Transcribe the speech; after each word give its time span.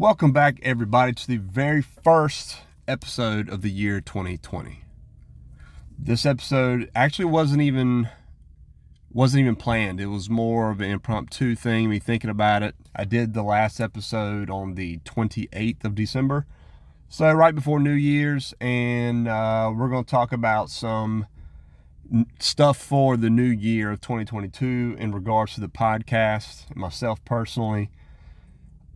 Welcome 0.00 0.32
back, 0.32 0.58
everybody, 0.62 1.12
to 1.12 1.26
the 1.26 1.36
very 1.36 1.82
first 1.82 2.62
episode 2.88 3.50
of 3.50 3.60
the 3.60 3.68
year 3.70 4.00
2020. 4.00 4.82
This 5.98 6.24
episode 6.24 6.90
actually 6.94 7.26
wasn't 7.26 7.60
even 7.60 8.08
wasn't 9.12 9.42
even 9.42 9.56
planned. 9.56 10.00
It 10.00 10.06
was 10.06 10.30
more 10.30 10.70
of 10.70 10.80
an 10.80 10.90
impromptu 10.90 11.54
thing, 11.54 11.90
me 11.90 11.98
thinking 11.98 12.30
about 12.30 12.62
it. 12.62 12.76
I 12.96 13.04
did 13.04 13.34
the 13.34 13.42
last 13.42 13.78
episode 13.78 14.48
on 14.48 14.74
the 14.74 15.00
28th 15.00 15.84
of 15.84 15.94
December, 15.96 16.46
so 17.10 17.30
right 17.30 17.54
before 17.54 17.78
New 17.78 17.92
Year's, 17.92 18.54
and 18.58 19.28
uh, 19.28 19.70
we're 19.76 19.90
going 19.90 20.04
to 20.06 20.10
talk 20.10 20.32
about 20.32 20.70
some 20.70 21.26
stuff 22.38 22.78
for 22.78 23.18
the 23.18 23.28
new 23.28 23.42
year 23.42 23.90
of 23.90 24.00
2022 24.00 24.96
in 24.98 25.12
regards 25.12 25.56
to 25.56 25.60
the 25.60 25.68
podcast, 25.68 26.74
myself 26.74 27.22
personally. 27.26 27.90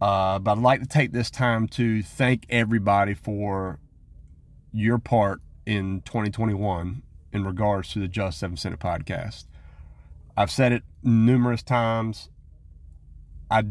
Uh, 0.05 0.39
but 0.39 0.52
I'd 0.52 0.59
like 0.59 0.82
to 0.82 0.86
take 0.86 1.12
this 1.12 1.30
time 1.30 1.66
to 1.68 2.02
thank 2.02 2.45
everybody 2.51 3.15
for 3.15 3.78
your 4.70 4.98
part 4.98 5.41
in 5.65 6.02
2021 6.02 7.02
in 7.33 7.45
regards 7.45 7.91
to 7.95 8.01
the 8.01 8.06
Just 8.06 8.42
F 8.42 8.51
and 8.51 8.59
Send 8.59 8.78
podcast. 8.78 9.47
I've 10.37 10.51
said 10.51 10.73
it 10.73 10.83
numerous 11.02 11.62
times. 11.62 12.28
I 13.51 13.64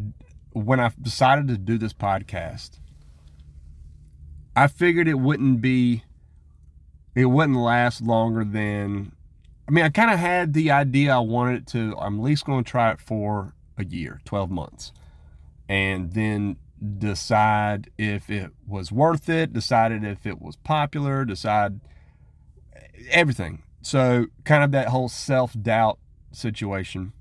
when 0.50 0.80
I 0.80 0.90
decided 1.00 1.46
to 1.46 1.56
do 1.56 1.78
this 1.78 1.92
podcast, 1.92 2.80
I 4.56 4.66
figured 4.66 5.06
it 5.06 5.20
wouldn't 5.20 5.60
be 5.60 6.02
it 7.14 7.26
wouldn't 7.26 7.58
last 7.58 8.00
longer 8.00 8.42
than 8.42 9.12
I 9.68 9.70
mean, 9.70 9.84
I 9.84 9.88
kind 9.88 10.10
of 10.10 10.18
had 10.18 10.52
the 10.52 10.72
idea 10.72 11.14
I 11.14 11.20
wanted 11.20 11.58
it 11.58 11.66
to 11.68 11.94
I'm 11.96 12.18
at 12.18 12.24
least 12.24 12.44
going 12.44 12.64
to 12.64 12.68
try 12.68 12.90
it 12.90 12.98
for 12.98 13.54
a 13.78 13.84
year, 13.84 14.20
12 14.24 14.50
months. 14.50 14.90
And 15.68 16.12
then 16.12 16.56
decide 16.98 17.90
if 17.96 18.28
it 18.30 18.50
was 18.66 18.92
worth 18.92 19.28
it, 19.28 19.52
decided 19.52 20.04
if 20.04 20.26
it 20.26 20.40
was 20.40 20.56
popular, 20.56 21.24
decide 21.24 21.80
everything. 23.10 23.62
So, 23.82 24.26
kind 24.44 24.64
of 24.64 24.72
that 24.72 24.88
whole 24.88 25.08
self 25.08 25.54
doubt 25.60 25.98
situation. 26.32 27.12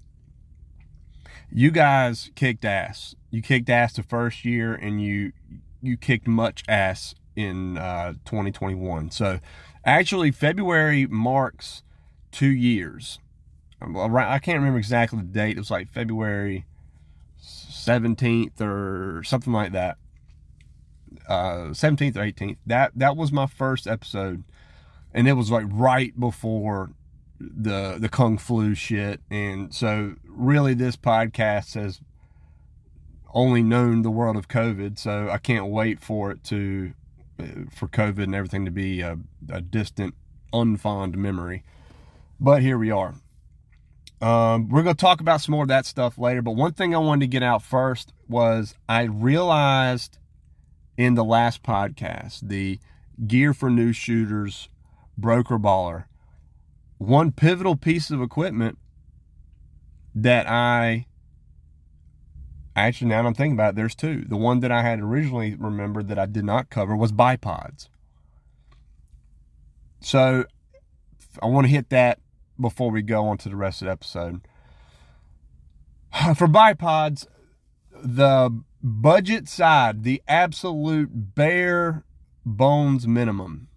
You 1.52 1.72
guys 1.72 2.32
kicked 2.36 2.66
ass. 2.66 3.16
You 3.32 3.42
kicked 3.42 3.70
ass 3.70 3.94
the 3.94 4.04
first 4.04 4.46
year, 4.46 4.74
and 4.74 5.02
you 5.02 5.34
you 5.82 5.98
kicked 5.98 6.28
much 6.28 6.64
ass 6.68 7.16
in 7.36 7.78
uh, 7.78 8.14
2021. 8.26 9.12
So, 9.12 9.40
actually, 9.86 10.32
February 10.32 11.06
marks 11.06 11.84
two 12.32 12.48
years. 12.52 13.20
I 13.82 14.40
can't 14.40 14.60
remember 14.60 14.80
exactly 14.80 15.20
the 15.20 15.26
date. 15.26 15.58
It 15.58 15.60
was 15.60 15.70
like 15.70 15.90
February 15.90 16.66
17th 17.44 18.62
or 18.62 19.24
something 19.24 19.54
like 19.54 19.72
that. 19.74 19.98
Uh, 21.28 21.70
17th 21.72 22.16
or 22.16 22.22
18th. 22.22 22.58
That 22.66 22.92
that 22.96 23.16
was 23.16 23.32
my 23.32 23.46
first 23.46 23.88
episode, 23.88 24.44
and 25.14 25.28
it 25.28 25.34
was 25.34 25.52
like 25.52 25.66
right 25.70 26.18
before 26.20 26.92
the 27.40 27.98
the 28.00 28.10
kung 28.10 28.38
flu 28.38 28.74
shit. 28.74 29.22
And 29.30 29.74
so, 29.74 30.16
really, 30.26 30.74
this 30.74 30.98
podcast 30.98 31.76
has 31.76 32.02
only 33.34 33.64
known 33.64 34.02
the 34.02 34.12
world 34.12 34.38
of 34.38 34.48
COVID. 34.48 34.98
So 34.98 35.30
I 35.30 35.38
can't 35.38 35.68
wait 35.68 36.00
for 36.00 36.32
it 36.32 36.44
to 36.46 36.94
uh, 37.40 37.46
for 37.72 37.88
COVID 37.88 38.24
and 38.24 38.36
everything 38.36 38.66
to 38.66 38.72
be 38.72 39.02
a, 39.02 39.18
a 39.50 39.62
distant, 39.62 40.16
unfond 40.54 41.16
memory. 41.16 41.64
But 42.40 42.62
here 42.62 42.78
we 42.78 42.92
are. 42.92 43.16
Um, 44.22 44.70
we're 44.70 44.84
going 44.84 44.96
to 44.96 45.02
talk 45.02 45.20
about 45.20 45.42
some 45.42 45.54
more 45.54 45.64
of 45.64 45.70
that 45.70 45.86
stuff 45.86 46.18
later. 46.18 46.42
But 46.42 46.52
one 46.52 46.74
thing 46.74 46.96
I 46.96 47.00
wanted 47.00 47.22
to 47.22 47.28
get 47.28 47.44
out 47.44 47.62
first 47.62 48.14
was 48.28 48.76
I 48.88 49.04
realized 49.04 50.18
in 50.98 51.16
the 51.16 51.24
last 51.24 51.64
podcast, 51.64 52.48
the 52.48 52.80
Gear 53.28 53.54
for 53.54 53.70
New 53.70 53.92
Shooters 53.94 54.70
Broker 55.18 55.60
Baller, 55.60 56.06
one 56.98 57.32
pivotal 57.32 57.76
piece 57.76 58.10
of 58.12 58.22
equipment 58.22 58.78
that 60.16 60.48
I 60.48 61.06
actually 62.76 63.10
now 63.10 63.26
I'm 63.26 63.34
thinking 63.34 63.54
about 63.54 63.72
it, 63.72 63.76
there's 63.76 63.96
two. 63.96 64.26
The 64.28 64.38
one 64.38 64.60
that 64.62 64.72
I 64.72 64.82
had 64.82 65.00
originally 65.00 65.56
remembered 65.56 66.08
that 66.08 66.20
I 66.20 66.26
did 66.26 66.46
not 66.46 66.70
cover 66.70 66.96
was 66.96 67.12
bipods. 67.12 67.90
So 70.02 70.46
I 71.42 71.46
want 71.46 71.66
to 71.66 71.72
hit 71.72 71.90
that 71.90 72.20
before 72.60 72.92
we 72.92 73.02
go 73.02 73.26
on 73.26 73.38
to 73.40 73.50
the 73.50 73.56
rest 73.56 73.82
of 73.82 73.88
the 73.88 73.92
episode. 73.92 74.42
For 76.36 76.48
bipods, 76.48 77.28
the 77.92 78.64
budget 78.82 79.48
side, 79.48 80.04
the 80.04 80.22
absolute 80.28 81.36
bare 81.36 82.04
bones 82.46 83.08
minimum, 83.08 83.68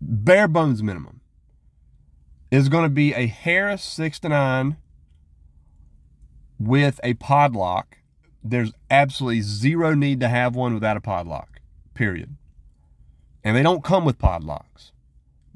bare 0.00 0.48
bones 0.48 0.82
minimum, 0.82 1.20
is 2.50 2.68
going 2.68 2.84
to 2.84 2.90
be 2.90 3.14
a 3.14 3.26
Harris 3.26 3.82
6 3.82 4.20
to 4.20 4.28
9 4.28 4.76
with 6.58 7.00
a 7.02 7.14
pod 7.14 7.54
lock. 7.54 7.98
There's 8.42 8.72
absolutely 8.90 9.42
zero 9.42 9.94
need 9.94 10.20
to 10.20 10.28
have 10.28 10.56
one 10.56 10.74
without 10.74 10.96
a 10.96 11.00
pod 11.00 11.26
lock, 11.26 11.60
period. 11.94 12.36
And 13.44 13.56
they 13.56 13.62
don't 13.62 13.84
come 13.84 14.04
with 14.04 14.18
pod 14.18 14.44
locks 14.44 14.92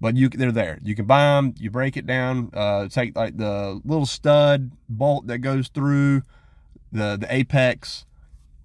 but 0.05 0.19
you 0.19 0.29
they're 0.29 0.53
there. 0.53 0.79
You 0.83 0.95
can 0.95 1.07
buy 1.07 1.25
them. 1.25 1.55
You 1.59 1.71
break 1.71 1.97
it 1.97 2.07
down. 2.07 2.51
Uh, 2.53 2.89
take 2.89 3.17
like 3.17 3.39
the 3.39 3.81
little 3.87 4.05
stud 4.05 4.71
bolt 4.87 5.29
that 5.29 5.39
goes 5.39 5.69
through 5.69 6.21
the 6.93 7.17
the 7.19 7.27
apex. 7.35 8.05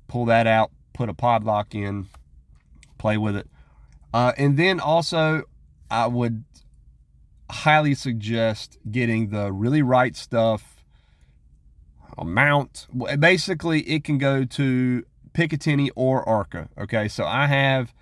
Pull 0.10 0.26
that 0.26 0.48
out. 0.48 0.70
Put 0.92 1.08
a 1.08 1.14
pod 1.14 1.46
lock 1.46 1.74
in. 1.74 2.10
Play 2.98 3.16
with 3.16 3.38
it. 3.38 3.48
Uh, 4.14 4.34
and 4.38 4.58
then 4.58 4.82
also, 4.82 5.44
I 5.90 6.08
would 6.08 6.44
highly 7.50 7.96
suggest 7.96 8.78
getting 8.92 9.30
the 9.30 9.54
really 9.54 9.82
right 9.82 10.18
stuff. 10.18 10.84
Mount. 12.22 12.86
Basically, 13.18 13.80
it 13.84 14.04
can 14.04 14.18
go 14.18 14.44
to 14.44 15.06
Picatinny 15.34 15.90
or 15.96 16.28
Arca. 16.28 16.68
Okay, 16.78 17.08
so 17.08 17.24
I 17.24 17.48
have 17.48 17.94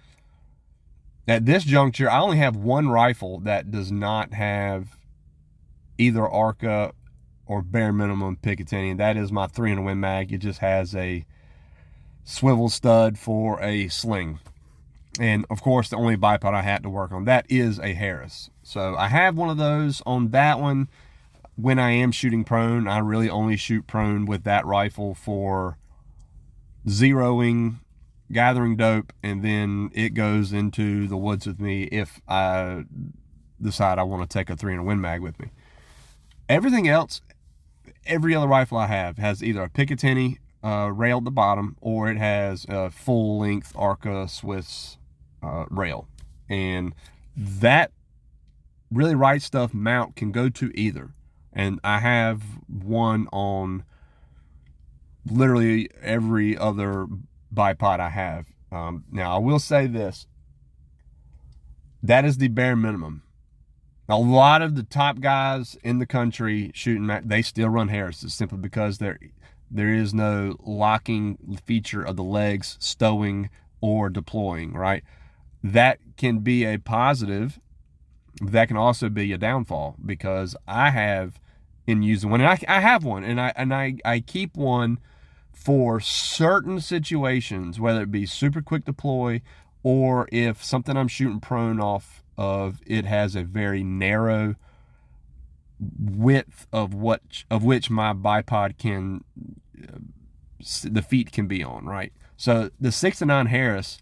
at 1.28 1.46
this 1.46 1.64
juncture, 1.64 2.10
I 2.10 2.20
only 2.20 2.38
have 2.38 2.56
one 2.56 2.90
rifle 2.90 3.40
that 3.42 3.70
does 3.70 3.92
not 3.92 4.34
have 4.34 4.98
either 5.98 6.28
Arca 6.28 6.94
or 7.46 7.62
bare 7.62 7.92
minimum 7.92 8.38
Picatinny, 8.42 8.92
and 8.92 9.00
that 9.00 9.18
is 9.18 9.32
my 9.32 9.48
300 9.48 9.82
Win 9.82 10.00
Mag. 10.00 10.32
It 10.32 10.40
just 10.40 10.60
has 10.60 10.96
a 10.96 11.26
swivel 12.24 12.70
stud 12.70 13.18
for 13.18 13.62
a 13.62 13.88
sling. 13.88 14.40
And 15.20 15.46
of 15.50 15.62
course, 15.62 15.90
the 15.90 15.98
only 15.98 16.16
bipod 16.16 16.54
I 16.54 16.62
had 16.62 16.84
to 16.84 16.90
work 16.90 17.12
on 17.12 17.26
that 17.26 17.46
is 17.50 17.80
a 17.80 17.94
Harris. 17.94 18.50
So 18.64 18.96
I 18.96 19.08
have 19.08 19.36
one 19.36 19.50
of 19.50 19.58
those 19.58 20.02
on 20.06 20.30
that 20.30 20.60
one. 20.60 20.90
When 21.56 21.80
I 21.80 21.92
am 21.92 22.12
shooting 22.12 22.44
prone, 22.44 22.88
I 22.88 23.00
really 23.00 23.30
only 23.30 23.58
shoot 23.58 23.88
prone 23.88 24.26
with 24.26 24.44
that 24.44 24.66
rifle 24.66 25.16
for 25.16 25.78
zeroing 26.86 27.78
gathering 28.32 28.76
dope, 28.76 29.14
and 29.24 29.44
then 29.44 29.90
it 29.94 30.10
goes 30.10 30.54
into 30.54 31.08
the 31.08 31.18
woods 31.18 31.48
with 31.48 31.60
me 31.60 31.84
if 31.84 32.22
I 32.28 32.86
decide 33.62 34.00
I 34.00 34.04
want 34.04 34.30
to 34.30 34.38
take 34.38 34.50
a 34.50 34.56
300 34.56 34.84
Win 34.84 35.02
Mag 35.02 35.22
with 35.22 35.40
me. 35.40 35.52
Everything 36.50 36.88
else, 36.88 37.22
every 38.06 38.36
other 38.36 38.48
rifle 38.48 38.78
I 38.78 38.88
have 38.88 39.18
has 39.18 39.44
either 39.44 39.64
a 39.64 39.70
Picatinny 39.70 40.38
uh, 40.64 40.92
rail 40.94 41.18
at 41.18 41.24
the 41.24 41.32
bottom 41.32 41.76
or 41.82 42.10
it 42.10 42.18
has 42.18 42.66
a 42.70 42.90
full 42.90 43.40
length 43.40 43.74
Arca 43.76 44.28
Swiss 44.28 44.98
uh, 45.44 45.66
rail. 45.70 46.08
And 46.50 46.94
that 47.36 47.92
really 48.92 49.16
right 49.16 49.42
stuff 49.42 49.74
mount 49.74 50.16
can 50.16 50.32
go 50.32 50.50
to 50.50 50.72
either. 50.74 51.12
And 51.54 51.80
I 51.84 52.00
have 52.00 52.44
one 52.68 53.28
on 53.32 53.84
literally 55.26 55.90
every 56.02 56.58
other 56.58 57.08
bipod 57.58 58.00
I 58.00 58.10
have. 58.10 58.48
Um, 58.72 59.06
now, 59.12 59.36
I 59.36 59.40
will 59.40 59.60
say 59.60 59.88
this 59.88 60.28
that 62.04 62.26
is 62.26 62.38
the 62.38 62.48
bare 62.48 62.76
minimum. 62.76 63.24
A 64.10 64.18
lot 64.18 64.62
of 64.62 64.76
the 64.76 64.84
top 64.84 65.20
guys 65.20 65.78
in 65.84 66.00
the 66.00 66.06
country 66.06 66.72
shooting, 66.74 67.10
they 67.26 67.42
still 67.42 67.68
run 67.68 67.90
Harris's 67.90 68.34
simply 68.34 68.58
because 68.58 69.00
there 69.00 69.20
there 69.70 69.94
is 69.94 70.14
no 70.14 70.56
locking 70.64 71.60
feature 71.66 72.04
of 72.04 72.16
the 72.16 72.24
legs 72.24 72.78
stowing 72.80 73.50
or 73.82 74.10
deploying, 74.10 74.74
right? 74.74 75.04
That 75.62 76.00
can 76.16 76.40
be 76.40 76.64
a 76.64 76.78
positive. 76.78 77.60
That 78.42 78.68
can 78.68 78.78
also 78.78 79.10
be 79.10 79.34
a 79.34 79.38
downfall 79.38 79.98
because 80.06 80.56
I 80.68 80.92
have 80.92 81.40
in 81.86 82.04
using 82.04 82.30
one, 82.30 82.42
and 82.42 82.50
I, 82.50 82.60
I 82.68 82.80
have 82.82 83.04
one, 83.04 83.24
and 83.24 83.42
I 83.42 83.52
and 83.56 83.74
I, 83.74 83.96
I 84.06 84.20
keep 84.20 84.56
one 84.56 85.00
for 85.58 86.00
certain 86.00 86.80
situations, 86.80 87.80
whether 87.80 88.04
it 88.04 88.12
be 88.12 88.26
super 88.26 88.62
quick 88.62 88.86
deploy 88.86 89.42
or 89.84 90.30
if 90.32 90.64
something 90.64 90.96
I'm 90.96 91.08
shooting 91.08 91.40
prone 91.40 91.82
off 91.82 92.24
of 92.38 92.80
it 92.86 93.06
has 93.06 93.36
a 93.36 93.44
very 93.44 93.84
narrow 93.84 94.56
width 96.00 96.68
of 96.72 96.94
what 96.94 97.22
of 97.50 97.64
which 97.64 97.90
my 97.90 98.14
bipod 98.14 98.78
can 98.78 99.24
uh, 99.84 99.98
the 100.84 101.02
feet 101.02 101.32
can 101.32 101.48
be 101.48 101.64
on, 101.64 101.86
right? 101.86 102.14
So 102.38 102.70
the 102.80 102.92
six 102.92 103.20
to 103.20 103.26
nine 103.26 103.48
Harris, 103.48 103.98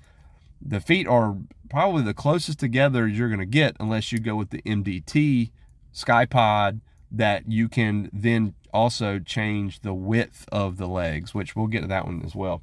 the 0.61 0.79
feet 0.79 1.07
are 1.07 1.37
probably 1.69 2.03
the 2.03 2.13
closest 2.13 2.59
together 2.59 3.07
you're 3.07 3.29
going 3.29 3.39
to 3.39 3.45
get 3.45 3.75
unless 3.79 4.11
you 4.11 4.19
go 4.19 4.35
with 4.35 4.49
the 4.49 4.61
MDT 4.63 5.51
Ckye-Pod 5.93 6.81
that 7.11 7.49
you 7.49 7.69
can 7.69 8.09
then 8.11 8.53
also 8.75 9.19
change 9.19 9.79
the 9.79 9.93
width 9.93 10.47
of 10.51 10.77
the 10.77 10.87
legs, 10.87 11.33
which 11.33 11.55
we'll 11.55 11.67
get 11.67 11.81
to 11.81 11.87
that 11.87 12.05
one 12.05 12.21
as 12.25 12.35
well. 12.35 12.61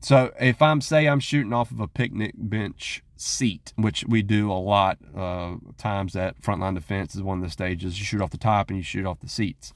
So 0.00 0.32
if 0.40 0.60
I'm 0.60 0.80
say 0.80 1.06
I'm 1.08 1.20
shooting 1.20 1.52
off 1.52 1.70
of 1.70 1.80
a 1.80 1.88
picnic 1.88 2.34
bench 2.36 3.02
seat, 3.16 3.72
which 3.76 4.04
we 4.06 4.22
do 4.22 4.50
a 4.50 4.54
lot 4.54 4.98
uh, 5.16 5.56
times 5.78 6.14
at 6.16 6.40
frontline 6.42 6.74
defense 6.74 7.14
is 7.14 7.22
one 7.22 7.38
of 7.38 7.44
the 7.44 7.50
stages. 7.50 7.98
You 7.98 8.04
shoot 8.04 8.20
off 8.20 8.30
the 8.30 8.38
top 8.38 8.68
and 8.68 8.76
you 8.76 8.82
shoot 8.82 9.06
off 9.06 9.20
the 9.20 9.28
seats. 9.28 9.72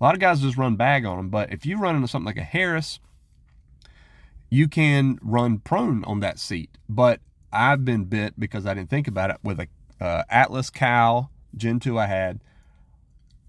A 0.00 0.04
lot 0.04 0.14
of 0.14 0.20
guys 0.20 0.40
just 0.40 0.56
run 0.56 0.76
bag 0.76 1.04
on 1.04 1.16
them, 1.16 1.28
but 1.30 1.52
if 1.52 1.64
you 1.64 1.78
run 1.78 1.96
into 1.96 2.08
something 2.08 2.26
like 2.26 2.36
a 2.36 2.42
Harris, 2.42 3.00
you 4.50 4.66
can 4.66 5.18
run 5.22 5.58
prone 5.58 6.04
on 6.04 6.20
that 6.20 6.38
seat. 6.38 6.70
But 6.88 7.20
I've 7.52 7.84
been 7.84 8.04
bit 8.04 8.38
because 8.38 8.66
I 8.66 8.74
didn't 8.74 8.90
think 8.90 9.06
about 9.06 9.30
it 9.30 9.36
with 9.42 9.60
a 9.60 9.68
uh, 10.00 10.24
Atlas 10.28 10.70
Cal 10.70 11.30
Gen 11.56 11.80
2 11.80 11.98
I 11.98 12.06
had. 12.06 12.40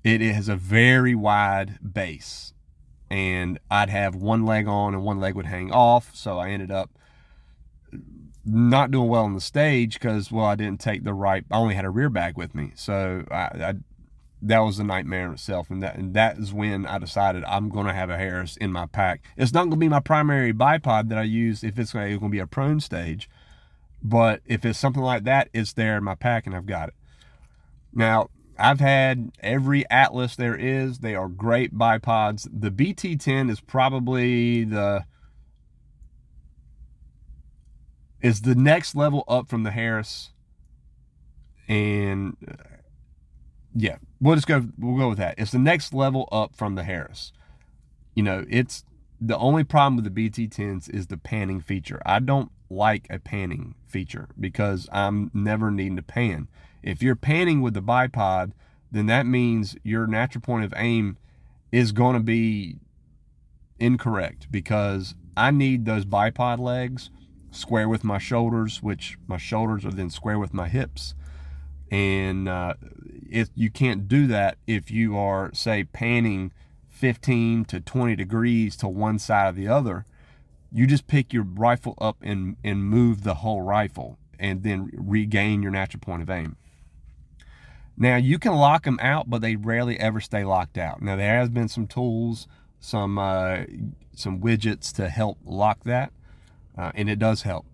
It 0.03 0.21
has 0.21 0.49
a 0.49 0.55
very 0.55 1.13
wide 1.13 1.77
base, 1.93 2.53
and 3.09 3.59
I'd 3.69 3.89
have 3.89 4.15
one 4.15 4.45
leg 4.45 4.67
on 4.67 4.93
and 4.93 5.03
one 5.03 5.19
leg 5.19 5.35
would 5.35 5.45
hang 5.45 5.71
off. 5.71 6.15
So 6.15 6.39
I 6.39 6.49
ended 6.49 6.71
up 6.71 6.89
not 8.43 8.89
doing 8.89 9.07
well 9.07 9.25
on 9.25 9.33
the 9.35 9.41
stage 9.41 9.93
because 9.93 10.31
well 10.31 10.45
I 10.45 10.55
didn't 10.55 10.79
take 10.79 11.03
the 11.03 11.13
right. 11.13 11.45
I 11.51 11.57
only 11.57 11.75
had 11.75 11.85
a 11.85 11.89
rear 11.89 12.09
bag 12.09 12.37
with 12.37 12.55
me, 12.55 12.71
so 12.75 13.25
I, 13.29 13.35
I 13.35 13.73
that 14.41 14.59
was 14.59 14.79
a 14.79 14.83
nightmare 14.83 15.27
in 15.27 15.33
itself. 15.33 15.69
And 15.69 15.83
that 15.83 15.95
and 15.95 16.13
that 16.13 16.37
is 16.37 16.51
when 16.51 16.85
I 16.85 16.97
decided 16.97 17.43
I'm 17.45 17.69
going 17.69 17.87
to 17.87 17.93
have 17.93 18.09
a 18.09 18.17
Harris 18.17 18.57
in 18.57 18.71
my 18.71 18.87
pack. 18.87 19.23
It's 19.37 19.53
not 19.53 19.61
going 19.61 19.71
to 19.71 19.77
be 19.77 19.89
my 19.89 19.99
primary 19.99 20.53
bipod 20.53 21.09
that 21.09 21.17
I 21.17 21.23
use 21.23 21.63
if 21.63 21.77
it's 21.77 21.93
going 21.93 22.19
to 22.19 22.29
be 22.29 22.39
a 22.39 22.47
prone 22.47 22.79
stage, 22.79 23.29
but 24.01 24.41
if 24.45 24.65
it's 24.65 24.79
something 24.79 25.03
like 25.03 25.23
that, 25.25 25.49
it's 25.53 25.73
there 25.73 25.97
in 25.97 26.03
my 26.03 26.15
pack 26.15 26.47
and 26.47 26.55
I've 26.55 26.65
got 26.65 26.89
it. 26.89 26.95
Now 27.93 28.29
I've 28.57 28.79
had 28.79 29.31
every 29.39 29.89
Atlas 29.89 30.35
there 30.35 30.55
is. 30.55 30.99
They 30.99 31.15
are 31.15 31.27
great 31.27 31.77
bipods. 31.77 32.47
The 32.51 32.71
BT10 32.71 33.49
is 33.49 33.59
probably 33.59 34.63
the 34.63 35.05
is 38.21 38.41
the 38.41 38.55
next 38.55 38.95
level 38.95 39.23
up 39.27 39.49
from 39.49 39.63
the 39.63 39.71
Harris 39.71 40.31
and 41.67 42.35
uh, 42.47 42.53
yeah, 43.73 43.97
we'll 44.19 44.35
just 44.35 44.47
go. 44.47 44.67
We'll 44.77 44.97
go 44.97 45.09
with 45.09 45.17
that. 45.19 45.35
It's 45.37 45.51
the 45.51 45.59
next 45.59 45.93
level 45.93 46.27
up 46.31 46.55
from 46.55 46.75
the 46.75 46.83
Harris. 46.83 47.31
You 48.13 48.23
know, 48.23 48.45
it's 48.49 48.83
the 49.19 49.37
only 49.37 49.63
problem 49.63 49.95
with 49.95 50.13
the 50.13 50.29
BT10s 50.29 50.89
is 50.93 51.07
the 51.07 51.17
panning 51.17 51.61
feature. 51.61 52.01
I 52.05 52.19
don't 52.19 52.51
like 52.69 53.07
a 53.09 53.19
panning 53.19 53.75
feature 53.85 54.27
because 54.39 54.89
I'm 54.91 55.31
never 55.33 55.71
needing 55.71 55.95
to 55.95 56.01
pan. 56.01 56.49
If 56.83 57.01
you're 57.03 57.15
panning 57.15 57.61
with 57.61 57.73
the 57.73 57.81
bipod, 57.81 58.51
then 58.91 59.05
that 59.05 59.25
means 59.25 59.75
your 59.83 60.07
natural 60.07 60.41
point 60.41 60.65
of 60.65 60.73
aim 60.75 61.17
is 61.71 61.91
going 61.91 62.15
to 62.15 62.21
be 62.21 62.77
incorrect 63.79 64.47
because 64.51 65.15
I 65.35 65.51
need 65.51 65.85
those 65.85 66.05
bipod 66.05 66.59
legs 66.59 67.09
square 67.51 67.87
with 67.87 68.03
my 68.03 68.17
shoulders, 68.17 68.81
which 68.81 69.17
my 69.27 69.37
shoulders 69.37 69.85
are 69.85 69.91
then 69.91 70.09
square 70.09 70.39
with 70.39 70.53
my 70.53 70.67
hips. 70.67 71.15
And 71.89 72.47
uh, 72.47 72.75
if 73.29 73.49
you 73.55 73.69
can't 73.69 74.07
do 74.07 74.27
that 74.27 74.57
if 74.67 74.91
you 74.91 75.17
are 75.17 75.51
say 75.53 75.83
panning 75.83 76.51
15 77.01 77.65
to 77.65 77.79
20 77.79 78.15
degrees 78.15 78.75
to 78.77 78.87
one 78.87 79.17
side 79.17 79.49
or 79.49 79.51
the 79.53 79.67
other. 79.67 80.05
You 80.71 80.85
just 80.85 81.07
pick 81.07 81.33
your 81.33 81.43
rifle 81.43 81.95
up 81.99 82.17
and 82.21 82.57
and 82.63 82.85
move 82.85 83.23
the 83.23 83.35
whole 83.35 83.61
rifle 83.61 84.19
and 84.39 84.63
then 84.63 84.91
regain 84.93 85.63
your 85.63 85.71
natural 85.71 85.99
point 85.99 86.21
of 86.21 86.29
aim 86.29 86.55
now 87.97 88.15
you 88.15 88.39
can 88.39 88.53
lock 88.53 88.83
them 88.83 88.99
out 89.01 89.29
but 89.29 89.41
they 89.41 89.55
rarely 89.55 89.99
ever 89.99 90.19
stay 90.19 90.43
locked 90.43 90.77
out 90.77 91.01
now 91.01 91.15
there 91.15 91.39
has 91.39 91.49
been 91.49 91.67
some 91.67 91.87
tools 91.87 92.47
some 92.79 93.17
uh, 93.17 93.59
some 94.13 94.39
widgets 94.39 94.91
to 94.91 95.09
help 95.09 95.37
lock 95.45 95.83
that 95.83 96.11
uh, 96.77 96.91
and 96.95 97.09
it 97.09 97.19
does 97.19 97.43
help 97.43 97.65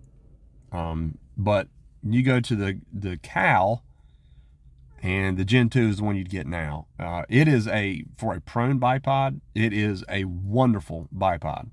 um, 0.72 1.18
but 1.38 1.68
you 2.04 2.24
go 2.24 2.40
to 2.40 2.56
the 2.56 2.80
the 2.94 3.18
cal 3.18 3.84
and 5.02 5.38
the 5.38 5.46
Gen 5.46 5.69
2 5.69 5.80
is 5.90 5.98
the 5.98 6.04
one 6.04 6.16
you'd 6.16 6.30
get 6.30 6.48
now. 6.48 6.88
Uh, 7.00 7.24
it 7.30 7.48
is 7.48 7.68
a, 7.68 8.04
for 8.18 8.34
a 8.34 8.42
prone 8.42 8.80
bipod, 8.80 9.42
it 9.54 9.74
is 9.74 10.04
a 10.10 10.24
wonderful 10.25 11.08
bipod. 11.16 11.69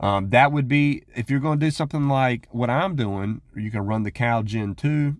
Um, 0.00 0.30
that 0.30 0.50
would 0.50 0.66
be, 0.66 1.04
if 1.14 1.30
you're 1.30 1.40
going 1.40 1.60
to 1.60 1.66
do 1.66 1.70
something 1.70 2.08
like 2.08 2.48
what 2.50 2.70
I'm 2.70 2.96
doing, 2.96 3.42
you 3.54 3.70
can 3.70 3.86
run 3.86 4.02
the 4.02 4.10
Cal 4.10 4.42
Gen 4.42 4.74
2. 4.74 5.16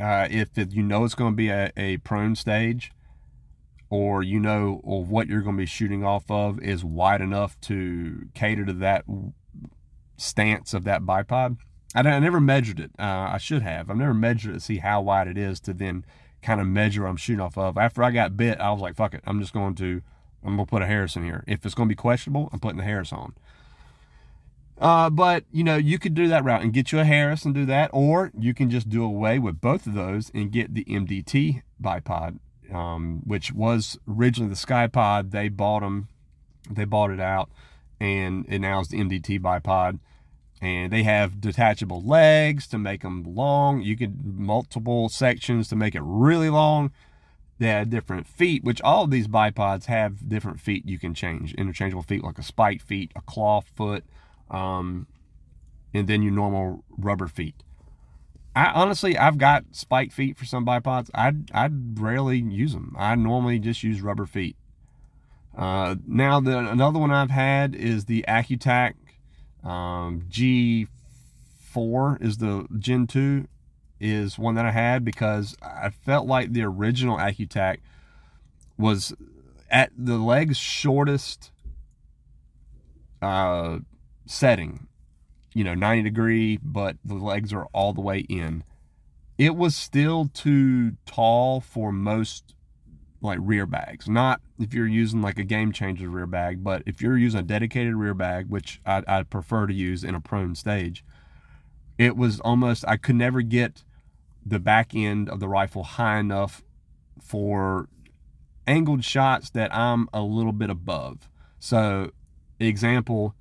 Uh, 0.00 0.26
if 0.30 0.56
it, 0.58 0.72
you 0.72 0.82
know 0.82 1.04
it's 1.04 1.14
going 1.14 1.32
to 1.32 1.36
be 1.36 1.48
a, 1.48 1.72
a 1.76 1.98
prone 1.98 2.34
stage, 2.34 2.92
or 3.90 4.22
you 4.22 4.40
know 4.40 4.80
or 4.82 5.04
what 5.04 5.28
you're 5.28 5.42
going 5.42 5.56
to 5.56 5.62
be 5.62 5.66
shooting 5.66 6.04
off 6.04 6.30
of 6.30 6.60
is 6.60 6.84
wide 6.84 7.20
enough 7.20 7.60
to 7.60 8.28
cater 8.34 8.64
to 8.64 8.72
that 8.72 9.04
stance 10.16 10.74
of 10.74 10.84
that 10.84 11.02
bipod 11.02 11.56
I, 11.94 12.00
I 12.00 12.18
never 12.18 12.40
measured 12.40 12.80
it. 12.80 12.90
Uh, 12.98 13.30
I 13.32 13.38
should 13.38 13.62
have. 13.62 13.90
I've 13.90 13.96
never 13.96 14.14
measured 14.14 14.52
it 14.52 14.54
to 14.54 14.60
see 14.60 14.78
how 14.78 15.02
wide 15.02 15.28
it 15.28 15.38
is 15.38 15.60
to 15.60 15.72
then 15.72 16.04
kind 16.42 16.60
of 16.60 16.66
measure 16.66 17.06
I'm 17.06 17.16
shooting 17.16 17.40
off 17.40 17.56
of. 17.56 17.76
After 17.76 18.02
I 18.02 18.10
got 18.10 18.36
bit, 18.36 18.60
I 18.60 18.70
was 18.70 18.80
like, 18.80 18.96
fuck 18.96 19.14
it. 19.14 19.22
I'm 19.26 19.40
just 19.40 19.52
going 19.52 19.74
to, 19.76 20.02
I'm 20.44 20.56
going 20.56 20.66
to 20.66 20.70
put 20.70 20.82
a 20.82 20.86
Harris 20.86 21.16
in 21.16 21.24
here. 21.24 21.44
If 21.46 21.64
it's 21.64 21.74
going 21.74 21.88
to 21.88 21.92
be 21.92 21.96
questionable, 21.96 22.48
I'm 22.52 22.60
putting 22.60 22.78
the 22.78 22.84
Harris 22.84 23.12
on. 23.12 23.34
Uh, 24.78 25.10
but 25.10 25.44
you 25.52 25.62
know, 25.62 25.76
you 25.76 25.98
could 25.98 26.14
do 26.14 26.28
that 26.28 26.44
route 26.44 26.62
and 26.62 26.72
get 26.72 26.92
you 26.92 26.98
a 26.98 27.04
Harris 27.04 27.44
and 27.44 27.54
do 27.54 27.64
that, 27.66 27.90
or 27.92 28.30
you 28.38 28.54
can 28.54 28.70
just 28.70 28.88
do 28.88 29.04
away 29.04 29.38
with 29.38 29.60
both 29.60 29.86
of 29.86 29.94
those 29.94 30.30
and 30.34 30.50
get 30.50 30.74
the 30.74 30.84
MDT 30.84 31.62
bipod, 31.80 32.38
um, 32.72 33.22
which 33.24 33.52
was 33.52 33.98
originally 34.08 34.50
the 34.50 34.56
Ckye-Pod. 34.56 35.30
They 35.30 35.48
bought 35.48 35.80
them, 35.80 36.08
they 36.70 36.84
bought 36.84 37.10
it 37.10 37.20
out, 37.20 37.50
and 38.00 38.44
it 38.48 38.58
now 38.58 38.80
is 38.80 38.88
the 38.88 38.98
MDT 38.98 39.40
bipod 39.40 39.98
and 40.62 40.92
they 40.92 41.02
have 41.02 41.40
detachable 41.40 42.00
legs 42.00 42.68
to 42.68 42.78
make 42.78 43.02
them 43.02 43.24
long. 43.26 43.82
You 43.82 43.96
can 43.96 44.16
multiple 44.22 45.08
sections 45.08 45.66
to 45.68 45.76
make 45.76 45.96
it 45.96 46.02
really 46.04 46.50
long. 46.50 46.92
They 47.58 47.66
have 47.66 47.90
different 47.90 48.28
feet, 48.28 48.62
which 48.62 48.80
all 48.82 49.04
of 49.04 49.10
these 49.10 49.26
bipods 49.26 49.86
have 49.86 50.28
different 50.28 50.60
feet 50.60 50.88
you 50.88 51.00
can 51.00 51.14
change. 51.14 51.52
Interchangeable 51.54 52.04
feet 52.04 52.22
like 52.22 52.38
a 52.38 52.44
spike 52.44 52.80
feet, 52.80 53.10
a 53.16 53.20
claw 53.22 53.60
foot, 53.60 54.04
um, 54.52 55.08
and 55.92 56.06
then 56.06 56.22
your 56.22 56.32
normal 56.32 56.84
rubber 56.96 57.26
feet. 57.26 57.56
I 58.54 58.66
honestly, 58.66 59.16
I've 59.16 59.38
got 59.38 59.64
spike 59.72 60.12
feet 60.12 60.36
for 60.36 60.44
some 60.44 60.64
bipods. 60.64 61.10
I 61.14 61.32
I 61.52 61.70
rarely 61.72 62.38
use 62.38 62.74
them. 62.74 62.94
I 62.98 63.14
normally 63.14 63.58
just 63.58 63.82
use 63.82 64.02
rubber 64.02 64.26
feet. 64.26 64.56
Uh, 65.56 65.96
now 66.06 66.38
the 66.38 66.58
another 66.58 66.98
one 66.98 67.10
I've 67.10 67.30
had 67.30 67.74
is 67.74 68.04
the 68.04 68.24
Accutac 68.28 68.94
um, 69.64 70.22
G4 70.28 72.22
is 72.22 72.38
the 72.38 72.66
Gen 72.78 73.06
2 73.06 73.46
is 74.00 74.38
one 74.38 74.54
that 74.56 74.66
I 74.66 74.72
had 74.72 75.04
because 75.04 75.56
I 75.62 75.90
felt 75.90 76.26
like 76.26 76.52
the 76.52 76.62
original 76.62 77.18
Accutac 77.18 77.78
was 78.76 79.14
at 79.70 79.92
the 79.96 80.18
leg's 80.18 80.56
shortest 80.56 81.52
uh, 83.20 83.78
setting, 84.26 84.88
you 85.54 85.64
know, 85.64 85.74
90 85.74 86.02
degree, 86.02 86.58
but 86.62 86.96
the 87.04 87.14
legs 87.14 87.52
are 87.52 87.66
all 87.72 87.92
the 87.92 88.00
way 88.00 88.20
in. 88.20 88.64
It 89.38 89.56
was 89.56 89.74
still 89.74 90.30
too 90.32 90.92
tall 91.06 91.60
for 91.60 91.92
most 91.92 92.54
like 93.20 93.38
rear 93.40 93.66
bags. 93.66 94.08
Not 94.08 94.40
if 94.58 94.74
you're 94.74 94.86
using 94.86 95.22
like 95.22 95.38
a 95.38 95.44
game 95.44 95.72
changer 95.72 96.08
rear 96.08 96.26
bag, 96.26 96.62
but 96.62 96.82
if 96.86 97.00
you're 97.00 97.16
using 97.16 97.40
a 97.40 97.44
dedicated 97.44 97.94
rear 97.94 98.14
bag, 98.14 98.48
which 98.48 98.80
I, 98.84 99.02
I 99.06 99.22
prefer 99.22 99.66
to 99.66 99.74
use 99.74 100.04
in 100.04 100.14
a 100.14 100.20
prone 100.20 100.54
stage, 100.54 101.04
it 101.98 102.16
was 102.16 102.40
almost 102.40 102.84
I 102.86 102.96
could 102.96 103.16
never 103.16 103.42
get 103.42 103.84
the 104.44 104.58
back 104.58 104.94
end 104.94 105.28
of 105.28 105.40
the 105.40 105.48
rifle 105.48 105.84
high 105.84 106.18
enough 106.18 106.62
for 107.20 107.88
angled 108.66 109.04
shots 109.04 109.50
that 109.50 109.74
I'm 109.74 110.08
a 110.12 110.22
little 110.22 110.52
bit 110.52 110.70
above. 110.70 111.28
So, 111.58 112.10
example 112.58 113.34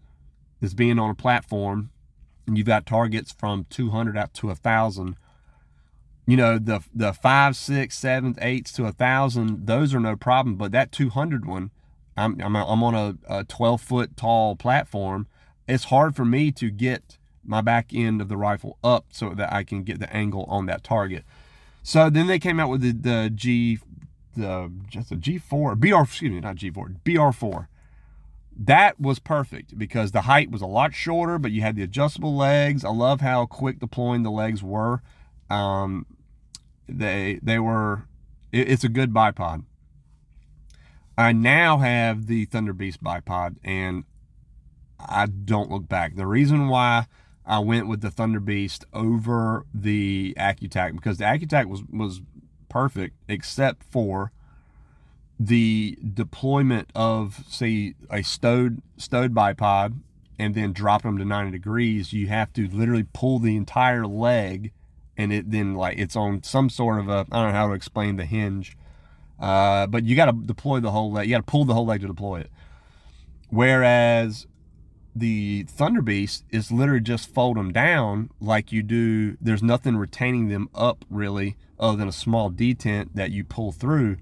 is 0.61 0.73
being 0.73 0.99
on 0.99 1.09
a 1.09 1.15
platform 1.15 1.89
and 2.47 2.57
you've 2.57 2.67
got 2.67 2.85
targets 2.85 3.31
from 3.31 3.65
200 3.69 4.17
out 4.17 4.33
to 4.33 4.49
a 4.49 4.55
thousand 4.55 5.15
you 6.27 6.37
know 6.37 6.57
the 6.57 6.81
the 6.93 7.13
five 7.13 7.55
six 7.55 7.97
seventh 7.97 8.37
eights 8.41 8.71
to 8.71 8.85
a 8.85 8.91
thousand 8.91 9.65
those 9.67 9.93
are 9.93 9.99
no 9.99 10.15
problem 10.15 10.55
but 10.55 10.71
that 10.71 10.91
200 10.91 11.45
one 11.45 11.71
i'm 12.15 12.39
i'm, 12.41 12.55
I'm 12.55 12.83
on 12.83 12.95
a, 12.95 13.15
a 13.27 13.43
12 13.43 13.81
foot 13.81 14.17
tall 14.17 14.55
platform. 14.55 15.27
It's 15.67 15.85
hard 15.85 16.15
for 16.15 16.25
me 16.25 16.51
to 16.53 16.69
get 16.69 17.17
my 17.45 17.61
back 17.61 17.91
end 17.93 18.21
of 18.21 18.27
the 18.27 18.37
rifle 18.37 18.77
up 18.83 19.05
so 19.09 19.29
that 19.31 19.51
i 19.51 19.63
can 19.63 19.83
get 19.83 19.99
the 19.99 20.13
angle 20.13 20.45
on 20.47 20.65
that 20.67 20.83
target. 20.83 21.23
So 21.83 22.09
then 22.09 22.27
they 22.27 22.37
came 22.37 22.59
out 22.59 22.69
with 22.69 22.81
the, 22.81 22.91
the 22.91 23.31
g 23.33 23.79
the 24.35 24.71
just 24.87 25.11
a 25.11 25.15
g4 25.15 25.77
br 25.77 26.01
excuse 26.01 26.31
me 26.31 26.39
not 26.39 26.55
g4 26.55 26.97
br4 27.03 27.67
that 28.57 28.99
was 28.99 29.19
perfect 29.19 29.77
because 29.77 30.11
the 30.11 30.21
height 30.21 30.51
was 30.51 30.61
a 30.61 30.67
lot 30.67 30.93
shorter, 30.93 31.37
but 31.37 31.51
you 31.51 31.61
had 31.61 31.75
the 31.75 31.83
adjustable 31.83 32.35
legs. 32.35 32.83
I 32.83 32.89
love 32.89 33.21
how 33.21 33.45
quick 33.45 33.79
deploying 33.79 34.23
the 34.23 34.31
legs 34.31 34.61
were. 34.61 35.01
Um, 35.49 36.05
they 36.87 37.39
they 37.41 37.59
were. 37.59 38.03
It, 38.51 38.69
it's 38.69 38.83
a 38.83 38.89
good 38.89 39.13
bipod. 39.13 39.63
I 41.17 41.31
now 41.31 41.77
have 41.77 42.27
the 42.27 42.45
Thunder 42.45 42.73
Beast 42.73 43.03
bipod, 43.03 43.57
and 43.63 44.05
I 44.99 45.25
don't 45.27 45.69
look 45.69 45.87
back. 45.87 46.15
The 46.15 46.27
reason 46.27 46.67
why 46.67 47.07
I 47.45 47.59
went 47.59 47.87
with 47.87 48.01
the 48.01 48.11
Thunder 48.11 48.39
Beast 48.39 48.85
over 48.93 49.65
the 49.73 50.33
Accutac 50.37 50.93
because 50.93 51.17
the 51.17 51.25
Accutac 51.25 51.67
was 51.67 51.83
was 51.89 52.21
perfect 52.69 53.17
except 53.27 53.83
for 53.83 54.31
the 55.45 55.97
deployment 56.13 56.89
of 56.93 57.43
say 57.49 57.95
a 58.09 58.21
stowed 58.21 58.81
stowed 58.97 59.33
bipod 59.33 59.97
and 60.37 60.53
then 60.53 60.71
drop 60.71 61.01
them 61.01 61.17
to 61.17 61.25
90 61.25 61.51
degrees 61.51 62.13
you 62.13 62.27
have 62.27 62.53
to 62.53 62.67
literally 62.67 63.05
pull 63.11 63.39
the 63.39 63.55
entire 63.55 64.05
leg 64.05 64.71
and 65.17 65.33
it 65.33 65.49
then 65.49 65.73
like 65.73 65.97
it's 65.97 66.15
on 66.15 66.43
some 66.43 66.69
sort 66.69 66.99
of 66.99 67.09
a 67.09 67.25
i 67.31 67.41
don't 67.41 67.51
know 67.51 67.57
how 67.57 67.67
to 67.67 67.73
explain 67.73 68.17
the 68.17 68.25
hinge 68.25 68.77
uh, 69.41 69.87
but 69.87 70.03
you 70.03 70.15
got 70.15 70.25
to 70.25 70.33
deploy 70.33 70.79
the 70.79 70.91
whole 70.91 71.11
leg 71.11 71.27
you 71.27 71.33
got 71.33 71.45
to 71.45 71.51
pull 71.51 71.65
the 71.65 71.73
whole 71.73 71.85
leg 71.85 72.01
to 72.01 72.07
deploy 72.07 72.41
it. 72.41 72.51
Whereas 73.49 74.45
the 75.15 75.63
thunder 75.63 76.01
beast 76.01 76.45
is 76.51 76.71
literally 76.71 77.01
just 77.01 77.33
fold 77.33 77.57
them 77.57 77.71
down 77.71 78.29
like 78.39 78.71
you 78.71 78.81
do 78.81 79.35
there's 79.41 79.61
nothing 79.63 79.97
retaining 79.97 80.47
them 80.47 80.69
up 80.73 81.03
really 81.09 81.57
other 81.77 81.97
than 81.97 82.07
a 82.07 82.13
small 82.13 82.49
detent 82.49 83.09
that 83.13 83.31
you 83.31 83.43
pull 83.43 83.73
through 83.73 84.15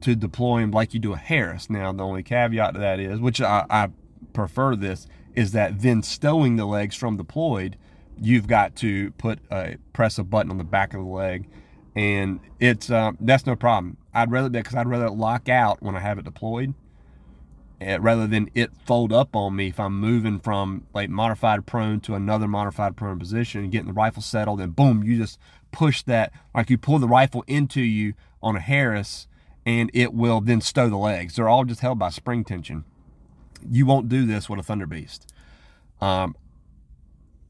to 0.00 0.14
deploy 0.14 0.60
them 0.60 0.70
like 0.70 0.94
you 0.94 1.00
do 1.00 1.12
a 1.12 1.16
Harris. 1.16 1.70
Now, 1.70 1.92
the 1.92 2.04
only 2.04 2.22
caveat 2.22 2.74
to 2.74 2.80
that 2.80 3.00
is, 3.00 3.20
which 3.20 3.40
I, 3.40 3.66
I 3.68 3.88
prefer 4.32 4.76
this, 4.76 5.06
is 5.34 5.52
that 5.52 5.80
then 5.80 6.02
stowing 6.02 6.56
the 6.56 6.66
legs 6.66 6.96
from 6.96 7.16
deployed, 7.16 7.76
you've 8.20 8.46
got 8.46 8.76
to 8.76 9.10
put 9.12 9.38
a 9.50 9.76
press 9.92 10.18
a 10.18 10.24
button 10.24 10.50
on 10.50 10.58
the 10.58 10.64
back 10.64 10.94
of 10.94 11.00
the 11.00 11.06
leg, 11.06 11.48
and 11.94 12.40
it's 12.58 12.90
uh, 12.90 13.12
that's 13.20 13.46
no 13.46 13.56
problem. 13.56 13.96
I'd 14.12 14.30
rather 14.30 14.48
because 14.48 14.74
I'd 14.74 14.88
rather 14.88 15.10
lock 15.10 15.48
out 15.48 15.82
when 15.82 15.94
I 15.94 16.00
have 16.00 16.18
it 16.18 16.24
deployed, 16.24 16.74
eh, 17.80 17.98
rather 18.00 18.26
than 18.26 18.50
it 18.54 18.70
fold 18.84 19.12
up 19.12 19.34
on 19.36 19.56
me 19.56 19.68
if 19.68 19.80
I'm 19.80 19.98
moving 19.98 20.38
from 20.40 20.86
like 20.92 21.08
modified 21.08 21.66
prone 21.66 22.00
to 22.00 22.14
another 22.14 22.48
modified 22.48 22.96
prone 22.96 23.18
position 23.18 23.62
and 23.62 23.72
getting 23.72 23.88
the 23.88 23.92
rifle 23.92 24.22
settled, 24.22 24.60
and 24.60 24.74
boom, 24.74 25.02
you 25.02 25.16
just 25.16 25.38
push 25.72 26.02
that 26.02 26.32
like 26.54 26.68
you 26.68 26.76
pull 26.76 26.98
the 26.98 27.08
rifle 27.08 27.44
into 27.46 27.80
you 27.80 28.14
on 28.42 28.56
a 28.56 28.60
Harris 28.60 29.28
and 29.70 29.88
it 29.94 30.12
will 30.12 30.40
then 30.40 30.60
stow 30.60 30.88
the 30.88 30.96
legs. 30.96 31.36
They're 31.36 31.48
all 31.48 31.64
just 31.64 31.80
held 31.80 31.98
by 32.00 32.08
spring 32.08 32.42
tension. 32.42 32.84
You 33.70 33.86
won't 33.86 34.08
do 34.08 34.26
this 34.26 34.48
with 34.50 34.58
a 34.58 34.64
Thunder 34.64 34.86
Beast. 34.86 35.32
Um, 36.00 36.34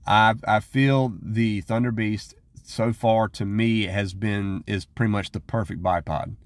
I 0.07 0.35
I 0.47 0.61
feel 0.61 1.15
the 1.23 1.63
Thunder 1.63 1.93
Beast 1.93 2.35
so 2.63 2.93
far 2.93 3.29
to 3.29 3.47
me 3.47 3.85
has 3.85 4.13
been 4.13 4.65
is 4.67 4.85
pretty 4.85 5.11
much 5.11 5.33
the 5.33 5.41
perfect 5.41 5.83
bipod. 5.83 6.37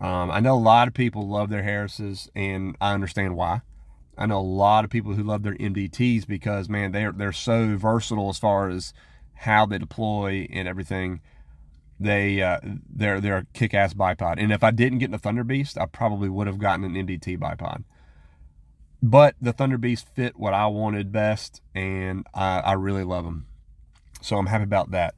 Um, 0.00 0.30
I 0.32 0.40
know 0.40 0.54
a 0.54 0.58
lot 0.58 0.88
of 0.88 0.94
people 0.94 1.28
love 1.28 1.48
their 1.48 1.62
Harrises, 1.62 2.28
and 2.34 2.76
I 2.80 2.92
understand 2.92 3.36
why. 3.36 3.60
I 4.16 4.26
know 4.26 4.38
a 4.38 4.40
lot 4.40 4.84
of 4.84 4.90
people 4.90 5.14
who 5.14 5.22
love 5.22 5.44
their 5.44 5.54
MDTs 5.54 6.26
because 6.26 6.68
man, 6.68 6.90
they're 6.90 7.12
they're 7.12 7.32
so 7.32 7.76
versatile 7.76 8.30
as 8.30 8.38
far 8.38 8.68
as 8.68 8.92
how 9.34 9.64
they 9.64 9.78
deploy 9.78 10.48
and 10.52 10.66
everything 10.66 11.20
they 12.00 12.42
uh, 12.42 12.60
they're 12.62 13.20
they're 13.20 13.38
a 13.38 13.46
kick-ass 13.52 13.94
bipod. 13.94 14.36
And 14.38 14.52
if 14.52 14.62
I 14.62 14.70
didn't 14.70 14.98
get 14.98 15.10
the 15.10 15.18
Thunder 15.18 15.44
Beast, 15.44 15.78
I 15.78 15.86
probably 15.86 16.28
would 16.28 16.46
have 16.46 16.58
gotten 16.58 16.84
an 16.84 16.94
MDT 16.94 17.38
bipod. 17.38 17.84
But 19.02 19.36
the 19.40 19.52
Thunder 19.52 19.78
Beast 19.78 20.08
fit 20.14 20.38
what 20.38 20.54
I 20.54 20.66
wanted 20.66 21.12
best, 21.12 21.62
and 21.74 22.26
I, 22.34 22.60
I 22.60 22.72
really 22.72 23.04
love 23.04 23.24
them. 23.24 23.46
So 24.20 24.36
I'm 24.36 24.46
happy 24.46 24.64
about 24.64 24.90
that. 24.90 25.14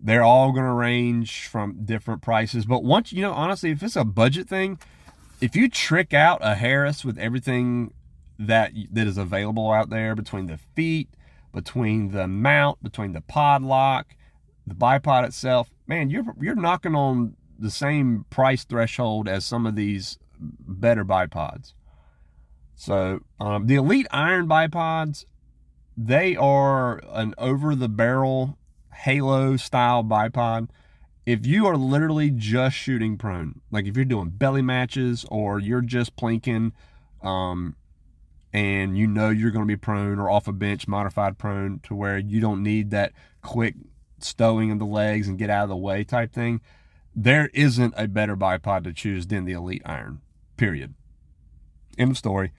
They're 0.00 0.22
all 0.22 0.52
going 0.52 0.64
to 0.64 0.72
range 0.72 1.46
from 1.48 1.84
different 1.84 2.22
prices, 2.22 2.64
but 2.64 2.84
once 2.84 3.12
you 3.12 3.20
know, 3.20 3.32
honestly, 3.32 3.70
if 3.70 3.82
it's 3.82 3.96
a 3.96 4.04
budget 4.04 4.48
thing, 4.48 4.78
if 5.40 5.56
you 5.56 5.68
trick 5.68 6.14
out 6.14 6.38
a 6.42 6.54
Harris 6.54 7.04
with 7.04 7.18
everything 7.18 7.92
that 8.38 8.72
that 8.92 9.06
is 9.06 9.18
available 9.18 9.70
out 9.72 9.90
there 9.90 10.14
between 10.14 10.46
the 10.46 10.58
feet, 10.74 11.08
between 11.52 12.12
the 12.12 12.28
mount, 12.28 12.82
between 12.82 13.12
the 13.12 13.20
pod 13.20 13.62
lock, 13.62 14.14
the 14.66 14.74
bipod 14.74 15.24
itself, 15.24 15.70
man, 15.88 16.10
you're 16.10 16.24
you're 16.40 16.54
knocking 16.54 16.94
on 16.94 17.34
the 17.58 17.70
same 17.70 18.26
price 18.30 18.64
threshold 18.64 19.28
as 19.28 19.44
some 19.44 19.66
of 19.66 19.74
these 19.74 20.18
better 20.38 21.04
bipods. 21.04 21.72
So 22.76 23.20
um, 23.40 23.66
the 23.66 23.74
Elite 23.74 24.06
Iron 24.12 24.46
bipods, 24.46 25.24
they 25.96 26.36
are 26.36 27.00
an 27.08 27.34
over 27.38 27.74
the 27.74 27.88
barrel 27.88 28.56
halo 28.94 29.56
style 29.56 30.04
bipod. 30.04 30.68
If 31.26 31.44
you 31.44 31.66
are 31.66 31.76
literally 31.76 32.30
just 32.30 32.76
shooting 32.76 33.18
prone, 33.18 33.60
like 33.70 33.86
if 33.86 33.96
you're 33.96 34.04
doing 34.04 34.30
belly 34.30 34.62
matches 34.62 35.26
or 35.30 35.58
you're 35.58 35.82
just 35.82 36.16
plinking, 36.16 36.72
um, 37.22 37.74
and 38.52 38.96
you 38.96 39.06
know 39.06 39.28
you're 39.28 39.50
going 39.50 39.66
to 39.66 39.68
be 39.68 39.76
prone 39.76 40.18
or 40.18 40.30
off 40.30 40.48
a 40.48 40.52
bench 40.52 40.88
modified 40.88 41.36
prone 41.36 41.80
to 41.82 41.94
where 41.94 42.16
you 42.16 42.40
don't 42.40 42.62
need 42.62 42.90
that 42.90 43.12
quick 43.42 43.74
stowing 44.20 44.70
of 44.70 44.78
the 44.78 44.86
legs 44.86 45.28
and 45.28 45.38
get 45.38 45.50
out 45.50 45.64
of 45.64 45.68
the 45.68 45.76
way 45.76 46.04
type 46.04 46.32
thing, 46.32 46.60
there 47.14 47.50
isn't 47.52 47.94
a 47.96 48.06
better 48.06 48.36
bipod 48.36 48.84
to 48.84 48.92
choose 48.92 49.26
than 49.26 49.44
the 49.44 49.52
Elite 49.52 49.82
Iron. 49.84 50.20
Period. 50.56 50.94
End 51.98 52.12
of 52.12 52.18
story. 52.18 52.52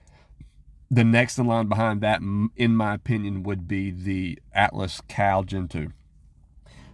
The 0.90 1.04
next 1.04 1.38
in 1.38 1.46
line 1.46 1.66
behind 1.66 2.00
that, 2.00 2.20
in 2.20 2.76
my 2.76 2.94
opinion, 2.94 3.42
would 3.44 3.68
be 3.68 3.90
the 3.90 4.38
Atlas 4.52 5.00
Cal 5.08 5.44
Gen 5.44 5.68
2. 5.68 5.92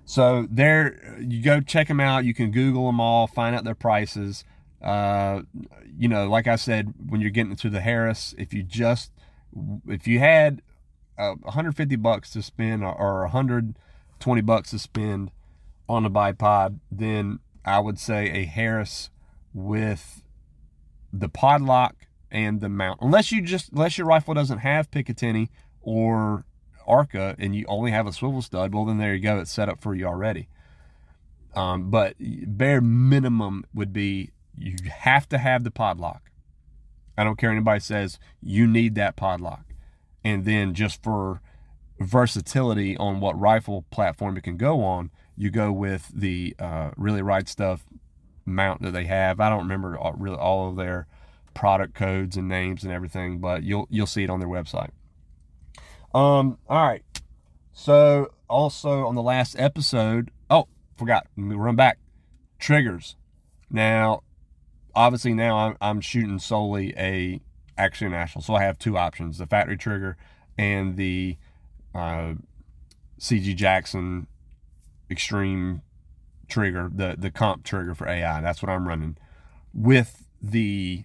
So 0.05 0.47
there, 0.49 1.19
you 1.21 1.43
go 1.43 1.61
check 1.61 1.89
them 1.89 1.99
out. 1.99 2.25
You 2.25 2.35
can 2.35 2.53
Google 2.53 2.87
them 2.87 3.01
all, 3.01 3.27
find 3.27 3.57
out 3.57 3.65
their 3.65 3.75
prices. 3.75 4.45
Uh, 4.81 5.43
you 5.99 6.09
know, 6.09 6.29
like 6.29 6.47
I 6.47 6.57
said, 6.57 6.95
when 7.09 7.21
you're 7.21 7.31
getting 7.31 7.57
to 7.57 7.71
the 7.71 7.81
Harris, 7.81 8.35
if 8.39 8.55
you 8.55 8.63
just, 8.63 9.11
if 9.89 10.07
you 10.07 10.21
had 10.21 10.63
uh, 11.19 11.35
150 11.43 11.97
bucks 11.97 12.31
to 12.31 12.43
spend 12.43 12.85
or, 12.85 12.95
or 12.95 13.23
100 13.23 13.77
20 14.21 14.41
bucks 14.43 14.71
to 14.71 14.79
spend 14.79 15.31
on 15.89 16.05
a 16.05 16.11
bipod, 16.11 16.79
then 16.91 17.39
I 17.65 17.81
would 17.81 17.99
say 17.99 18.31
a 18.31 18.45
Harris 18.45 19.11
with 19.53 20.23
the 21.13 21.29
pod 21.29 21.63
lock 21.63 22.07
and 22.31 22.61
the 22.61 22.69
mount. 22.69 23.01
Unless 23.01 23.33
you 23.33 23.43
just 23.43 23.73
unless 23.73 23.99
your 23.99 24.07
rifle 24.07 24.35
doesn't 24.35 24.59
have 24.59 24.91
Picatinny 24.91 25.49
or 25.81 26.45
Arca 26.87 27.35
and 27.39 27.55
you 27.55 27.65
only 27.69 27.91
have 27.91 28.07
a 28.07 28.13
swivel 28.13 28.43
stud, 28.43 28.75
well 28.75 28.85
then 28.85 28.99
there 28.99 29.15
you 29.15 29.23
go, 29.23 29.39
it's 29.39 29.51
set 29.51 29.69
up 29.69 29.81
for 29.81 29.95
you 29.95 30.07
already. 30.07 30.49
Um, 31.55 31.91
but 31.91 32.17
bare 32.19 32.81
minimum 32.81 33.65
would 33.73 33.93
be 33.93 34.31
you 34.55 34.77
have 34.91 35.29
to 35.31 35.39
have 35.39 35.65
the 35.65 35.71
pod 35.71 35.99
lock. 35.99 36.31
I 37.17 37.25
don't 37.25 37.37
care 37.37 37.51
anybody 37.51 37.81
says 37.81 38.19
you 38.43 38.67
need 38.67 38.95
that 38.97 39.17
pod 39.17 39.41
lock. 39.41 39.65
And 40.23 40.45
then 40.45 40.75
just 40.75 41.03
for 41.03 41.41
versatility 42.01 42.97
on 42.97 43.21
what 43.21 43.39
rifle 43.39 43.85
platform 43.91 44.37
it 44.37 44.43
can 44.43 44.57
go 44.57 44.83
on, 44.83 45.11
you 45.37 45.51
go 45.51 45.73
with 45.73 46.11
the 46.15 46.55
uh, 46.59 46.91
really 46.97 47.23
right 47.23 47.49
stuff 47.49 47.85
mount 48.45 48.83
that 48.83 48.93
they 48.93 49.05
have. 49.05 49.41
I 49.41 49.49
don't 49.49 49.61
remember 49.61 49.99
all, 49.99 50.13
really 50.15 50.37
all 50.37 50.69
of 50.71 50.77
their 50.77 51.07
product 51.55 51.95
codes 51.95 52.37
and 52.37 52.49
names 52.49 52.85
and 52.85 52.93
everything, 52.93 53.39
but 53.39 53.63
you'll 53.63 53.87
you'll 53.91 54.07
see 54.07 54.23
it 54.23 54.31
on 54.31 54.41
their 54.41 54.49
website. 54.49 54.91
Um, 56.15 56.59
all 56.69 56.87
right. 56.87 57.03
So 57.73 58.33
also 58.49 59.07
on 59.07 59.15
the 59.15 59.23
last 59.23 59.57
episode, 59.59 60.31
oh, 60.49 60.69
forgot. 60.97 61.27
Let 61.37 61.47
me 61.47 61.57
run 61.57 61.77
back. 61.77 61.99
Triggers. 62.59 63.17
Now, 63.69 64.23
obviously 64.95 65.35
now 65.35 65.59
I'm, 65.59 65.77
I'm 65.81 66.01
shooting 66.01 66.39
solely 66.39 66.95
a 66.97 67.41
Accuracy 67.79 68.07
International, 68.07 68.43
so 68.43 68.55
I 68.55 68.63
have 68.63 68.79
two 68.79 68.97
options: 68.97 69.37
the 69.37 69.47
factory 69.47 69.77
trigger 69.77 70.17
and 70.57 70.97
the 70.97 71.37
uh, 71.97 72.35
CG 73.19 73.57
Jackson 73.57 74.27
Extreme 75.11 75.83
trigger, 76.49 76.91
the 76.93 77.15
the 77.17 77.31
comp 77.31 77.65
trigger 77.65 77.95
for 77.95 78.09
AI. 78.09 78.41
That's 78.41 78.63
what 78.63 78.71
I'm 78.71 78.87
running 78.87 79.17
with 79.73 80.27
the 80.43 81.05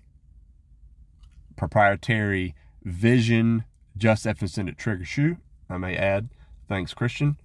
proprietary 1.56 2.56
Vision 2.84 3.64
Just 3.96 4.26
F 4.26 4.42
Extended 4.42 4.78
trigger 4.78 5.06
shoe. 5.06 5.38
I 5.70 5.78
may 5.78 5.96
add. 5.96 6.30
Thanks, 6.68 6.94
Christian. 6.94 7.38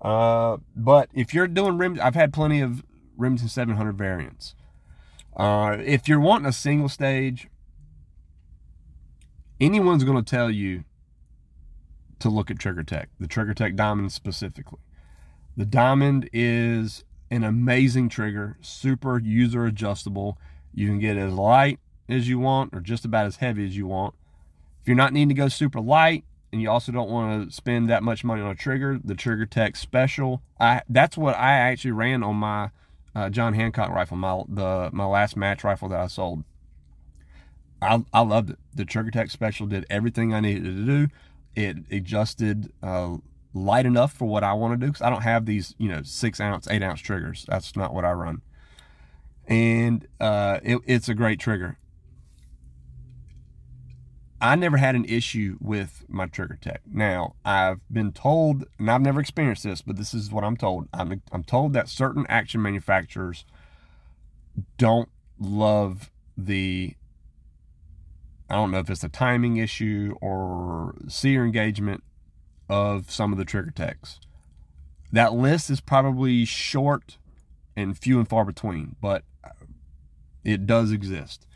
Uh, 0.00 0.58
but 0.74 1.10
if 1.12 1.34
you're 1.34 1.48
doing 1.48 1.76
rims, 1.76 1.98
I've 2.00 2.14
had 2.14 2.32
plenty 2.32 2.60
of 2.60 2.84
Remington 3.16 3.48
700 3.48 3.98
variants. 3.98 4.54
Uh, 5.36 5.76
if 5.80 6.08
you're 6.08 6.20
wanting 6.20 6.46
a 6.46 6.52
single 6.52 6.88
stage, 6.88 7.48
anyone's 9.60 10.04
going 10.04 10.22
to 10.22 10.28
tell 10.28 10.50
you 10.50 10.84
to 12.20 12.28
look 12.28 12.50
at 12.50 12.58
Trigger 12.58 12.82
Tech, 12.82 13.08
the 13.18 13.26
Trigger 13.26 13.54
Tech 13.54 13.76
Diamond 13.76 14.12
specifically. 14.12 14.80
The 15.56 15.66
Diamond 15.66 16.28
is 16.32 17.04
an 17.30 17.44
amazing 17.44 18.08
trigger, 18.08 18.56
super 18.60 19.18
user 19.18 19.66
adjustable. 19.66 20.38
You 20.72 20.86
can 20.86 20.98
get 20.98 21.16
as 21.16 21.32
light 21.32 21.80
as 22.08 22.28
you 22.28 22.38
want 22.38 22.74
or 22.74 22.80
just 22.80 23.04
about 23.04 23.26
as 23.26 23.36
heavy 23.36 23.66
as 23.66 23.76
you 23.76 23.86
want. 23.86 24.14
If 24.80 24.88
you're 24.88 24.96
not 24.96 25.12
needing 25.12 25.28
to 25.28 25.34
go 25.34 25.48
super 25.48 25.80
light 25.80 26.24
and 26.52 26.62
you 26.62 26.70
also 26.70 26.92
don't 26.92 27.10
want 27.10 27.50
to 27.50 27.54
spend 27.54 27.90
that 27.90 28.02
much 28.02 28.24
money 28.24 28.40
on 28.40 28.50
a 28.50 28.54
trigger, 28.54 28.98
the 29.02 29.14
Trigger 29.14 29.46
Tech 29.46 29.76
Special, 29.76 30.42
I 30.58 30.82
that's 30.88 31.16
what 31.16 31.36
I 31.36 31.52
actually 31.52 31.92
ran 31.92 32.22
on 32.22 32.36
my 32.36 32.70
uh, 33.14 33.28
John 33.28 33.52
Hancock 33.54 33.90
rifle, 33.90 34.16
my 34.16 34.42
the 34.48 34.90
my 34.92 35.04
last 35.04 35.36
match 35.36 35.64
rifle 35.64 35.88
that 35.88 36.00
I 36.00 36.06
sold. 36.06 36.44
I, 37.80 38.04
I 38.12 38.20
loved 38.22 38.50
it. 38.50 38.58
The 38.74 38.84
Trigger 38.84 39.10
Tech 39.10 39.30
Special 39.30 39.66
did 39.66 39.86
everything 39.88 40.34
I 40.34 40.40
needed 40.40 40.64
to 40.64 40.84
do. 40.84 41.08
It 41.58 41.78
adjusted 41.90 42.72
uh, 42.84 43.16
light 43.52 43.84
enough 43.84 44.12
for 44.12 44.28
what 44.28 44.44
I 44.44 44.52
want 44.52 44.78
to 44.78 44.86
do 44.86 44.92
because 44.92 45.02
I 45.02 45.10
don't 45.10 45.22
have 45.22 45.44
these, 45.44 45.74
you 45.76 45.88
know, 45.88 46.02
six 46.04 46.40
ounce, 46.40 46.68
eight 46.68 46.84
ounce 46.84 47.00
triggers. 47.00 47.44
That's 47.48 47.74
not 47.74 47.92
what 47.92 48.04
I 48.04 48.12
run. 48.12 48.42
And 49.48 50.06
uh, 50.20 50.60
it, 50.62 50.78
it's 50.86 51.08
a 51.08 51.14
great 51.14 51.40
trigger. 51.40 51.76
I 54.40 54.54
never 54.54 54.76
had 54.76 54.94
an 54.94 55.04
issue 55.06 55.56
with 55.60 56.04
my 56.06 56.26
trigger 56.26 56.56
tech. 56.60 56.82
Now, 56.86 57.34
I've 57.44 57.80
been 57.90 58.12
told, 58.12 58.66
and 58.78 58.88
I've 58.88 59.00
never 59.00 59.18
experienced 59.18 59.64
this, 59.64 59.82
but 59.82 59.96
this 59.96 60.14
is 60.14 60.30
what 60.30 60.44
I'm 60.44 60.56
told. 60.56 60.86
I'm, 60.94 61.22
I'm 61.32 61.42
told 61.42 61.72
that 61.72 61.88
certain 61.88 62.24
action 62.28 62.62
manufacturers 62.62 63.44
don't 64.76 65.08
love 65.40 66.12
the, 66.36 66.94
I 68.48 68.54
don't 68.54 68.70
know 68.70 68.78
if 68.78 68.90
it's 68.90 69.04
a 69.04 69.08
timing 69.08 69.56
issue 69.58 70.14
or 70.20 70.94
sear 71.08 71.44
engagement 71.44 72.02
of 72.68 73.10
some 73.10 73.32
of 73.32 73.38
the 73.38 73.44
trigger 73.44 73.70
techs. 73.70 74.20
That 75.12 75.34
list 75.34 75.70
is 75.70 75.80
probably 75.80 76.44
short 76.44 77.18
and 77.76 77.96
few 77.96 78.18
and 78.18 78.28
far 78.28 78.44
between, 78.44 78.96
but 79.00 79.24
it 80.44 80.66
does 80.66 80.92
exist 80.92 81.46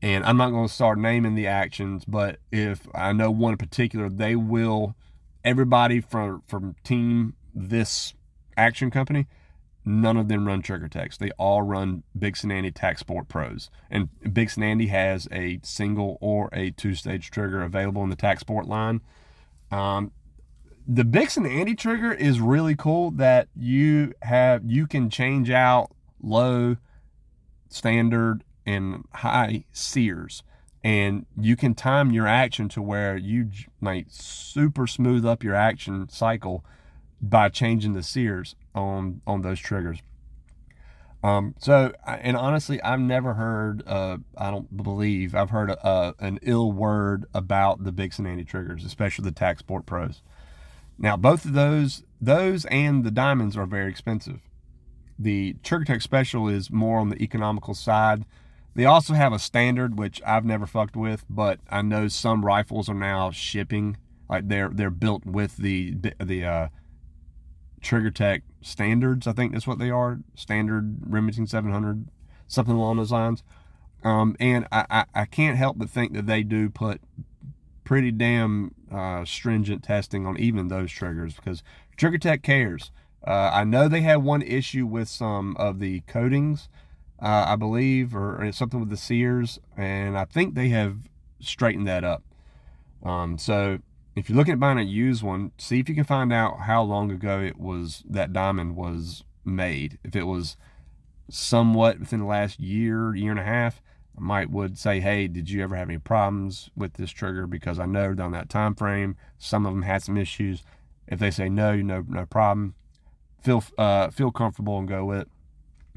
and 0.00 0.24
I'm 0.24 0.36
not 0.36 0.50
going 0.50 0.68
to 0.68 0.72
start 0.72 0.98
naming 0.98 1.34
the 1.34 1.46
actions, 1.46 2.04
but 2.04 2.38
if 2.52 2.86
I 2.94 3.12
know 3.12 3.30
one 3.30 3.52
in 3.52 3.58
particular, 3.58 4.08
they 4.08 4.36
will. 4.36 4.94
Everybody 5.44 6.00
from 6.00 6.42
from 6.46 6.74
team 6.84 7.34
this 7.54 8.12
action 8.56 8.90
company, 8.90 9.26
none 9.88 10.16
of 10.16 10.28
them 10.28 10.46
run 10.46 10.62
Trigger 10.62 10.88
Techs. 10.88 11.16
They 11.16 11.30
all 11.32 11.62
run 11.62 12.02
Bix'n 12.16 12.52
Andy 12.52 12.70
Tac 12.70 12.98
Sport 12.98 13.28
Pros, 13.28 13.70
and 13.90 14.08
Bix'n 14.22 14.62
Andy 14.62 14.88
has 14.88 15.28
a 15.32 15.60
single 15.62 16.18
or 16.20 16.48
a 16.52 16.70
two 16.70 16.94
stage 16.94 17.30
trigger 17.30 17.62
available 17.62 18.02
in 18.02 18.10
the 18.10 18.16
Tac 18.16 18.40
Sport 18.40 18.66
line. 18.66 19.00
Um, 19.70 20.12
the 20.86 21.04
Bix'n 21.04 21.46
Andy 21.46 21.74
trigger 21.74 22.12
is 22.12 22.40
really 22.40 22.76
cool 22.76 23.10
that 23.12 23.48
you 23.56 24.12
have 24.22 24.62
you 24.64 24.86
can 24.86 25.10
change 25.10 25.50
out 25.50 25.90
low, 26.22 26.76
standard, 27.68 28.44
and 28.66 29.04
high 29.12 29.64
sears 29.72 30.42
and 30.84 31.26
you 31.36 31.56
can 31.56 31.74
time 31.74 32.12
your 32.12 32.26
action 32.26 32.68
to 32.68 32.80
where 32.80 33.16
you 33.16 33.50
might 33.80 34.10
super 34.12 34.86
smooth 34.86 35.26
up 35.26 35.42
your 35.42 35.54
action 35.54 36.08
cycle 36.08 36.64
by 37.20 37.48
changing 37.48 37.92
the 37.92 38.02
sears 38.02 38.54
on 38.74 39.20
on 39.26 39.42
those 39.42 39.58
triggers. 39.58 40.00
Um, 41.22 41.56
so 41.58 41.92
and 42.06 42.36
honestly 42.36 42.80
i've 42.80 43.00
never 43.00 43.34
heard 43.34 43.82
uh, 43.88 44.18
i 44.36 44.52
don't 44.52 44.76
believe 44.76 45.34
i've 45.34 45.50
heard 45.50 45.68
a, 45.68 45.88
a, 45.88 46.14
an 46.20 46.38
ill 46.42 46.70
word 46.70 47.24
about 47.34 47.82
the 47.82 47.90
Bix'n 47.90 48.24
Andy 48.24 48.44
triggers 48.44 48.84
especially 48.84 49.24
the 49.24 49.32
tac 49.32 49.58
sport 49.58 49.84
pros. 49.84 50.22
Now 50.96 51.16
both 51.16 51.44
of 51.44 51.54
those 51.54 52.04
those 52.20 52.64
and 52.66 53.02
the 53.02 53.10
diamonds 53.10 53.56
are 53.56 53.66
very 53.66 53.90
expensive. 53.90 54.40
The 55.18 55.56
trigger 55.64 55.84
tech 55.84 56.02
special 56.02 56.48
is 56.48 56.70
more 56.70 57.00
on 57.00 57.08
the 57.08 57.20
economical 57.20 57.74
side. 57.74 58.24
They 58.74 58.84
also 58.84 59.14
have 59.14 59.32
a 59.32 59.40
standard, 59.40 59.98
which 59.98 60.22
I've 60.24 60.44
never 60.44 60.66
fucked 60.66 60.94
with, 60.94 61.24
but 61.28 61.58
I 61.68 61.82
know 61.82 62.06
some 62.06 62.44
rifles 62.44 62.88
are 62.88 62.94
now 62.94 63.32
shipping. 63.32 63.96
Like 64.30 64.46
they're 64.46 64.68
they're 64.68 64.90
built 64.90 65.26
with 65.26 65.56
the 65.56 65.96
the 66.20 66.44
uh, 66.44 66.68
Trigger 67.80 68.10
Tech 68.10 68.42
standards. 68.60 69.26
I 69.26 69.32
think 69.32 69.52
that's 69.52 69.66
what 69.66 69.78
they 69.78 69.90
are. 69.90 70.18
Standard 70.34 70.98
Remington 71.06 71.46
700, 71.46 72.08
something 72.46 72.74
along 72.74 72.96
those 72.96 73.12
lines. 73.12 73.42
Um, 74.04 74.36
and 74.38 74.66
I, 74.70 74.86
I, 74.90 75.04
I, 75.14 75.24
can't 75.24 75.58
help 75.58 75.76
but 75.76 75.90
think 75.90 76.12
that 76.12 76.26
they 76.26 76.44
do 76.44 76.70
put 76.70 77.00
pretty 77.82 78.12
damn 78.12 78.72
uh, 78.92 79.24
stringent 79.24 79.82
testing 79.82 80.24
on 80.24 80.38
even 80.38 80.68
those 80.68 80.92
triggers 80.92 81.34
because 81.34 81.64
Trigger 81.96 82.18
Tech 82.18 82.42
cares. 82.44 82.92
Uh, 83.26 83.50
I 83.52 83.64
know 83.64 83.88
they 83.88 84.02
had 84.02 84.18
one 84.18 84.42
issue 84.42 84.86
with 84.86 85.08
some 85.08 85.56
of 85.56 85.80
the 85.80 86.02
coatings 86.02 86.68
uh, 87.20 87.46
I 87.48 87.56
believe, 87.56 88.14
or, 88.14 88.42
or, 88.42 88.52
something 88.52 88.80
with 88.80 88.90
the 88.90 88.96
Sears, 88.96 89.58
and 89.76 90.16
I 90.16 90.24
think 90.24 90.54
they 90.54 90.68
have 90.68 91.08
straightened 91.40 91.88
that 91.88 92.04
up. 92.04 92.22
Um, 93.02 93.38
so 93.38 93.78
if 94.18 94.28
you're 94.28 94.36
looking 94.36 94.54
at 94.54 94.60
buying 94.60 94.78
a 94.78 94.82
used 94.82 95.22
one, 95.22 95.52
see 95.58 95.78
if 95.78 95.88
you 95.88 95.94
can 95.94 96.04
find 96.04 96.32
out 96.32 96.60
how 96.60 96.82
long 96.82 97.10
ago 97.10 97.40
it 97.40 97.58
was 97.58 98.02
that 98.08 98.32
diamond 98.32 98.74
was 98.74 99.24
made. 99.44 99.98
If 100.02 100.16
it 100.16 100.24
was 100.24 100.56
somewhat 101.30 102.00
within 102.00 102.20
the 102.20 102.26
last 102.26 102.58
year, 102.58 103.14
year 103.14 103.30
and 103.30 103.40
a 103.40 103.44
half, 103.44 103.80
I 104.16 104.20
might 104.20 104.50
would 104.50 104.76
say, 104.76 104.98
hey, 104.98 105.28
did 105.28 105.48
you 105.48 105.62
ever 105.62 105.76
have 105.76 105.88
any 105.88 105.98
problems 105.98 106.70
with 106.76 106.94
this 106.94 107.12
trigger? 107.12 107.46
Because 107.46 107.78
I 107.78 107.86
know 107.86 108.14
on 108.18 108.32
that 108.32 108.48
time 108.48 108.74
frame, 108.74 109.16
some 109.38 109.64
of 109.64 109.72
them 109.72 109.82
had 109.82 110.02
some 110.02 110.16
issues. 110.16 110.64
If 111.06 111.20
they 111.20 111.30
say 111.30 111.48
no, 111.48 111.76
no, 111.76 112.04
no 112.08 112.26
problem, 112.26 112.74
feel 113.40 113.62
uh, 113.78 114.10
feel 114.10 114.32
comfortable 114.32 114.78
and 114.78 114.88
go 114.88 115.04
with 115.04 115.20
it. 115.20 115.28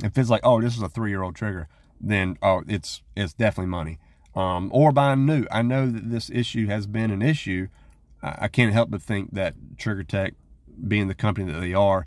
If 0.04 0.18
it's 0.18 0.30
like, 0.30 0.42
oh, 0.44 0.62
this 0.62 0.78
is 0.78 0.84
a 0.84 0.90
three 0.90 1.10
year 1.10 1.24
old 1.24 1.36
trigger, 1.36 1.68
then 2.00 2.38
oh, 2.44 2.64
it's 2.68 3.02
it's 3.16 3.34
definitely 3.34 3.72
money. 3.72 4.00
Um, 4.36 4.70
or 4.74 4.92
buying 4.92 5.26
new. 5.26 5.46
I 5.52 5.62
know 5.62 5.90
that 5.90 6.10
this 6.10 6.30
issue 6.30 6.68
has 6.68 6.88
been 6.88 7.12
an 7.12 7.22
issue. 7.22 7.68
I, 8.24 8.48
can't 8.48 8.74
help 8.74 8.92
but 8.92 9.02
think 9.02 9.34
that 9.34 9.56
Trigger 9.78 10.04
Tech, 10.04 10.34
being 10.88 11.08
the 11.08 11.16
company 11.16 11.52
that 11.52 11.60
they 11.60 11.74
are, 11.74 12.06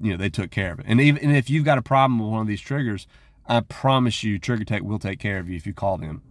you 0.00 0.10
know, 0.10 0.16
they 0.16 0.30
took 0.30 0.50
care 0.50 0.72
of 0.72 0.80
it. 0.80 0.86
And 0.88 1.00
even 1.00 1.22
and 1.22 1.36
if 1.36 1.48
you've 1.48 1.64
got 1.64 1.78
a 1.78 1.82
problem 1.82 2.18
with 2.18 2.28
one 2.28 2.40
of 2.40 2.46
these 2.46 2.60
triggers, 2.60 3.06
I 3.46 3.60
promise 3.60 4.22
you, 4.22 4.38
Trigger 4.38 4.64
Tech 4.64 4.82
will 4.82 4.98
take 4.98 5.18
care 5.18 5.38
of 5.38 5.48
you 5.48 5.56
if 5.56 5.66
you 5.66 5.72
call 5.72 5.98
them. 5.98 6.22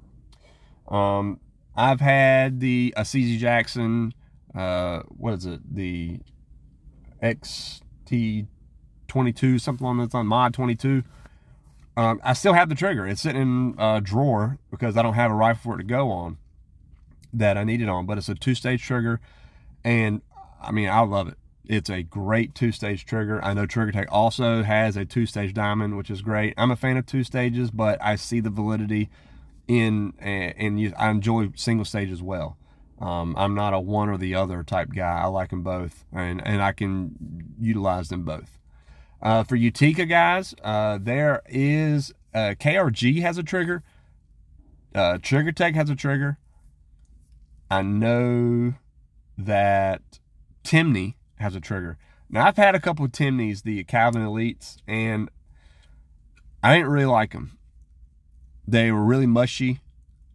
Um, 0.87 1.39
I've 1.75 2.01
had 2.01 2.59
the 2.59 2.93
a 2.97 3.03
Jackson, 3.03 4.13
uh, 4.55 5.01
what 5.09 5.33
is 5.35 5.45
it? 5.45 5.61
The 5.73 6.19
XT 7.21 8.47
22, 9.07 9.59
something 9.59 9.85
on 9.85 9.97
that's 9.97 10.15
on 10.15 10.27
mod 10.27 10.53
22. 10.53 11.03
Um, 11.95 12.21
I 12.23 12.33
still 12.33 12.53
have 12.53 12.69
the 12.69 12.75
trigger. 12.75 13.07
It's 13.07 13.21
sitting 13.21 13.41
in 13.41 13.75
a 13.79 13.99
drawer 14.01 14.59
because 14.69 14.97
I 14.97 15.01
don't 15.01 15.15
have 15.15 15.31
a 15.31 15.35
rifle 15.35 15.71
for 15.71 15.75
it 15.75 15.83
to 15.83 15.83
go 15.83 16.11
on 16.11 16.37
that 17.33 17.57
I 17.57 17.63
need 17.63 17.81
it 17.81 17.89
on. 17.89 18.05
But 18.05 18.17
it's 18.17 18.29
a 18.29 18.35
two-stage 18.35 18.83
trigger, 18.83 19.19
and 19.83 20.21
I 20.61 20.71
mean 20.71 20.89
I 20.89 21.01
love 21.01 21.27
it. 21.27 21.37
It's 21.65 21.89
a 21.89 22.01
great 22.03 22.55
two-stage 22.55 23.05
trigger. 23.05 23.43
I 23.43 23.53
know 23.53 23.65
Trigger 23.65 23.91
Tech 23.91 24.07
also 24.09 24.63
has 24.63 24.95
a 24.95 25.03
two-stage 25.03 25.53
diamond, 25.53 25.97
which 25.97 26.09
is 26.09 26.21
great. 26.21 26.53
I'm 26.57 26.71
a 26.71 26.77
fan 26.77 26.95
of 26.95 27.05
two 27.05 27.25
stages, 27.25 27.71
but 27.71 28.01
I 28.01 28.15
see 28.15 28.39
the 28.39 28.49
validity 28.49 29.09
in 29.67 30.13
and 30.19 30.95
I 30.97 31.09
enjoy 31.09 31.49
single 31.55 31.85
stage 31.85 32.09
as 32.09 32.21
well. 32.21 32.57
Um, 32.99 33.35
I'm 33.37 33.53
not 33.53 33.73
a 33.73 33.79
one 33.79 34.09
or 34.09 34.17
the 34.17 34.33
other 34.33 34.63
type 34.63 34.89
guy. 34.95 35.21
I 35.21 35.25
like 35.27 35.49
them 35.49 35.61
both, 35.61 36.05
and 36.11 36.45
and 36.45 36.61
I 36.61 36.71
can 36.71 37.55
utilize 37.59 38.09
them 38.09 38.23
both. 38.23 38.57
Uh, 39.21 39.43
for 39.43 39.57
Tikka 39.57 40.05
guys, 40.05 40.55
uh, 40.63 40.97
there 41.01 41.41
is 41.47 42.13
uh, 42.33 42.55
KRG 42.59 43.21
has 43.21 43.37
a 43.37 43.43
trigger. 43.43 43.83
Uh, 44.95 45.17
trigger 45.21 45.51
Tech 45.51 45.75
has 45.75 45.89
a 45.89 45.95
trigger. 45.95 46.37
I 47.69 47.81
know 47.81 48.75
that 49.37 50.01
Timney 50.63 51.15
has 51.37 51.55
a 51.55 51.59
trigger. 51.59 51.97
Now 52.29 52.47
I've 52.47 52.57
had 52.57 52.75
a 52.75 52.79
couple 52.79 53.05
of 53.05 53.11
Timneys, 53.11 53.63
the 53.63 53.83
Calvin 53.83 54.21
Elites, 54.21 54.77
and 54.87 55.29
I 56.63 56.75
didn't 56.75 56.89
really 56.89 57.05
like 57.05 57.33
them. 57.33 57.57
They 58.67 58.91
were 58.91 59.03
really 59.03 59.27
mushy, 59.27 59.79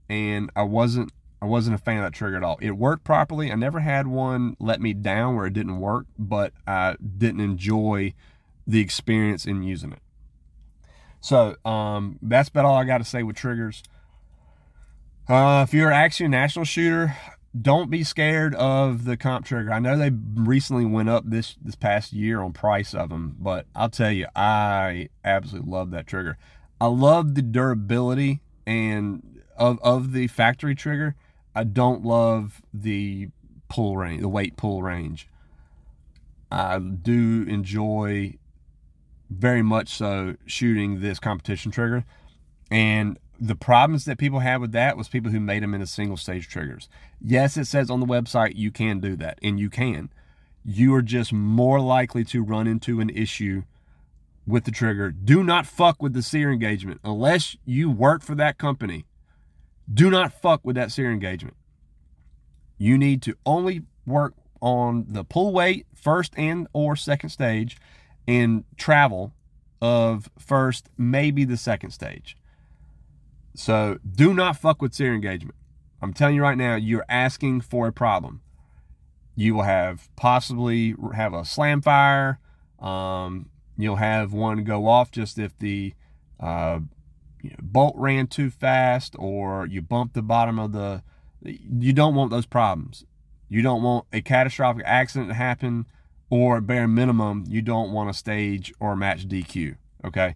and 0.09 0.51
I 0.57 0.62
wasn't 0.62 1.12
I 1.42 1.47
wasn't 1.47 1.75
a 1.75 1.79
fan 1.79 1.99
of 1.99 2.05
that 2.05 2.12
trigger 2.12 2.37
at 2.37 2.45
all. 2.45 2.57
It 2.62 2.71
worked 2.73 3.03
properly. 3.03 3.51
I 3.51 3.57
never 3.57 3.81
had 3.81 4.07
one 4.07 4.57
let 4.61 4.81
me 4.81 4.95
down 4.95 5.35
where 5.35 5.47
it 5.47 5.53
didn't 5.53 5.81
work, 5.81 6.07
but 6.16 6.53
I 6.66 6.95
didn't 7.18 7.40
enjoy 7.40 8.14
the 8.64 8.81
experience 8.81 9.45
in 9.45 9.64
using 9.64 9.92
it. 9.92 9.99
So 11.21 11.57
um, 11.64 12.18
that's 12.23 12.49
about 12.49 12.64
all 12.64 12.77
I 12.77 12.85
got 12.85 12.99
to 12.99 13.05
say 13.05 13.23
with 13.25 13.37
triggers. 13.37 13.83
Uh, 15.29 15.65
if 15.67 15.73
you're 15.73 15.93
Accuracy 15.93 16.25
International 16.25 16.65
shooter, 16.65 17.17
don't 17.61 17.91
be 17.91 18.03
scared 18.03 18.55
of 18.57 19.05
the 19.05 19.17
comp 19.17 19.47
trigger. 19.47 19.73
I 19.73 19.79
know 19.79 19.97
they 19.97 20.11
recently 20.35 20.85
went 20.85 21.09
up 21.09 21.25
this 21.27 21.57
this 21.63 21.77
past 21.77 22.13
year 22.13 22.41
on 22.41 22.53
price 22.53 22.95
of 22.95 23.11
them, 23.11 23.37
but 23.39 23.67
I'll 23.75 23.91
tell 23.91 24.11
you, 24.11 24.27
I 24.35 25.11
absolutely 25.25 25.71
love 25.71 25.91
that 25.93 26.07
trigger. 26.07 26.39
I 26.81 26.87
love 26.87 27.35
the 27.35 27.43
durability 27.43 28.41
and 28.67 29.43
of 29.57 29.79
of 29.83 30.13
the 30.13 30.27
factory 30.27 30.75
trigger. 30.75 31.15
I 31.55 31.65
don't 31.65 32.05
love 32.05 32.63
the 32.75 33.29
pull 33.69 33.97
range, 33.97 34.23
the 34.23 34.29
weight 34.29 34.57
pull 34.57 34.83
range. 34.83 35.29
I 36.51 36.79
do 36.79 37.45
enjoy 37.49 38.35
very 39.31 39.63
much 39.63 39.89
so 39.89 40.37
shooting 40.47 41.01
this 41.01 41.19
competition 41.19 41.71
trigger. 41.71 42.05
And 42.71 43.19
the 43.43 43.57
problems 43.57 44.05
that 44.05 44.19
people 44.19 44.39
had 44.39 44.61
with 44.61 44.71
that 44.71 44.97
was 44.97 45.09
people 45.09 45.33
who 45.33 45.41
made 45.41 45.65
them 45.65 45.75
into 45.75 45.87
single 45.87 46.17
stage 46.17 46.49
triggers. 46.49 46.89
Yes, 47.21 47.57
it 47.57 47.65
says 47.65 47.91
on 47.91 47.99
the 47.99 48.07
website 48.07 48.53
you 48.55 48.71
can 48.71 49.01
do 49.01 49.17
that, 49.17 49.41
and 49.43 49.59
you 49.59 49.69
can. 49.69 50.11
You 50.65 50.95
are 50.95 51.03
just 51.03 51.33
more 51.33 51.81
likely 51.81 52.23
to 52.27 52.41
run 52.41 52.69
into 52.69 53.01
an 53.01 53.11
issue 53.11 53.65
with 54.47 54.63
the 54.63 54.71
trigger. 54.71 55.11
Do 55.11 55.43
not 55.43 55.67
fuck 55.67 56.01
with 56.01 56.13
the 56.13 56.23
sear 56.23 56.53
engagement 56.53 57.01
unless 57.03 57.57
you 57.65 57.91
work 57.91 58.23
for 58.23 58.37
that 58.37 58.59
company. 58.59 59.07
Do 59.93 60.09
not 60.09 60.41
fuck 60.41 60.61
with 60.63 60.77
that 60.77 60.93
sear 60.93 61.11
engagement. 61.11 61.57
You 62.79 62.97
need 62.97 63.23
to 63.23 63.35
only 63.45 63.83
work 64.07 64.35
on 64.61 65.07
the 65.09 65.25
pull 65.25 65.53
weight 65.53 65.89
first 65.97 66.33
and 66.37 66.69
or 66.73 66.95
second 66.95 67.31
stage 67.31 67.77
and 68.29 68.63
travel 68.77 69.35
of 69.81 70.31
first 70.39 70.91
maybe 70.97 71.45
the 71.45 71.57
second 71.57 71.91
stage 71.91 72.37
so 73.55 73.99
do 74.11 74.35
not 74.35 74.57
fuck 74.57 74.81
with 74.81 74.95
sear 74.95 75.15
engagement. 75.15 75.57
I'm 76.01 76.12
telling 76.12 76.35
you 76.35 76.43
right 76.43 76.59
now, 76.59 76.75
you're 76.75 77.05
asking 77.09 77.61
for 77.61 77.87
a 77.87 77.93
problem. 77.93 78.41
You 79.35 79.55
will 79.55 79.62
have 79.62 80.09
possibly 80.17 80.95
have 81.15 81.33
a 81.33 81.45
slam 81.45 81.81
fire. 81.81 82.38
Um, 82.79 83.51
you'll 83.77 83.97
have 83.97 84.33
one 84.33 84.65
go 84.65 84.88
off 84.88 85.11
just 85.11 85.38
if 85.38 85.57
the 85.59 85.95
uh, 86.41 86.81
you 87.41 87.51
know, 87.51 87.57
bolt 87.61 87.95
ran 87.97 88.27
too 88.27 88.51
fast 88.51 89.15
or 89.19 89.67
you 89.67 89.81
bump 89.81 90.12
the 90.12 90.23
bottom 90.23 90.59
of 90.59 90.73
the. 90.73 91.03
You 91.45 91.93
don't 91.93 92.15
want 92.15 92.31
those 92.31 92.47
problems. 92.47 93.05
You 93.49 93.62
don't 93.62 93.83
want 93.83 94.07
a 94.12 94.23
catastrophic 94.23 94.85
accident 94.87 95.29
to 95.29 95.35
happen, 95.35 95.87
or 96.31 96.62
bare 96.62 96.88
minimum, 96.88 97.45
you 97.47 97.61
don't 97.61 97.93
want 97.93 98.09
a 98.09 98.15
stage 98.15 98.73
or 98.81 98.97
match 98.97 99.29
DQ. 99.29 99.77
Okay, 100.03 100.35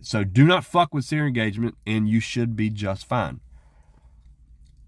so 0.00 0.24
do 0.24 0.44
not 0.44 0.64
fuck 0.64 0.92
with 0.92 1.04
sear 1.04 1.26
engagement 1.26 1.76
and 1.86 2.08
you 2.08 2.20
should 2.20 2.56
be 2.56 2.70
just 2.70 3.06
fine. 3.06 3.40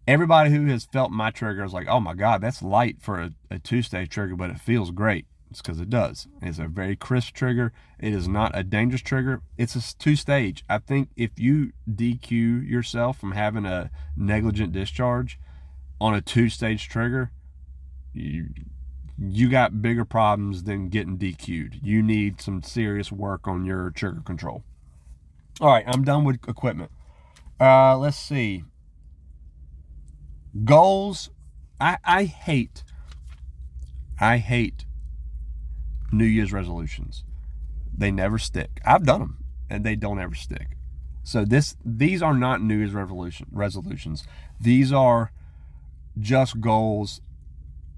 Everybody 0.07 0.51
who 0.51 0.67
has 0.67 0.85
felt 0.85 1.13
my 1.13 1.31
trigger 1.31 1.63
is 1.63 1.73
like, 1.73 1.87
oh 1.89 2.01
my 2.01 2.15
God, 2.15 2.41
that's 2.41 2.63
light 2.63 2.97
for 3.01 3.21
a, 3.21 3.31
a 3.51 3.59
two 3.59 3.83
stage 3.83 4.11
trigger, 4.11 4.35
but 4.35 4.51
it 4.51 4.61
feels 4.61 4.91
great. 4.91 5.27
It's 5.51 5.61
because 5.61 5.81
it 5.81 5.91
does. 5.91 6.29
It's 6.41 6.59
a 6.59 6.69
very 6.69 6.95
crisp 6.95 7.35
trigger. 7.35 7.73
It 7.99 8.13
is 8.13 8.29
not 8.29 8.57
a 8.57 8.63
dangerous 8.63 9.03
trigger. 9.03 9.43
It's 9.59 9.75
a 9.75 9.99
two 9.99 10.15
stage. 10.17 10.65
I 10.69 10.79
think 10.79 11.11
if 11.17 11.39
you 11.39 11.73
DQ 11.89 12.69
yourself 12.69 13.19
from 13.19 13.33
having 13.33 13.67
a 13.67 13.91
negligent 14.17 14.73
discharge 14.73 15.39
on 16.01 16.15
a 16.15 16.21
two 16.21 16.49
stage 16.49 16.89
trigger, 16.89 17.33
you, 18.13 18.49
you 19.19 19.49
got 19.49 19.83
bigger 19.83 20.05
problems 20.05 20.65
than 20.65 20.89
getting 20.89 21.19
DQ'd. 21.19 21.81
You 21.83 22.03
need 22.03 22.41
some 22.41 22.63
serious 22.63 23.11
work 23.11 23.49
on 23.49 23.65
your 23.65 23.91
trigger 23.91 24.23
control. 24.25 24.65
All 25.61 25.69
right, 25.69 25.85
I'm 25.87 26.05
done 26.05 26.25
with 26.25 26.49
equipment. 26.49 26.91
Uh, 27.61 27.97
let's 27.99 28.17
see. 28.17 28.65
Goals. 30.65 31.31
I, 31.79 31.99
I 32.05 32.25
hate, 32.25 32.83
I 34.19 34.39
hate 34.39 34.85
New 36.13 36.25
Year's 36.25 36.53
resolutions. 36.53 37.25
They 37.97 38.11
never 38.11 38.39
stick. 38.39 38.81
I've 38.85 39.05
done 39.05 39.21
them 39.21 39.45
and 39.69 39.85
they 39.85 39.97
don't 39.97 40.19
ever 40.19 40.35
stick. 40.35 40.77
So 41.23 41.45
this 41.45 41.77
these 41.85 42.23
are 42.23 42.35
not 42.35 42.63
New 42.63 42.77
Year's 42.77 42.93
revolution 42.93 43.47
resolutions. 43.51 44.25
These 44.61 44.93
are 44.93 45.33
just 46.19 46.61
goals 46.61 47.21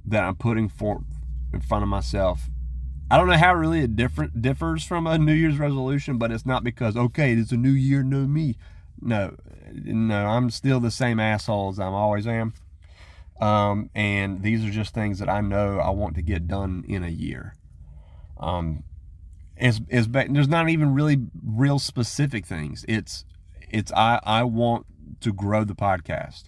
that 0.04 0.24
I'm 0.24 0.36
putting 0.36 0.68
for 0.68 1.02
in 1.52 1.60
front 1.60 1.82
of 1.82 1.88
myself 1.88 2.50
I 3.12 3.18
don't 3.18 3.26
know 3.26 3.36
how 3.36 3.52
really 3.52 3.80
it 3.80 3.94
different 3.94 4.40
differs 4.40 4.84
from 4.84 5.06
a 5.06 5.18
New 5.18 5.34
Year's 5.34 5.58
resolution, 5.58 6.16
but 6.16 6.32
it's 6.32 6.46
not 6.46 6.64
because 6.64 6.96
okay, 6.96 7.34
it's 7.34 7.52
a 7.52 7.58
new 7.58 7.72
year, 7.72 8.02
no 8.02 8.26
me. 8.26 8.56
No, 9.02 9.36
no, 9.70 10.26
I'm 10.28 10.48
still 10.48 10.80
the 10.80 10.90
same 10.90 11.20
asshole 11.20 11.68
as 11.68 11.78
I 11.78 11.84
always 11.88 12.26
am. 12.26 12.54
Um, 13.38 13.90
and 13.94 14.42
these 14.42 14.64
are 14.64 14.70
just 14.70 14.94
things 14.94 15.18
that 15.18 15.28
I 15.28 15.42
know 15.42 15.78
I 15.78 15.90
want 15.90 16.14
to 16.14 16.22
get 16.22 16.48
done 16.48 16.86
in 16.88 17.04
a 17.04 17.10
year. 17.10 17.54
Um, 18.40 18.82
it's, 19.58 19.82
it's 19.90 20.08
there's 20.10 20.48
not 20.48 20.70
even 20.70 20.94
really 20.94 21.18
real 21.44 21.78
specific 21.78 22.46
things. 22.46 22.82
It's 22.88 23.26
it's 23.70 23.92
I 23.92 24.20
I 24.24 24.44
want 24.44 24.86
to 25.20 25.34
grow 25.34 25.64
the 25.64 25.74
podcast, 25.74 26.44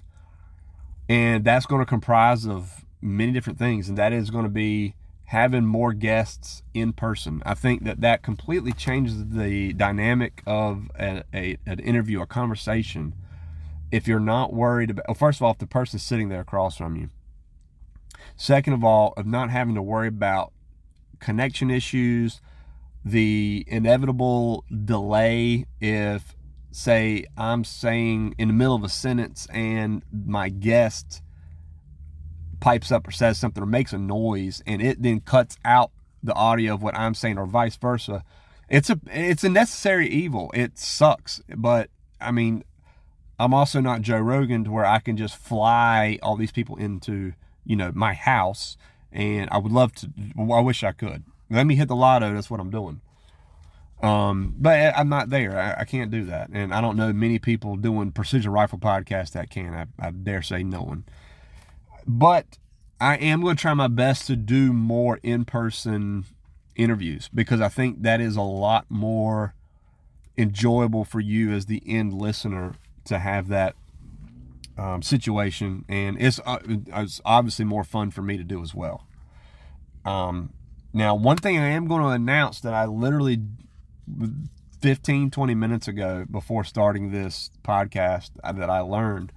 and 1.11 1.45
that's 1.45 1.67
going 1.67 1.83
to 1.83 1.87
comprise 1.87 2.47
of 2.47 2.87
many 3.03 3.33
different 3.33 3.59
things, 3.59 3.91
and 3.91 3.99
that 3.99 4.15
is 4.15 4.31
going 4.31 4.45
to 4.45 4.51
be 4.51 4.95
having 5.27 5.65
more 5.65 5.93
guests 5.93 6.63
in 6.75 6.93
person. 6.93 7.43
I 7.47 7.55
think 7.55 7.85
that 7.85 8.01
that 8.03 8.23
completely 8.23 8.73
changes 8.73 9.29
the 9.31 9.73
dynamic 9.73 10.43
of 10.47 10.91
a, 10.99 11.23
a, 11.33 11.57
an 11.67 11.79
interview, 11.81 12.21
a 12.21 12.27
conversation. 12.27 13.15
If 13.91 14.07
you're 14.07 14.21
not 14.21 14.53
worried 14.53 14.91
about, 14.91 15.09
well, 15.09 15.15
first 15.15 15.39
of 15.39 15.43
all, 15.43 15.53
if 15.53 15.59
the 15.59 15.67
person's 15.67 16.03
sitting 16.03 16.29
there 16.29 16.41
across 16.41 16.77
from 16.77 16.97
you. 16.97 17.11
Second 18.37 18.75
of 18.75 18.85
all, 18.85 19.15
of 19.17 19.27
not 19.27 19.51
having 19.51 19.75
to 19.75 19.83
worry 19.83 20.09
about 20.09 20.53
connection 21.21 21.71
issues, 21.71 22.41
the 23.05 23.65
inevitable 23.67 24.65
delay 24.85 25.67
if, 25.81 26.35
say, 26.71 27.25
I'm 27.37 27.65
saying 27.65 28.35
in 28.39 28.49
the 28.49 28.55
middle 28.55 28.75
of 28.75 28.85
a 28.85 28.89
sentence 28.89 29.47
and 29.53 30.03
my 30.13 30.49
guest 30.49 31.23
pipes 32.65 32.91
up 32.91 33.07
or 33.07 33.11
says 33.11 33.37
something 33.37 33.63
or 33.63 33.67
makes 33.67 33.93
a 33.93 33.99
noise 33.99 34.63
and 34.67 34.81
it 34.81 35.03
then 35.03 35.21
cuts 35.21 35.59
out 35.67 35.91
the 36.23 36.33
audio 36.33 36.73
of 36.73 36.83
what 36.83 36.97
I'm 36.97 37.13
saying 37.13 37.37
or 37.37 37.45
vice 37.45 37.77
versa. 37.77 38.25
It's 38.71 38.89
a 38.89 38.99
it's 39.13 39.45
a 39.45 39.51
necessary 39.51 40.09
evil. 40.09 40.51
It 40.55 40.79
sucks, 40.79 41.43
but 41.55 41.91
I 42.23 42.31
mean, 42.31 42.65
I'm 43.39 43.53
also 43.53 43.83
not 43.83 44.01
Joe 44.01 44.19
Rogan 44.19 44.65
to 44.65 44.71
where 44.71 44.87
I 44.87 45.01
can 45.01 45.19
just 45.19 45.37
fly 45.37 46.19
all 46.23 46.37
these 46.37 46.53
people 46.53 46.77
into 46.77 47.35
you 47.67 47.77
know 47.77 47.93
my 47.95 48.15
house, 48.15 48.79
and 49.13 49.51
I 49.51 49.59
would 49.59 49.71
love 49.73 49.93
to. 49.97 50.11
I 50.39 50.61
wish 50.61 50.83
I 50.83 50.93
could. 50.93 51.23
Let 51.51 51.67
me 51.67 51.75
hit 51.75 51.89
the 51.89 51.95
lotto. 51.95 52.33
That's 52.33 52.49
what 52.49 52.61
I'm 52.61 52.71
doing. 52.71 53.03
Um, 54.03 54.55
but 54.59 54.95
I'm 54.97 55.11
not 55.11 55.29
there. 55.29 55.59
I, 55.59 55.83
I, 55.83 55.85
can't 55.85 56.11
do 56.11 56.25
that, 56.25 56.49
and 56.51 56.73
I 56.75 56.81
don't 56.81 56.97
know 56.97 57.13
many 57.13 57.39
people 57.39 57.77
doing 57.77 58.11
precision 58.11 58.51
rifle 58.51 58.79
podcast 58.79 59.33
that 59.33 59.51
can. 59.51 59.75
I, 59.75 60.07
I 60.07 60.11
dare 60.11 60.41
say 60.41 60.63
no 60.63 60.83
one. 60.83 61.05
But 62.07 62.59
I 63.01 63.17
am 63.17 63.41
going 63.41 63.57
to 63.57 63.61
try 63.61 63.75
my 63.75 63.89
best 63.89 64.27
to 64.29 64.37
do 64.37 64.73
more 64.73 65.19
in 65.23 65.45
person 65.45 66.25
interviews 66.77 67.29
because 67.33 67.61
I 67.61 67.69
think 67.69 68.03
that 68.03 68.21
is 68.21 68.37
a 68.37 68.43
lot 68.43 68.87
more 68.89 69.55
enjoyable 70.37 71.05
for 71.05 71.21
you 71.21 71.53
as 71.53 71.67
the 71.67 71.83
end 71.87 72.13
listener 72.13 72.75
to 73.05 73.19
have 73.19 73.49
that 73.49 73.75
um, 74.77 75.03
situation. 75.03 75.85
And 75.89 76.21
it's, 76.21 76.41
uh, 76.45 76.59
it's 76.67 77.21
obviously 77.25 77.65
more 77.65 77.85
fun 77.85 78.11
for 78.11 78.23
me 78.23 78.37
to 78.37 78.45
do 78.45 78.63
as 78.63 78.75
well. 78.75 79.07
Um, 80.05 80.53
now, 80.93 81.15
one 81.15 81.37
thing 81.37 81.59
I 81.59 81.69
am 81.69 81.87
going 81.87 82.03
to 82.03 82.09
announce 82.09 82.61
that 82.61 82.75
I 82.75 82.85
literally 82.85 83.41
15, 84.81 85.31
20 85.31 85.55
minutes 85.55 85.89
ago 85.89 86.27
before 86.31 86.63
starting 86.63 87.11
this 87.11 87.51
podcast 87.63 88.31
uh, 88.43 88.53
that 88.53 88.69
I 88.69 88.81
learned 88.81 89.33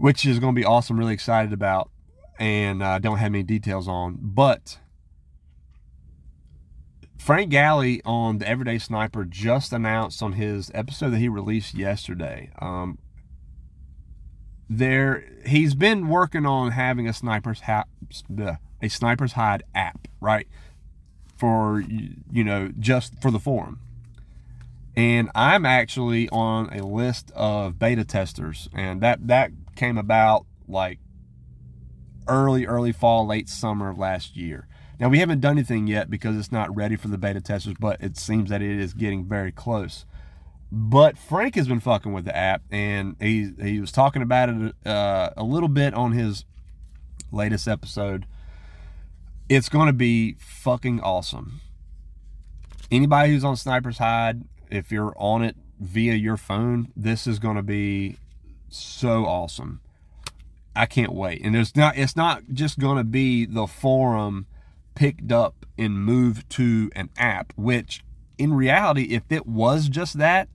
which 0.00 0.24
is 0.24 0.38
going 0.38 0.54
to 0.54 0.58
be 0.58 0.64
awesome. 0.64 0.98
Really 0.98 1.12
excited 1.12 1.52
about, 1.52 1.90
and 2.38 2.82
I 2.82 2.96
uh, 2.96 2.98
don't 2.98 3.18
have 3.18 3.32
any 3.32 3.42
details 3.42 3.86
on. 3.86 4.16
But 4.18 4.78
Frank 7.18 7.50
Galli 7.50 8.00
on 8.06 8.38
the 8.38 8.48
Everyday 8.48 8.78
Sniper 8.78 9.26
just 9.26 9.74
announced 9.74 10.22
on 10.22 10.32
his 10.32 10.70
episode 10.74 11.10
that 11.10 11.18
he 11.18 11.28
released 11.28 11.74
yesterday. 11.74 12.50
Um, 12.60 12.98
there, 14.70 15.22
he's 15.44 15.74
been 15.74 16.08
working 16.08 16.46
on 16.46 16.70
having 16.70 17.06
a 17.06 17.12
sniper's 17.12 17.60
hat, 17.60 17.86
a 18.80 18.88
sniper's 18.88 19.32
hide 19.32 19.64
app, 19.74 20.08
right? 20.18 20.48
For 21.36 21.84
you 22.32 22.44
know, 22.44 22.70
just 22.78 23.20
for 23.20 23.30
the 23.30 23.38
forum 23.38 23.80
and 24.96 25.30
I'm 25.34 25.64
actually 25.64 26.28
on 26.30 26.68
a 26.76 26.84
list 26.84 27.30
of 27.34 27.78
beta 27.78 28.04
testers, 28.04 28.68
and 28.74 29.00
that 29.00 29.26
that 29.28 29.69
came 29.80 29.96
about 29.96 30.44
like 30.68 30.98
early, 32.28 32.66
early 32.66 32.92
fall, 32.92 33.26
late 33.26 33.48
summer 33.48 33.88
of 33.88 33.98
last 33.98 34.36
year. 34.36 34.68
Now, 35.00 35.08
we 35.08 35.20
haven't 35.20 35.40
done 35.40 35.52
anything 35.52 35.86
yet 35.86 36.10
because 36.10 36.36
it's 36.36 36.52
not 36.52 36.74
ready 36.76 36.96
for 36.96 37.08
the 37.08 37.16
beta 37.16 37.40
testers, 37.40 37.74
but 37.80 37.98
it 38.02 38.18
seems 38.18 38.50
that 38.50 38.60
it 38.60 38.78
is 38.78 38.92
getting 38.92 39.24
very 39.24 39.50
close. 39.50 40.04
But 40.70 41.16
Frank 41.16 41.54
has 41.54 41.66
been 41.66 41.80
fucking 41.80 42.12
with 42.12 42.26
the 42.26 42.36
app, 42.36 42.62
and 42.70 43.16
he, 43.18 43.52
he 43.60 43.80
was 43.80 43.90
talking 43.90 44.20
about 44.20 44.50
it 44.50 44.74
uh, 44.86 45.30
a 45.34 45.42
little 45.42 45.70
bit 45.70 45.94
on 45.94 46.12
his 46.12 46.44
latest 47.32 47.66
episode. 47.66 48.26
It's 49.48 49.70
going 49.70 49.86
to 49.86 49.94
be 49.94 50.34
fucking 50.38 51.00
awesome. 51.00 51.62
Anybody 52.90 53.32
who's 53.32 53.44
on 53.44 53.56
Sniper's 53.56 53.98
Hide, 53.98 54.42
if 54.70 54.92
you're 54.92 55.14
on 55.16 55.42
it 55.42 55.56
via 55.80 56.14
your 56.14 56.36
phone, 56.36 56.92
this 56.94 57.26
is 57.26 57.38
going 57.38 57.56
to 57.56 57.62
be 57.62 58.18
so 58.70 59.26
awesome. 59.26 59.80
I 60.74 60.86
can't 60.86 61.12
wait. 61.12 61.44
And 61.44 61.56
it's 61.56 61.76
not 61.76 61.96
it's 61.96 62.16
not 62.16 62.42
just 62.52 62.78
going 62.78 62.96
to 62.96 63.04
be 63.04 63.44
the 63.44 63.66
forum 63.66 64.46
picked 64.94 65.32
up 65.32 65.66
and 65.78 65.98
moved 65.98 66.48
to 66.50 66.90
an 66.94 67.10
app, 67.16 67.52
which 67.56 68.02
in 68.38 68.54
reality, 68.54 69.04
if 69.10 69.24
it 69.30 69.46
was 69.46 69.88
just 69.88 70.18
that, 70.18 70.48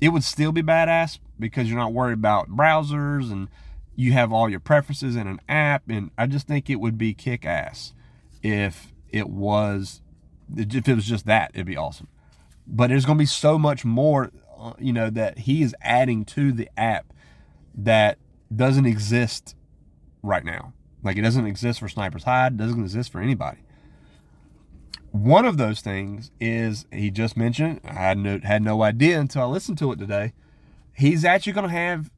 it 0.00 0.10
would 0.10 0.24
still 0.24 0.52
be 0.52 0.62
badass 0.62 1.18
because 1.38 1.68
you're 1.68 1.78
not 1.78 1.92
worried 1.92 2.14
about 2.14 2.50
browsers 2.50 3.30
and 3.30 3.48
you 3.94 4.12
have 4.12 4.32
all 4.32 4.48
your 4.48 4.60
preferences 4.60 5.16
in 5.16 5.26
an 5.26 5.40
app. 5.48 5.82
And 5.88 6.10
I 6.18 6.26
just 6.26 6.46
think 6.46 6.68
it 6.68 6.76
would 6.76 6.98
be 6.98 7.14
kick 7.14 7.44
ass 7.44 7.92
if 8.42 8.92
it 9.10 9.28
was, 9.28 10.00
if 10.56 10.88
it 10.88 10.94
was 10.94 11.06
just 11.06 11.26
that, 11.26 11.50
it'd 11.54 11.66
be 11.66 11.76
awesome. 11.76 12.08
But 12.66 12.88
there's 12.88 13.04
going 13.04 13.18
to 13.18 13.22
be 13.22 13.26
so 13.26 13.58
much 13.58 13.84
more, 13.84 14.30
uh, 14.58 14.72
you 14.78 14.92
know, 14.92 15.10
that 15.10 15.40
he 15.40 15.62
is 15.62 15.74
adding 15.80 16.24
to 16.26 16.52
the 16.52 16.68
app 16.76 17.12
that 17.74 18.18
doesn't 18.54 18.86
exist 18.86 19.54
right 20.22 20.44
now. 20.44 20.72
Like 21.02 21.16
it 21.16 21.22
doesn't 21.22 21.46
exist 21.46 21.80
for 21.80 21.88
Sniper's 21.88 22.24
Hide, 22.24 22.56
doesn't 22.56 22.80
exist 22.82 23.12
for 23.12 23.20
anybody. 23.20 23.58
One 25.12 25.44
of 25.44 25.56
those 25.56 25.80
things 25.80 26.30
is 26.40 26.86
he 26.92 27.10
just 27.10 27.36
mentioned. 27.36 27.80
I 27.84 27.94
had 27.94 28.18
no, 28.18 28.38
had 28.42 28.62
no 28.62 28.82
idea 28.82 29.18
until 29.18 29.42
I 29.42 29.46
listened 29.46 29.78
to 29.78 29.92
it 29.92 29.98
today. 29.98 30.32
He's 30.92 31.24
actually 31.24 31.54
going 31.54 31.68
to 31.68 31.74
have, 31.74 32.10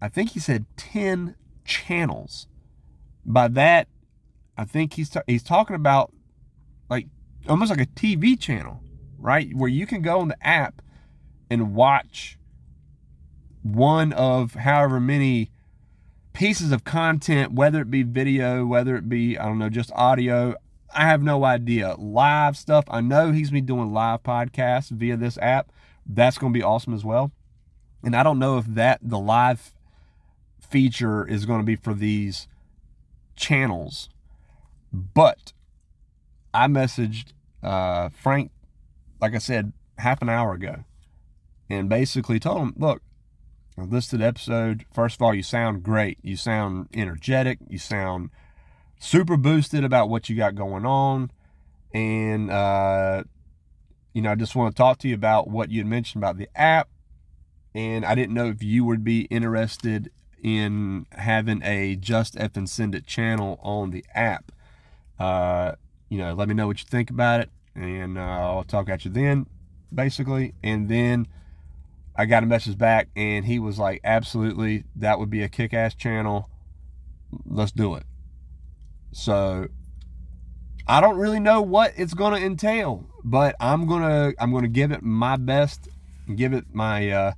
I 0.00 0.08
think 0.08 0.30
he 0.30 0.40
said 0.40 0.66
ten 0.76 1.34
channels. 1.64 2.46
By 3.24 3.48
that, 3.48 3.88
I 4.56 4.64
think 4.64 4.94
he's 4.94 5.14
he's 5.26 5.42
talking 5.42 5.76
about 5.76 6.12
like 6.88 7.08
almost 7.48 7.70
like 7.70 7.80
a 7.80 7.86
TV 7.86 8.38
channel, 8.38 8.80
right? 9.18 9.54
Where 9.54 9.68
you 9.68 9.86
can 9.86 10.02
go 10.02 10.20
on 10.20 10.28
the 10.28 10.46
app 10.46 10.82
and 11.50 11.74
watch 11.74 12.38
one 13.74 14.12
of 14.12 14.54
however 14.54 15.00
many 15.00 15.50
pieces 16.32 16.70
of 16.70 16.84
content, 16.84 17.52
whether 17.52 17.80
it 17.80 17.90
be 17.90 18.02
video, 18.02 18.64
whether 18.64 18.96
it 18.96 19.08
be, 19.08 19.38
I 19.38 19.46
don't 19.46 19.58
know, 19.58 19.70
just 19.70 19.90
audio. 19.94 20.54
I 20.94 21.06
have 21.06 21.22
no 21.22 21.44
idea. 21.44 21.94
Live 21.98 22.56
stuff. 22.56 22.84
I 22.88 23.00
know 23.00 23.32
he's 23.32 23.50
been 23.50 23.66
doing 23.66 23.92
live 23.92 24.22
podcasts 24.22 24.90
via 24.90 25.16
this 25.16 25.38
app. 25.38 25.72
That's 26.06 26.38
going 26.38 26.52
to 26.52 26.58
be 26.58 26.62
awesome 26.62 26.94
as 26.94 27.04
well. 27.04 27.32
And 28.04 28.14
I 28.14 28.22
don't 28.22 28.38
know 28.38 28.58
if 28.58 28.66
that, 28.66 29.00
the 29.02 29.18
live 29.18 29.72
feature 30.60 31.26
is 31.26 31.46
going 31.46 31.60
to 31.60 31.66
be 31.66 31.76
for 31.76 31.94
these 31.94 32.46
channels. 33.34 34.08
But 34.92 35.52
I 36.54 36.68
messaged 36.68 37.32
uh, 37.62 38.10
Frank, 38.10 38.52
like 39.20 39.34
I 39.34 39.38
said, 39.38 39.72
half 39.98 40.22
an 40.22 40.28
hour 40.28 40.52
ago, 40.52 40.84
and 41.68 41.88
basically 41.88 42.38
told 42.38 42.60
him, 42.60 42.74
look, 42.76 43.02
Listed 43.78 44.22
episode. 44.22 44.86
First 44.92 45.16
of 45.16 45.22
all, 45.22 45.34
you 45.34 45.42
sound 45.42 45.82
great. 45.82 46.18
You 46.22 46.36
sound 46.36 46.88
energetic. 46.94 47.58
You 47.68 47.78
sound 47.78 48.30
super 48.98 49.36
boosted 49.36 49.84
about 49.84 50.08
what 50.08 50.28
you 50.28 50.36
got 50.36 50.54
going 50.54 50.86
on. 50.86 51.30
And, 51.92 52.50
uh, 52.50 53.24
you 54.14 54.22
know, 54.22 54.32
I 54.32 54.34
just 54.34 54.56
want 54.56 54.74
to 54.74 54.78
talk 54.78 54.98
to 55.00 55.08
you 55.08 55.14
about 55.14 55.48
what 55.48 55.70
you 55.70 55.80
had 55.80 55.86
mentioned 55.86 56.22
about 56.22 56.38
the 56.38 56.48
app. 56.54 56.88
And 57.74 58.06
I 58.06 58.14
didn't 58.14 58.34
know 58.34 58.46
if 58.46 58.62
you 58.62 58.84
would 58.86 59.04
be 59.04 59.22
interested 59.22 60.10
in 60.42 61.06
having 61.12 61.62
a 61.62 61.96
Just 61.96 62.34
F 62.38 62.56
and 62.56 62.68
Send 62.68 62.94
It 62.94 63.06
channel 63.06 63.60
on 63.62 63.90
the 63.90 64.04
app. 64.14 64.52
Uh, 65.18 65.72
you 66.08 66.16
know, 66.16 66.32
let 66.32 66.48
me 66.48 66.54
know 66.54 66.66
what 66.66 66.80
you 66.80 66.86
think 66.88 67.10
about 67.10 67.40
it. 67.40 67.50
And 67.74 68.16
uh, 68.16 68.22
I'll 68.22 68.64
talk 68.64 68.88
at 68.88 69.04
you 69.04 69.10
then, 69.10 69.46
basically. 69.94 70.54
And 70.62 70.88
then 70.88 71.26
I 72.16 72.24
got 72.24 72.42
a 72.42 72.46
message 72.46 72.78
back 72.78 73.08
and 73.14 73.44
he 73.44 73.58
was 73.58 73.78
like, 73.78 74.00
absolutely, 74.04 74.84
that 74.96 75.18
would 75.18 75.30
be 75.30 75.42
a 75.42 75.48
kick 75.48 75.74
ass 75.74 75.94
channel. 75.94 76.48
Let's 77.44 77.72
do 77.72 77.94
it. 77.94 78.04
So 79.12 79.68
I 80.86 81.00
don't 81.00 81.18
really 81.18 81.40
know 81.40 81.60
what 81.62 81.92
it's 81.96 82.14
to 82.38 82.44
entail, 82.44 83.06
but 83.24 83.56
I'm 83.60 83.86
to 84.02 84.34
I'm 84.38 84.50
to 84.62 84.68
give 84.68 84.92
it 84.92 85.02
my 85.02 85.36
best, 85.36 85.88
give 86.34 86.52
it 86.52 86.64
my 86.72 87.10
uh 87.10 87.32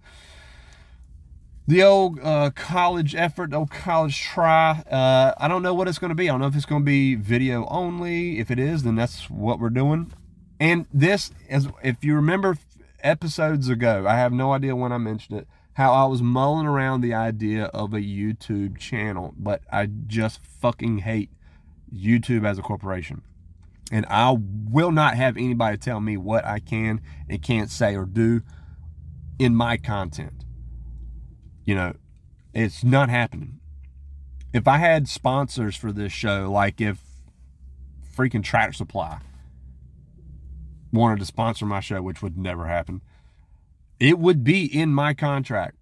the 1.68 1.82
old 1.82 2.18
uh, 2.20 2.50
college 2.54 3.14
effort, 3.14 3.50
the 3.50 3.56
old 3.56 3.70
college 3.70 4.18
try. 4.18 4.82
Uh, 4.90 5.34
I 5.36 5.48
don't 5.48 5.62
know 5.62 5.74
what 5.74 5.86
it's 5.86 5.98
going 5.98 6.08
to 6.08 6.14
be. 6.14 6.30
I 6.30 6.32
don't 6.32 6.40
know 6.40 6.46
if 6.46 6.56
it's 6.56 6.64
going 6.64 6.80
to 6.80 6.86
be 6.86 7.14
video 7.14 7.66
only. 7.66 8.38
If 8.38 8.50
it 8.50 8.58
is, 8.58 8.84
then 8.84 8.94
that's 8.94 9.28
what 9.28 9.60
we're 9.60 9.68
doing. 9.68 10.10
And 10.58 10.86
this, 10.94 11.30
is, 11.46 11.68
if 11.84 12.02
you 12.02 12.14
remember 12.14 12.56
episodes 13.00 13.68
ago, 13.68 14.06
I 14.06 14.14
have 14.14 14.32
no 14.32 14.52
idea 14.52 14.76
when 14.76 14.92
I 14.92 14.98
mentioned 14.98 15.40
it, 15.40 15.48
how 15.74 15.92
I 15.92 16.06
was 16.06 16.22
mulling 16.22 16.66
around 16.66 17.00
the 17.00 17.14
idea 17.14 17.64
of 17.66 17.94
a 17.94 18.00
YouTube 18.00 18.78
channel, 18.78 19.34
but 19.36 19.62
I 19.70 19.86
just 19.86 20.40
fucking 20.44 20.98
hate 20.98 21.30
YouTube 21.94 22.46
as 22.46 22.58
a 22.58 22.62
corporation. 22.62 23.22
And 23.90 24.04
I 24.06 24.36
will 24.38 24.90
not 24.90 25.14
have 25.14 25.36
anybody 25.36 25.76
tell 25.78 26.00
me 26.00 26.16
what 26.16 26.44
I 26.44 26.58
can 26.58 27.00
and 27.28 27.42
can't 27.42 27.70
say 27.70 27.94
or 27.96 28.04
do 28.04 28.42
in 29.38 29.54
my 29.54 29.76
content. 29.76 30.44
You 31.64 31.74
know, 31.74 31.94
it's 32.52 32.82
not 32.84 33.08
happening. 33.08 33.60
If 34.52 34.66
I 34.66 34.78
had 34.78 35.08
sponsors 35.08 35.76
for 35.76 35.92
this 35.92 36.12
show, 36.12 36.50
like 36.50 36.80
if 36.80 36.98
freaking 38.14 38.42
Tractor 38.42 38.72
Supply 38.72 39.20
wanted 40.92 41.18
to 41.20 41.24
sponsor 41.24 41.66
my 41.66 41.80
show, 41.80 42.02
which 42.02 42.22
would 42.22 42.38
never 42.38 42.66
happen, 42.66 43.02
it 44.00 44.18
would 44.18 44.44
be 44.44 44.64
in 44.64 44.92
my 44.92 45.14
contract 45.14 45.76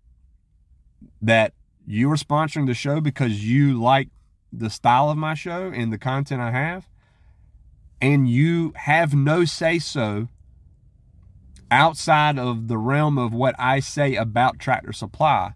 that 1.21 1.53
you 1.87 2.11
are 2.11 2.17
sponsoring 2.17 2.67
the 2.67 2.75
show 2.75 3.01
because 3.01 3.45
you 3.45 3.81
like 3.81 4.09
the 4.53 4.71
style 4.71 5.11
of 5.11 5.17
my 5.17 5.35
show 5.35 5.71
and 5.75 5.93
the 5.93 5.99
content 5.99 6.41
I 6.41 6.51
have, 6.51 6.89
and 8.01 8.29
you 8.29 8.73
have 8.77 9.15
no 9.15 9.45
say 9.45 9.79
so 9.79 10.29
outside 11.71 12.39
of 12.39 12.69
the 12.69 12.79
realm 12.79 13.19
of 13.19 13.33
what 13.33 13.55
I 13.59 13.81
say 13.81 14.15
about 14.15 14.59
Tractor 14.59 14.93
Supply 14.93 15.55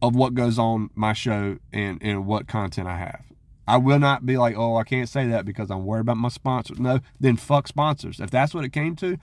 of 0.00 0.16
what 0.16 0.34
goes 0.34 0.58
on 0.58 0.90
my 0.94 1.12
show 1.12 1.58
and, 1.72 1.98
and 2.02 2.26
what 2.26 2.48
content 2.48 2.88
I 2.88 2.98
have. 2.98 3.31
I 3.66 3.76
will 3.76 3.98
not 3.98 4.26
be 4.26 4.36
like, 4.36 4.56
oh, 4.56 4.76
I 4.76 4.84
can't 4.84 5.08
say 5.08 5.28
that 5.28 5.44
because 5.44 5.70
I'm 5.70 5.84
worried 5.84 6.00
about 6.00 6.16
my 6.16 6.28
sponsors. 6.28 6.80
No, 6.80 7.00
then 7.20 7.36
fuck 7.36 7.68
sponsors. 7.68 8.20
If 8.20 8.30
that's 8.30 8.54
what 8.54 8.64
it 8.64 8.72
came 8.72 8.96
to, 8.96 9.18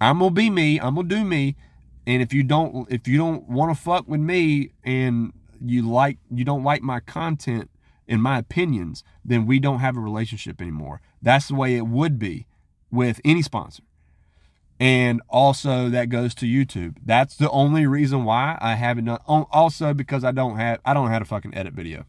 I'm 0.00 0.18
gonna 0.18 0.30
be 0.32 0.50
me. 0.50 0.80
I'm 0.80 0.96
gonna 0.96 1.08
do 1.08 1.24
me. 1.24 1.56
And 2.06 2.20
if 2.20 2.34
you 2.34 2.42
don't, 2.42 2.90
if 2.90 3.06
you 3.08 3.16
don't 3.16 3.48
want 3.48 3.74
to 3.74 3.80
fuck 3.80 4.08
with 4.08 4.20
me 4.20 4.72
and 4.82 5.32
you 5.64 5.88
like, 5.88 6.18
you 6.30 6.44
don't 6.44 6.64
like 6.64 6.82
my 6.82 7.00
content 7.00 7.70
and 8.06 8.22
my 8.22 8.38
opinions, 8.38 9.04
then 9.24 9.46
we 9.46 9.58
don't 9.58 9.78
have 9.78 9.96
a 9.96 10.00
relationship 10.00 10.60
anymore. 10.60 11.00
That's 11.22 11.48
the 11.48 11.54
way 11.54 11.76
it 11.76 11.86
would 11.86 12.18
be 12.18 12.46
with 12.90 13.20
any 13.24 13.42
sponsor. 13.42 13.82
And 14.80 15.22
also 15.28 15.88
that 15.88 16.08
goes 16.08 16.34
to 16.36 16.46
YouTube. 16.46 16.96
That's 17.04 17.36
the 17.36 17.48
only 17.50 17.86
reason 17.86 18.24
why 18.24 18.58
I 18.60 18.74
haven't 18.74 19.06
done. 19.06 19.20
Oh, 19.28 19.46
also 19.52 19.94
because 19.94 20.24
I 20.24 20.32
don't 20.32 20.56
have, 20.56 20.80
I 20.84 20.92
don't 20.92 21.06
know 21.06 21.12
how 21.12 21.20
to 21.20 21.24
fucking 21.24 21.54
edit 21.54 21.72
video. 21.72 22.04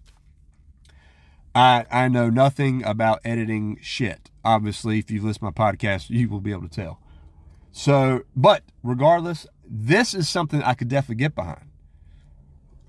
I, 1.55 1.85
I 1.89 2.09
know 2.09 2.29
nothing 2.29 2.83
about 2.83 3.21
editing 3.23 3.79
shit. 3.81 4.29
Obviously, 4.43 4.99
if 4.99 5.09
you've 5.09 5.23
listened 5.23 5.55
to 5.55 5.61
my 5.63 5.71
podcast, 5.71 6.09
you 6.09 6.27
will 6.27 6.41
be 6.41 6.51
able 6.51 6.67
to 6.67 6.69
tell. 6.69 6.99
So, 7.71 8.23
but 8.35 8.63
regardless, 8.83 9.47
this 9.65 10.13
is 10.13 10.27
something 10.27 10.61
I 10.61 10.73
could 10.73 10.89
definitely 10.89 11.15
get 11.15 11.33
behind. 11.33 11.69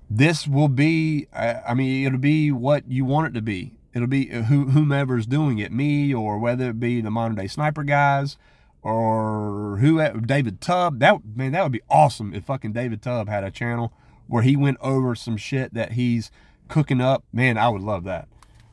This 0.09 0.47
will 0.47 0.67
be, 0.67 1.27
I 1.33 1.73
mean, 1.73 2.05
it'll 2.05 2.19
be 2.19 2.51
what 2.51 2.89
you 2.89 3.05
want 3.05 3.27
it 3.27 3.33
to 3.35 3.41
be. 3.41 3.73
It'll 3.93 4.07
be 4.07 4.31
uh, 4.31 4.43
whomever's 4.43 5.25
doing 5.25 5.59
it, 5.59 5.71
me 5.71 6.13
or 6.13 6.37
whether 6.37 6.69
it 6.69 6.79
be 6.79 7.01
the 7.01 7.09
modern 7.09 7.35
day 7.35 7.47
sniper 7.47 7.83
guys 7.83 8.37
or 8.81 9.77
who, 9.81 9.99
uh, 9.99 10.11
David 10.13 10.61
Tubb. 10.61 10.99
That 10.99 11.19
man, 11.35 11.53
that 11.53 11.63
would 11.63 11.71
be 11.71 11.81
awesome 11.89 12.33
if 12.33 12.45
fucking 12.45 12.73
David 12.73 13.01
Tubb 13.01 13.27
had 13.27 13.43
a 13.43 13.51
channel 13.51 13.91
where 14.27 14.43
he 14.43 14.55
went 14.55 14.77
over 14.81 15.15
some 15.15 15.35
shit 15.35 15.73
that 15.73 15.93
he's 15.93 16.31
cooking 16.67 17.01
up. 17.01 17.23
Man, 17.33 17.57
I 17.57 17.69
would 17.69 17.81
love 17.81 18.03
that. 18.03 18.27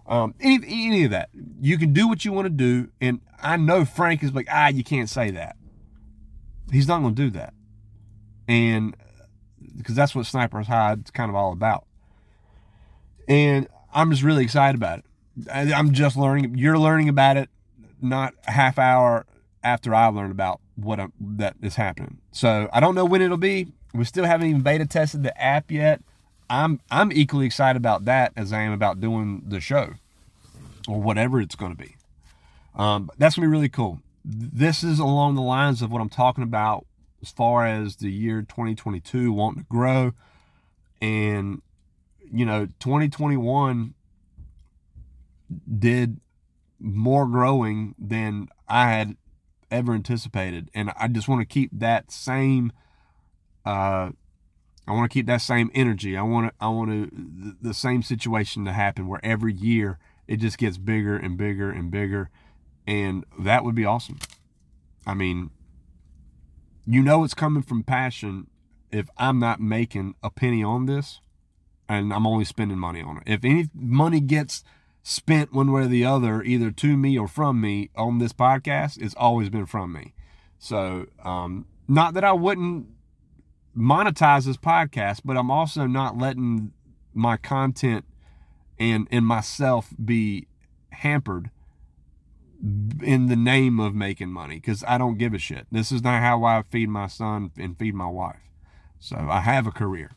Um, 0.06 0.34
any, 0.40 0.64
any 0.66 1.04
of 1.04 1.10
that. 1.12 1.30
You 1.60 1.78
can 1.78 1.92
do 1.92 2.08
what 2.08 2.24
you 2.24 2.32
want 2.32 2.46
to 2.46 2.50
do. 2.50 2.88
And 3.00 3.20
I 3.42 3.56
know 3.56 3.84
Frank 3.84 4.22
is 4.22 4.32
like, 4.32 4.48
ah, 4.50 4.68
you 4.68 4.84
can't 4.84 5.08
say 5.08 5.30
that. 5.30 5.56
He's 6.70 6.88
not 6.88 7.00
going 7.00 7.14
to 7.14 7.22
do 7.22 7.30
that. 7.30 7.54
And 8.48 8.96
because 9.76 9.94
that's 9.94 10.14
what 10.14 10.26
Sniper's 10.26 10.66
Hide's 10.66 11.10
kind 11.10 11.30
of 11.30 11.34
all 11.34 11.52
about. 11.52 11.86
And 13.28 13.68
I'm 13.92 14.10
just 14.10 14.22
really 14.22 14.44
excited 14.44 14.76
about 14.76 15.00
it. 15.00 15.04
I'm 15.50 15.92
just 15.92 16.16
learning. 16.16 16.56
You're 16.58 16.78
learning 16.78 17.08
about 17.08 17.36
it, 17.36 17.48
not 18.00 18.34
a 18.46 18.52
half 18.52 18.78
hour 18.78 19.26
after 19.62 19.94
I 19.94 20.06
learned 20.06 20.32
about 20.32 20.60
what 20.76 21.00
I'm, 21.00 21.12
that 21.20 21.56
is 21.62 21.76
happening. 21.76 22.18
So 22.30 22.68
I 22.72 22.80
don't 22.80 22.94
know 22.94 23.04
when 23.04 23.22
it'll 23.22 23.36
be. 23.36 23.72
We 23.92 24.04
still 24.04 24.24
haven't 24.24 24.48
even 24.48 24.62
beta 24.62 24.86
tested 24.86 25.22
the 25.22 25.40
app 25.40 25.70
yet. 25.70 26.02
I'm 26.48 26.80
I'm 26.90 27.12
equally 27.12 27.46
excited 27.46 27.76
about 27.76 28.04
that 28.04 28.32
as 28.36 28.52
I 28.52 28.60
am 28.62 28.72
about 28.72 29.00
doing 29.00 29.42
the 29.46 29.60
show 29.60 29.94
or 30.86 31.00
whatever 31.00 31.40
it's 31.40 31.54
going 31.54 31.74
to 31.74 31.82
be. 31.82 31.96
Um, 32.74 33.10
that's 33.18 33.36
gonna 33.36 33.46
be 33.46 33.52
really 33.52 33.68
cool. 33.68 34.00
This 34.24 34.82
is 34.82 34.98
along 34.98 35.34
the 35.36 35.42
lines 35.42 35.82
of 35.82 35.90
what 35.90 36.00
I'm 36.00 36.08
talking 36.08 36.44
about 36.44 36.86
as 37.22 37.30
far 37.30 37.66
as 37.66 37.96
the 37.96 38.10
year 38.10 38.42
2022 38.42 39.32
wanting 39.32 39.62
to 39.62 39.68
grow, 39.68 40.12
and 41.00 41.62
you 42.32 42.44
know 42.44 42.66
2021 42.80 43.94
did 45.78 46.20
more 46.80 47.26
growing 47.26 47.94
than 47.98 48.48
I 48.68 48.90
had 48.90 49.16
ever 49.70 49.94
anticipated, 49.94 50.70
and 50.74 50.92
I 50.98 51.08
just 51.08 51.28
want 51.28 51.40
to 51.40 51.46
keep 51.46 51.70
that 51.72 52.10
same 52.10 52.72
uh, 53.64 54.10
I 54.86 54.92
want 54.92 55.10
to 55.10 55.14
keep 55.14 55.26
that 55.26 55.40
same 55.40 55.70
energy. 55.74 56.16
I 56.16 56.22
want 56.22 56.48
to, 56.48 56.54
I 56.60 56.68
want 56.68 56.90
to, 56.90 57.54
the, 57.60 57.74
same 57.74 58.02
situation 58.02 58.64
to 58.66 58.72
happen 58.72 59.08
where 59.08 59.20
every 59.22 59.54
year 59.54 59.98
it 60.28 60.38
just 60.38 60.58
gets 60.58 60.76
bigger 60.76 61.16
and 61.16 61.38
bigger 61.38 61.70
and 61.70 61.90
bigger. 61.90 62.30
And 62.86 63.24
that 63.38 63.64
would 63.64 63.74
be 63.74 63.86
awesome. 63.86 64.18
I 65.06 65.14
mean, 65.14 65.50
you 66.86 67.02
know, 67.02 67.24
it's 67.24 67.34
coming 67.34 67.62
from 67.62 67.82
passion 67.82 68.48
if 68.92 69.08
I'm 69.16 69.38
not 69.38 69.60
making 69.60 70.14
a 70.22 70.30
penny 70.30 70.62
on 70.62 70.86
this 70.86 71.20
and 71.88 72.12
I'm 72.12 72.26
only 72.26 72.44
spending 72.44 72.78
money 72.78 73.02
on 73.02 73.18
it. 73.18 73.22
If 73.26 73.44
any 73.44 73.68
money 73.74 74.20
gets 74.20 74.64
spent 75.02 75.52
one 75.52 75.72
way 75.72 75.82
or 75.82 75.86
the 75.86 76.04
other, 76.04 76.42
either 76.42 76.70
to 76.70 76.96
me 76.96 77.18
or 77.18 77.28
from 77.28 77.60
me 77.60 77.90
on 77.96 78.18
this 78.18 78.32
podcast, 78.32 79.00
it's 79.00 79.14
always 79.14 79.48
been 79.48 79.66
from 79.66 79.92
me. 79.92 80.14
So, 80.58 81.06
um, 81.22 81.66
not 81.86 82.14
that 82.14 82.24
I 82.24 82.32
wouldn't 82.32 82.86
monetize 83.76 84.46
this 84.46 84.56
podcast, 84.56 85.20
but 85.24 85.36
I'm 85.36 85.50
also 85.50 85.86
not 85.86 86.18
letting 86.18 86.72
my 87.12 87.36
content 87.36 88.04
and 88.78 89.06
and 89.10 89.24
myself 89.24 89.90
be 90.04 90.48
hampered 90.90 91.50
in 93.02 93.26
the 93.26 93.36
name 93.36 93.78
of 93.78 93.94
making 93.94 94.30
money 94.30 94.56
because 94.56 94.82
I 94.86 94.98
don't 94.98 95.18
give 95.18 95.34
a 95.34 95.38
shit. 95.38 95.66
This 95.70 95.92
is 95.92 96.02
not 96.02 96.22
how 96.22 96.44
I 96.44 96.62
feed 96.62 96.88
my 96.88 97.06
son 97.06 97.50
and 97.58 97.78
feed 97.78 97.94
my 97.94 98.06
wife. 98.06 98.40
So 98.98 99.16
I 99.16 99.40
have 99.40 99.66
a 99.66 99.70
career. 99.70 100.12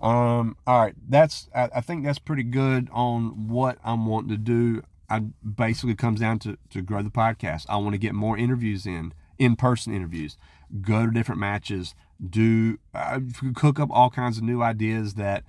Um, 0.00 0.56
all 0.66 0.82
right, 0.82 0.94
that's 1.08 1.48
I, 1.54 1.70
I 1.76 1.80
think 1.80 2.04
that's 2.04 2.18
pretty 2.18 2.42
good 2.42 2.88
on 2.92 3.48
what 3.48 3.78
I'm 3.82 4.06
wanting 4.06 4.30
to 4.30 4.36
do. 4.36 4.82
I 5.08 5.20
basically 5.20 5.94
comes 5.94 6.20
down 6.20 6.40
to 6.40 6.58
to 6.70 6.82
grow 6.82 7.02
the 7.02 7.10
podcast. 7.10 7.64
I 7.68 7.76
want 7.76 7.92
to 7.92 7.98
get 7.98 8.14
more 8.14 8.36
interviews 8.36 8.86
in, 8.86 9.14
in 9.38 9.56
person 9.56 9.94
interviews, 9.94 10.36
go 10.82 11.06
to 11.06 11.12
different 11.12 11.40
matches, 11.40 11.94
do 12.24 12.78
uh, 12.94 13.20
cook 13.54 13.78
up 13.78 13.88
all 13.90 14.10
kinds 14.10 14.38
of 14.38 14.44
new 14.44 14.62
ideas 14.62 15.14
that 15.14 15.44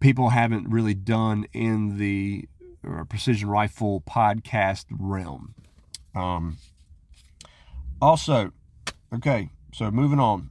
people 0.00 0.30
haven't 0.30 0.68
really 0.68 0.94
done 0.94 1.46
in 1.52 1.98
the 1.98 2.48
uh, 2.86 3.04
precision 3.04 3.48
rifle 3.48 4.02
podcast 4.02 4.86
realm. 4.90 5.54
Um, 6.14 6.58
also, 8.00 8.52
okay, 9.14 9.50
so 9.72 9.90
moving 9.90 10.20
on. 10.20 10.50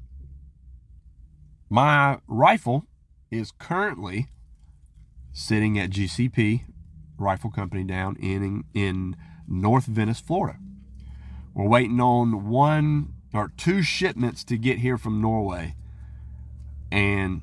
My 1.69 2.19
rifle 2.27 2.85
is 3.31 3.51
currently 3.51 4.27
sitting 5.33 5.77
at 5.79 5.89
GCP 5.89 6.65
Rifle 7.17 7.51
Company 7.51 7.83
down 7.83 8.15
in 8.17 8.63
in 8.73 9.15
North 9.47 9.85
Venice, 9.85 10.19
Florida. 10.19 10.59
We're 11.53 11.67
waiting 11.67 11.99
on 11.99 12.49
one 12.49 13.14
or 13.35 13.51
two 13.57 13.81
shipments 13.81 14.43
to 14.45 14.57
get 14.57 14.79
here 14.79 14.97
from 14.97 15.21
Norway. 15.21 15.75
And 16.91 17.41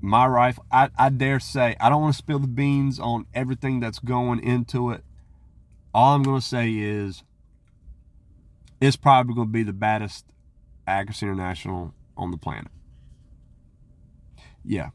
my 0.00 0.26
rifle, 0.26 0.64
I, 0.70 0.90
I 0.96 1.10
dare 1.10 1.40
say, 1.40 1.76
I 1.80 1.88
don't 1.88 2.02
want 2.02 2.14
to 2.14 2.18
spill 2.18 2.38
the 2.38 2.46
beans 2.46 2.98
on 2.98 3.26
everything 3.34 3.80
that's 3.80 3.98
going 3.98 4.42
into 4.42 4.90
it. 4.90 5.04
All 5.92 6.14
I'm 6.14 6.22
going 6.22 6.40
to 6.40 6.46
say 6.46 6.72
is 6.72 7.22
it's 8.80 8.96
probably 8.96 9.34
going 9.34 9.48
to 9.48 9.52
be 9.52 9.62
the 9.62 9.72
baddest 9.72 10.24
Accuracy 10.86 11.26
International 11.26 11.92
on 12.16 12.30
the 12.30 12.38
planet. 12.38 12.70
Yeah 14.64 14.90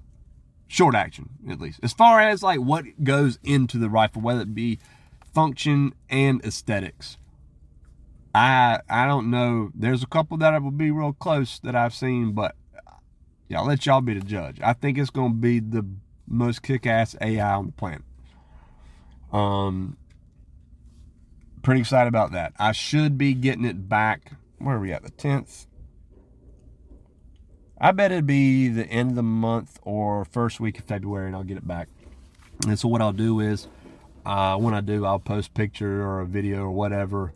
short 0.74 0.96
action 0.96 1.30
at 1.52 1.60
least 1.62 1.80
as 1.84 1.94
far 1.94 2.20
as 2.20 2.42
like 2.42 2.60
what 2.60 2.84
goes 3.04 3.38
into 3.44 3.78
the 3.78 3.88
rifle 3.88 4.20
whether 4.24 4.42
it 4.42 4.56
be 4.56 4.80
function 5.32 5.94
and 6.10 6.44
aesthetics 6.44 7.16
i 8.34 8.80
i 8.90 9.06
don't 9.06 9.30
know. 9.30 9.72
There's 9.76 10.04
a 10.04 10.08
couple 10.08 10.38
that 10.38 10.54
I 10.54 10.60
will 10.60 10.72
be 10.72 10.92
real 10.92 11.14
close 11.14 11.60
that 11.60 11.76
i've 11.76 11.94
seen 11.94 12.34
but 12.34 12.56
yeah 13.48 13.60
i'll 13.60 13.68
let 13.68 13.86
y'all 13.86 14.02
be 14.02 14.14
the 14.14 14.26
judge. 14.26 14.60
I 14.62 14.74
think 14.74 14.98
it's 14.98 15.12
to 15.12 15.30
be 15.30 15.60
the 15.60 15.86
most 16.28 16.64
kick-ass 16.64 17.16
ai 17.22 17.54
on 17.54 17.68
the 17.68 17.72
planet. 17.72 18.04
Um 19.32 19.98
pretty 21.62 21.82
excited 21.82 22.08
about 22.08 22.32
that. 22.34 22.54
I 22.60 22.72
should 22.74 23.18
be 23.18 23.34
getting 23.34 23.66
it 23.66 23.88
back 23.88 24.34
where 24.58 24.78
are 24.78 24.80
we 24.80 24.92
at 24.94 25.04
the 25.04 25.12
10th 25.12 25.68
I 27.84 27.92
bet 27.92 28.14
it'd 28.14 28.26
be 28.26 28.70
the 28.70 28.86
end 28.86 29.10
of 29.10 29.16
the 29.18 29.24
month 29.24 29.78
or 29.82 30.24
first 30.24 30.62
week 30.62 30.80
of 30.80 30.86
February, 30.86 31.28
and 31.28 31.36
I'll 31.36 31.44
get 31.44 31.58
it 31.58 31.68
back. 31.68 31.90
And 32.66 32.80
so 32.80 32.88
what 32.88 33.02
I'll 33.02 33.12
do 33.12 33.42
is, 33.42 33.68
uh, 34.26 34.56
when 34.58 34.74
I 34.74 34.80
do, 34.80 35.06
I'll 35.06 35.20
post 35.20 35.54
picture 35.54 36.02
or 36.02 36.22
a 36.22 36.26
video 36.26 36.62
or 36.62 36.72
whatever 36.72 37.34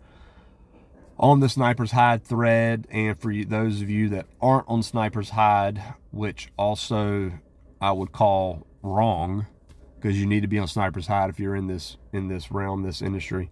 on 1.19 1.39
the 1.39 1.49
Sniper's 1.49 1.91
Hide 1.91 2.23
thread. 2.23 2.87
And 2.91 3.19
for 3.19 3.31
you, 3.31 3.45
those 3.45 3.81
of 3.81 3.89
you 3.89 4.09
that 4.09 4.25
aren't 4.41 4.67
on 4.67 4.83
Sniper's 4.83 5.31
Hide, 5.31 5.81
which 6.11 6.49
also 6.57 7.33
I 7.81 7.91
would 7.91 8.11
call 8.11 8.65
wrong, 8.81 9.47
because 9.95 10.19
you 10.19 10.25
need 10.25 10.41
to 10.41 10.47
be 10.47 10.59
on 10.59 10.67
Sniper's 10.67 11.07
Hide 11.07 11.29
if 11.29 11.39
you're 11.39 11.55
in 11.55 11.67
this 11.67 11.97
in 12.13 12.27
this 12.27 12.51
realm, 12.51 12.83
this 12.83 13.01
industry. 13.01 13.49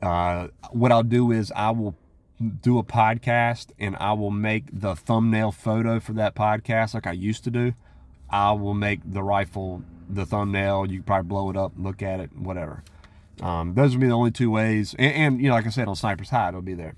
Uh, 0.00 0.48
what 0.70 0.92
I'll 0.92 1.02
do 1.02 1.32
is 1.32 1.52
I 1.56 1.70
will 1.70 1.96
do 2.60 2.78
a 2.78 2.84
podcast 2.84 3.70
and 3.80 3.96
I 3.96 4.12
will 4.12 4.30
make 4.30 4.66
the 4.72 4.94
thumbnail 4.94 5.50
photo 5.50 5.98
for 5.98 6.12
that 6.12 6.36
podcast 6.36 6.94
like 6.94 7.06
I 7.06 7.12
used 7.12 7.44
to 7.44 7.50
do. 7.50 7.74
I 8.30 8.52
will 8.52 8.74
make 8.74 9.00
the 9.04 9.22
rifle 9.22 9.82
the 10.08 10.24
thumbnail. 10.24 10.90
You 10.90 11.02
probably 11.02 11.28
blow 11.28 11.50
it 11.50 11.56
up, 11.56 11.72
look 11.76 12.02
at 12.02 12.20
it, 12.20 12.36
whatever. 12.36 12.84
Um, 13.40 13.74
those 13.74 13.92
would 13.92 14.00
be 14.00 14.08
the 14.08 14.14
only 14.14 14.30
two 14.30 14.50
ways. 14.50 14.94
And, 14.98 15.14
and, 15.14 15.40
you 15.40 15.48
know, 15.48 15.54
like 15.54 15.66
I 15.66 15.70
said, 15.70 15.88
on 15.88 15.96
Sniper's 15.96 16.30
Hide, 16.30 16.48
it'll 16.48 16.62
be 16.62 16.74
there. 16.74 16.96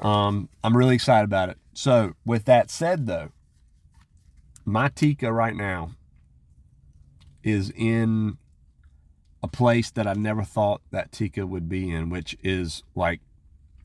Um, 0.00 0.48
I'm 0.62 0.76
really 0.76 0.94
excited 0.94 1.24
about 1.24 1.48
it. 1.48 1.58
So, 1.72 2.14
with 2.24 2.44
that 2.46 2.70
said, 2.70 3.06
though, 3.06 3.30
my 4.64 4.88
Tikka 4.88 5.32
right 5.32 5.54
now 5.54 5.92
is 7.42 7.70
in 7.74 8.38
a 9.42 9.48
place 9.48 9.90
that 9.90 10.06
I 10.06 10.12
never 10.14 10.42
thought 10.42 10.82
that 10.90 11.12
Tikka 11.12 11.46
would 11.46 11.68
be 11.68 11.90
in, 11.90 12.10
which 12.10 12.36
is 12.42 12.82
like 12.94 13.20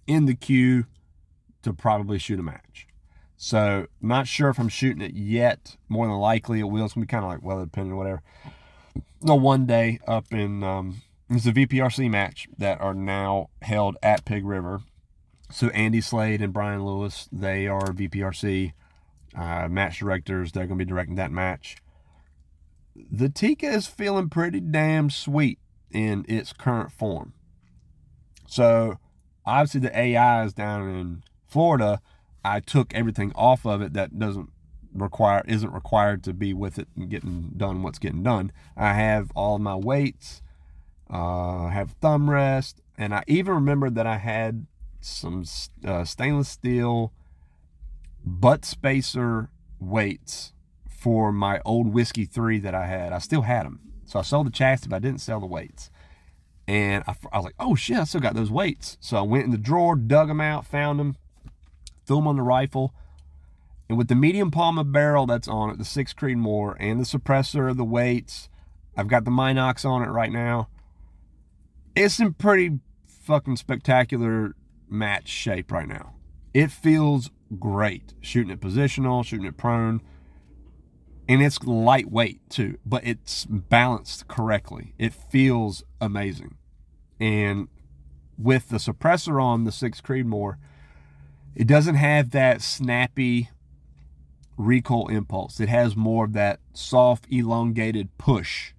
in 0.07 0.25
the 0.25 0.35
queue 0.35 0.85
to 1.63 1.73
probably 1.73 2.19
shoot 2.19 2.39
a 2.39 2.43
match. 2.43 2.87
So 3.37 3.87
not 4.01 4.27
sure 4.27 4.49
if 4.49 4.59
I'm 4.59 4.69
shooting 4.69 5.01
it 5.01 5.13
yet. 5.13 5.77
More 5.89 6.07
than 6.07 6.15
likely 6.17 6.59
it 6.59 6.63
will. 6.63 6.85
It's 6.85 6.93
gonna 6.93 7.05
be 7.05 7.09
kind 7.09 7.23
of 7.23 7.31
like 7.31 7.41
weather 7.41 7.65
dependent 7.65 7.93
or 7.93 7.97
whatever. 7.97 8.21
No, 9.21 9.35
one 9.35 9.65
day 9.65 9.99
up 10.07 10.31
in 10.31 10.63
um, 10.63 11.01
it's 11.29 11.45
a 11.45 11.51
VPRC 11.51 12.09
match 12.09 12.47
that 12.57 12.79
are 12.81 12.93
now 12.93 13.49
held 13.61 13.97
at 14.03 14.25
Pig 14.25 14.45
River. 14.45 14.81
So 15.51 15.67
Andy 15.69 16.01
Slade 16.01 16.41
and 16.41 16.53
Brian 16.53 16.85
Lewis, 16.85 17.27
they 17.31 17.67
are 17.67 17.93
VPRC 17.93 18.73
uh, 19.35 19.67
match 19.69 19.99
directors. 19.99 20.51
They're 20.51 20.65
gonna 20.65 20.77
be 20.77 20.85
directing 20.85 21.15
that 21.15 21.31
match. 21.31 21.77
The 22.95 23.29
Tikka 23.29 23.67
is 23.67 23.87
feeling 23.87 24.29
pretty 24.29 24.59
damn 24.59 25.09
sweet 25.09 25.59
in 25.91 26.25
its 26.27 26.53
current 26.53 26.91
form. 26.91 27.33
So 28.47 28.97
obviously 29.45 29.81
the 29.81 29.97
AI 29.97 30.43
is 30.43 30.53
down 30.53 30.89
in 30.89 31.23
Florida. 31.47 32.01
I 32.43 32.59
took 32.59 32.93
everything 32.93 33.31
off 33.35 33.65
of 33.65 33.81
it 33.81 33.93
that 33.93 34.17
doesn't 34.17 34.51
require 34.93 35.43
isn't 35.45 35.73
required 35.73 36.23
to 36.23 36.33
be 36.33 36.53
with 36.53 36.79
it 36.79 36.87
and 36.95 37.09
getting 37.09 37.51
done 37.57 37.83
what's 37.83 37.99
getting 37.99 38.23
done. 38.23 38.51
I 38.77 38.93
have 38.93 39.31
all 39.35 39.59
my 39.59 39.75
weights. 39.75 40.41
Uh, 41.09 41.67
have 41.67 41.91
thumb 42.01 42.29
rest, 42.29 42.81
and 42.97 43.13
I 43.13 43.23
even 43.27 43.53
remember 43.53 43.89
that 43.89 44.07
I 44.07 44.17
had 44.17 44.65
some 45.01 45.45
uh, 45.85 46.03
stainless 46.03 46.49
steel 46.49 47.13
butt 48.25 48.65
spacer 48.65 49.49
weights 49.79 50.53
for 50.87 51.31
my 51.31 51.61
old 51.63 51.93
whiskey 51.93 52.25
three 52.25 52.57
that 52.59 52.73
I 52.73 52.87
had. 52.87 53.13
I 53.13 53.19
still 53.19 53.43
had 53.43 53.65
them, 53.65 53.81
so 54.05 54.17
I 54.17 54.23
sold 54.23 54.47
the 54.47 54.51
chassis, 54.51 54.87
but 54.89 54.95
I 54.95 54.99
didn't 54.99 55.21
sell 55.21 55.39
the 55.39 55.45
weights. 55.45 55.91
And 56.67 57.03
I, 57.07 57.15
I, 57.31 57.37
was 57.37 57.45
like, 57.45 57.55
oh 57.59 57.75
shit, 57.75 57.97
I 57.97 58.05
still 58.05 58.21
got 58.21 58.33
those 58.33 58.49
weights. 58.49 58.97
So 58.99 59.17
I 59.17 59.21
went 59.21 59.45
in 59.45 59.51
the 59.51 59.57
drawer, 59.57 59.95
dug 59.95 60.29
them 60.29 60.41
out, 60.41 60.65
found 60.65 60.99
them, 60.99 61.15
threw 62.07 62.17
them 62.17 62.27
on 62.27 62.37
the 62.37 62.41
rifle. 62.41 62.93
And 63.87 63.97
with 63.97 64.07
the 64.07 64.15
medium 64.15 64.49
Palma 64.49 64.83
barrel 64.83 65.27
that's 65.27 65.47
on 65.47 65.69
it, 65.69 65.77
the 65.77 65.85
six 65.85 66.13
Creedmoor, 66.13 66.75
and 66.79 66.99
the 66.99 67.03
suppressor, 67.05 67.69
of 67.69 67.77
the 67.77 67.83
weights, 67.83 68.49
I've 68.97 69.07
got 69.07 69.25
the 69.25 69.31
Minox 69.31 69.85
on 69.85 70.01
it 70.01 70.07
right 70.07 70.31
now. 70.31 70.69
It's 71.95 72.19
in 72.19 72.33
pretty 72.33 72.79
fucking 73.07 73.55
spectacular 73.55 74.55
match 74.89 75.27
shape 75.27 75.71
right 75.71 75.87
now. 75.87 76.15
It 76.53 76.71
feels 76.71 77.31
great 77.59 78.13
shooting 78.21 78.51
it 78.51 78.59
positional, 78.59 79.25
shooting 79.25 79.45
it 79.45 79.57
prone 79.57 80.01
and 81.27 81.41
it's 81.41 81.61
lightweight 81.63 82.49
too, 82.49 82.77
but 82.85 83.05
it's 83.05 83.45
balanced 83.45 84.27
correctly. 84.27 84.93
It 84.97 85.13
feels 85.13 85.83
amazing. 85.99 86.55
And 87.19 87.67
with 88.37 88.69
the 88.69 88.77
suppressor 88.77 89.41
on 89.41 89.63
the 89.63 89.71
six 89.71 90.01
Creedmoor, 90.01 90.57
it 91.55 91.67
doesn't 91.67 91.95
have 91.95 92.31
that 92.31 92.61
snappy 92.61 93.49
recoil 94.57 95.07
impulse. 95.07 95.59
It 95.59 95.69
has 95.69 95.95
more 95.95 96.25
of 96.25 96.33
that 96.33 96.59
soft, 96.73 97.25
elongated 97.29 98.15
push. 98.17 98.73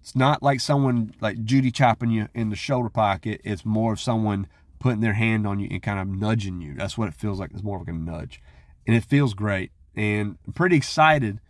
It's 0.00 0.16
not 0.16 0.42
like 0.42 0.60
someone 0.60 1.14
like 1.20 1.44
Judy 1.44 1.70
chopping 1.70 2.10
you 2.10 2.28
in 2.34 2.50
the 2.50 2.56
shoulder 2.56 2.88
pocket. 2.88 3.40
It's 3.44 3.64
more 3.64 3.92
of 3.92 4.00
someone 4.00 4.46
putting 4.78 5.00
their 5.00 5.12
hand 5.12 5.46
on 5.46 5.60
you 5.60 5.68
and 5.70 5.82
kind 5.82 6.00
of 6.00 6.08
nudging 6.08 6.60
you. 6.60 6.74
That's 6.74 6.96
what 6.96 7.08
it 7.08 7.14
feels 7.14 7.38
like. 7.38 7.50
It's 7.52 7.62
more 7.62 7.76
of 7.76 7.86
like 7.86 7.94
a 7.94 7.98
nudge. 7.98 8.40
and 8.86 8.96
it 8.96 9.04
feels 9.04 9.34
great. 9.34 9.72
And 9.94 10.38
I'm 10.46 10.52
pretty 10.52 10.76
excited 10.76 11.40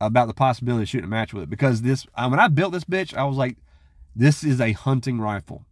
about 0.00 0.28
the 0.28 0.34
possibility 0.34 0.84
of 0.84 0.88
shooting 0.88 1.04
a 1.04 1.08
match 1.08 1.34
with 1.34 1.42
it 1.44 1.50
because 1.50 1.82
this 1.82 2.06
when 2.14 2.38
I 2.38 2.48
built 2.48 2.72
this 2.72 2.84
bitch, 2.84 3.14
I 3.14 3.24
was 3.24 3.36
like, 3.36 3.58
this 4.14 4.42
is 4.42 4.60
a 4.60 4.72
hunting 4.72 5.20
rifle. 5.20 5.64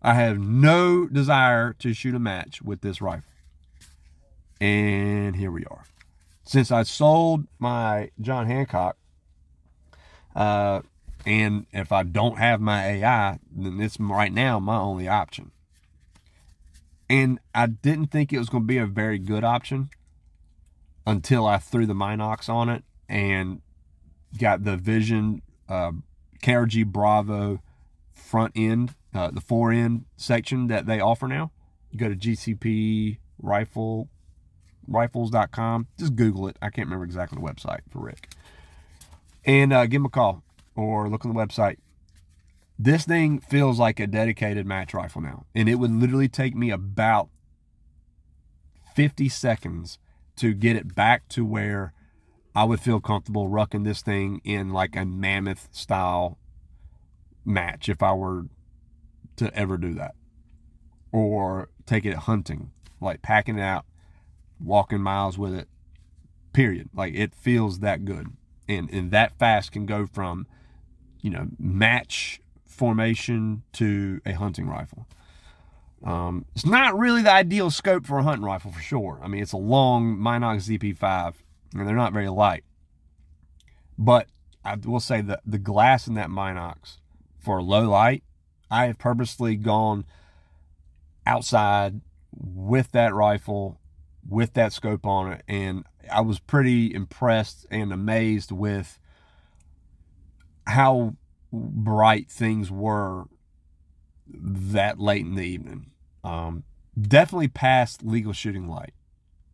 I 0.00 0.14
have 0.14 0.38
no 0.38 1.06
desire 1.06 1.72
to 1.80 1.92
shoot 1.92 2.14
a 2.14 2.20
match 2.20 2.62
with 2.62 2.80
this 2.80 3.00
rifle. 3.02 3.30
And 4.60 5.36
here 5.36 5.50
we 5.50 5.64
are. 5.66 5.84
Since 6.44 6.70
I 6.72 6.84
sold 6.84 7.46
my 7.58 8.10
John 8.20 8.46
Hancock, 8.46 8.96
uh, 10.34 10.80
and 11.28 11.66
if 11.74 11.92
I 11.92 12.04
don't 12.04 12.38
have 12.38 12.58
my 12.58 12.86
AI, 12.86 13.38
then 13.54 13.78
it's 13.82 14.00
right 14.00 14.32
now 14.32 14.58
my 14.58 14.78
only 14.78 15.06
option. 15.06 15.50
And 17.10 17.38
I 17.54 17.66
didn't 17.66 18.06
think 18.06 18.32
it 18.32 18.38
was 18.38 18.48
going 18.48 18.64
to 18.64 18.66
be 18.66 18.78
a 18.78 18.86
very 18.86 19.18
good 19.18 19.44
option 19.44 19.90
until 21.06 21.46
I 21.46 21.58
threw 21.58 21.84
the 21.84 21.92
Minox 21.92 22.48
on 22.48 22.70
it 22.70 22.82
and 23.10 23.60
got 24.38 24.64
the 24.64 24.78
Vision 24.78 25.42
uh, 25.68 25.92
KRG 26.42 26.86
Bravo 26.86 27.62
front 28.14 28.54
end, 28.56 28.94
uh, 29.12 29.30
the 29.30 29.42
fore 29.42 29.70
end 29.70 30.06
section 30.16 30.68
that 30.68 30.86
they 30.86 30.98
offer 30.98 31.28
now. 31.28 31.50
You 31.90 31.98
go 31.98 32.08
to 32.08 32.16
GCP 32.16 33.18
rifle 33.38 34.08
rifles.com. 34.86 35.88
Just 35.98 36.16
Google 36.16 36.48
it. 36.48 36.56
I 36.62 36.70
can't 36.70 36.86
remember 36.86 37.04
exactly 37.04 37.38
the 37.38 37.46
website 37.46 37.80
for 37.90 37.98
Rick. 37.98 38.30
And 39.44 39.74
uh, 39.74 39.84
give 39.84 40.00
him 40.00 40.06
a 40.06 40.10
call 40.10 40.42
or 40.78 41.08
look 41.08 41.24
on 41.24 41.34
the 41.34 41.38
website. 41.38 41.78
This 42.78 43.04
thing 43.04 43.40
feels 43.40 43.80
like 43.80 43.98
a 43.98 44.06
dedicated 44.06 44.64
match 44.64 44.94
rifle 44.94 45.20
now. 45.20 45.44
And 45.52 45.68
it 45.68 45.74
would 45.74 45.90
literally 45.90 46.28
take 46.28 46.54
me 46.54 46.70
about 46.70 47.30
50 48.94 49.28
seconds 49.28 49.98
to 50.36 50.54
get 50.54 50.76
it 50.76 50.94
back 50.94 51.28
to 51.30 51.44
where 51.44 51.92
I 52.54 52.62
would 52.62 52.78
feel 52.78 53.00
comfortable 53.00 53.48
rucking 53.48 53.84
this 53.84 54.02
thing 54.02 54.40
in 54.44 54.70
like 54.70 54.94
a 54.94 55.04
mammoth 55.04 55.68
style 55.72 56.38
match 57.44 57.88
if 57.88 58.00
I 58.00 58.12
were 58.12 58.44
to 59.36 59.52
ever 59.54 59.78
do 59.78 59.94
that. 59.94 60.14
Or 61.10 61.70
take 61.86 62.06
it 62.06 62.14
hunting, 62.14 62.70
like 63.00 63.20
packing 63.20 63.58
it 63.58 63.62
out, 63.62 63.84
walking 64.60 65.00
miles 65.00 65.36
with 65.36 65.54
it. 65.54 65.68
Period. 66.52 66.88
Like 66.94 67.14
it 67.14 67.34
feels 67.34 67.80
that 67.80 68.04
good. 68.04 68.28
And 68.68 68.88
and 68.92 69.10
that 69.10 69.36
fast 69.38 69.72
can 69.72 69.86
go 69.86 70.06
from, 70.06 70.46
you 71.28 71.34
know, 71.34 71.46
match 71.58 72.40
formation 72.64 73.62
to 73.74 74.18
a 74.24 74.32
hunting 74.32 74.66
rifle. 74.66 75.06
Um, 76.02 76.46
it's 76.54 76.64
not 76.64 76.98
really 76.98 77.20
the 77.20 77.30
ideal 77.30 77.70
scope 77.70 78.06
for 78.06 78.20
a 78.20 78.22
hunting 78.22 78.46
rifle 78.46 78.72
for 78.72 78.80
sure. 78.80 79.20
I 79.22 79.28
mean, 79.28 79.42
it's 79.42 79.52
a 79.52 79.58
long 79.58 80.16
Minox 80.16 80.70
ZP5, 80.70 81.34
and 81.74 81.86
they're 81.86 81.94
not 81.94 82.14
very 82.14 82.30
light. 82.30 82.64
But 83.98 84.28
I 84.64 84.76
will 84.76 85.00
say 85.00 85.20
that 85.20 85.40
the 85.44 85.58
glass 85.58 86.06
in 86.06 86.14
that 86.14 86.30
Minox 86.30 86.96
for 87.38 87.60
low 87.60 87.90
light, 87.90 88.22
I 88.70 88.86
have 88.86 88.96
purposely 88.96 89.54
gone 89.56 90.06
outside 91.26 92.00
with 92.32 92.92
that 92.92 93.12
rifle, 93.12 93.78
with 94.26 94.54
that 94.54 94.72
scope 94.72 95.04
on 95.04 95.30
it, 95.32 95.42
and 95.46 95.84
I 96.10 96.22
was 96.22 96.38
pretty 96.38 96.94
impressed 96.94 97.66
and 97.70 97.92
amazed 97.92 98.50
with 98.50 98.98
how 100.68 101.16
bright 101.52 102.30
things 102.30 102.70
were 102.70 103.24
that 104.26 105.00
late 105.00 105.24
in 105.24 105.34
the 105.34 105.42
evening. 105.42 105.90
Um, 106.22 106.64
definitely 107.00 107.48
past 107.48 108.04
legal 108.04 108.32
shooting 108.32 108.68
light. 108.68 108.92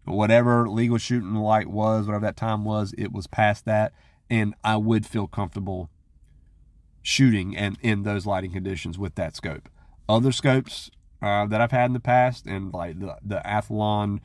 Whatever 0.04 0.68
legal 0.68 0.98
shooting 0.98 1.34
light 1.34 1.68
was, 1.68 2.06
whatever 2.06 2.26
that 2.26 2.36
time 2.36 2.64
was, 2.64 2.94
it 2.98 3.12
was 3.12 3.26
past 3.26 3.64
that, 3.64 3.92
and 4.28 4.54
I 4.62 4.76
would 4.76 5.06
feel 5.06 5.26
comfortable 5.26 5.88
shooting 7.00 7.56
and 7.56 7.78
in 7.80 8.02
those 8.02 8.26
lighting 8.26 8.52
conditions 8.52 8.98
with 8.98 9.14
that 9.14 9.36
scope. 9.36 9.68
Other 10.08 10.32
scopes 10.32 10.90
uh, 11.22 11.46
that 11.46 11.60
I've 11.60 11.70
had 11.70 11.86
in 11.86 11.92
the 11.94 12.00
past, 12.00 12.46
and 12.46 12.72
like 12.72 12.98
the 12.98 13.16
the 13.24 13.40
Athlon 13.46 14.20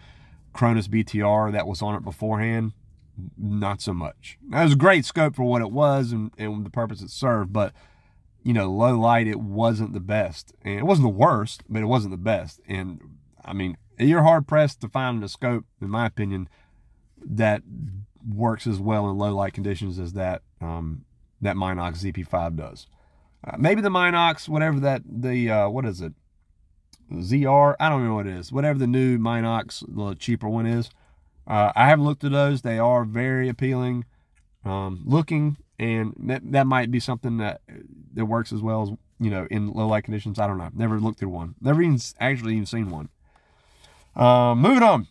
Cronus 0.52 0.90
BTR 0.90 1.52
that 1.54 1.68
was 1.68 1.82
on 1.82 1.96
it 1.96 2.04
beforehand, 2.04 2.74
not 3.38 3.82
so 3.82 3.94
much. 3.94 4.38
That 4.50 4.64
was 4.64 4.74
a 4.74 4.78
great 4.78 5.06
scope 5.06 5.36
for 5.36 5.44
what 5.44 5.62
it 5.62 5.72
was 5.72 6.12
and, 6.12 6.32
and 6.38 6.66
the 6.66 6.70
purpose 6.70 7.02
it 7.02 7.10
served, 7.10 7.54
but 7.54 7.74
you 8.44 8.54
know, 8.54 8.72
low 8.72 8.98
light, 8.98 9.28
it 9.28 9.40
wasn't 9.40 9.94
the 9.94 10.00
best. 10.00 10.54
And 10.64 10.80
it 10.80 10.86
wasn't 10.86 11.06
the 11.06 11.10
worst, 11.10 11.64
but 11.70 11.82
it 11.82 11.86
wasn't 11.86 12.12
the 12.12 12.18
best. 12.18 12.62
And 12.68 13.02
I 13.44 13.54
mean, 13.54 13.78
you're 13.98 14.24
hard 14.24 14.48
pressed 14.48 14.82
to 14.82 14.90
find 14.90 15.24
a 15.24 15.30
scope, 15.30 15.66
in 15.82 15.90
my 15.90 16.06
opinion, 16.06 16.48
that 17.24 17.64
works 18.28 18.66
as 18.66 18.80
well 18.80 19.10
in 19.10 19.18
low 19.18 19.36
light 19.36 19.54
conditions 19.54 20.00
as 20.00 20.14
that 20.14 20.42
um, 20.62 21.06
that 21.42 21.56
Minox 21.56 22.04
ZP5 22.04 22.56
does. 22.56 22.88
Uh, 23.46 23.56
maybe 23.58 23.82
the 23.82 23.90
Minox, 23.90 24.50
whatever 24.50 24.80
that 24.80 25.02
the 25.06 25.50
uh, 25.50 25.70
what 25.70 25.86
is 25.86 26.02
it, 26.02 26.14
ZR? 27.12 27.76
I 27.80 27.90
don't 27.90 28.06
know 28.06 28.16
what 28.16 28.28
it 28.28 28.36
is. 28.36 28.52
Whatever 28.52 28.80
the 28.80 28.88
new 28.88 29.18
Minox, 29.18 29.84
the 29.88 30.16
cheaper 30.16 30.50
one 30.50 30.66
is. 30.66 30.90
Uh, 31.50 31.72
I 31.76 31.88
haven't 31.88 32.06
looked 32.06 32.24
at 32.24 32.32
those. 32.32 32.62
They 32.62 32.78
are 32.78 33.04
very 33.04 33.50
appealing 33.50 34.06
um, 34.64 35.02
looking, 35.06 35.58
and 35.80 36.14
that, 36.28 36.52
that 36.52 36.68
might 36.68 36.92
be 36.92 37.00
something 37.00 37.38
that 37.38 37.62
that 38.14 38.26
works 38.26 38.54
as 38.54 38.62
well 38.62 38.84
as 38.84 38.90
you 39.20 39.32
know 39.32 39.48
in 39.50 39.72
low 39.72 39.88
light 39.88 40.04
conditions. 40.04 40.38
I 40.38 40.46
don't 40.46 40.60
know. 40.60 40.70
Never 40.76 41.00
looked 41.00 41.20
through 41.20 41.30
one. 41.30 41.56
Never 41.60 41.82
even 41.82 42.00
actually 42.20 42.54
even 42.54 42.68
seen 42.68 42.92
one. 42.92 43.10
Uh, 44.16 44.54
moving 44.54 44.84
on, 44.84 45.08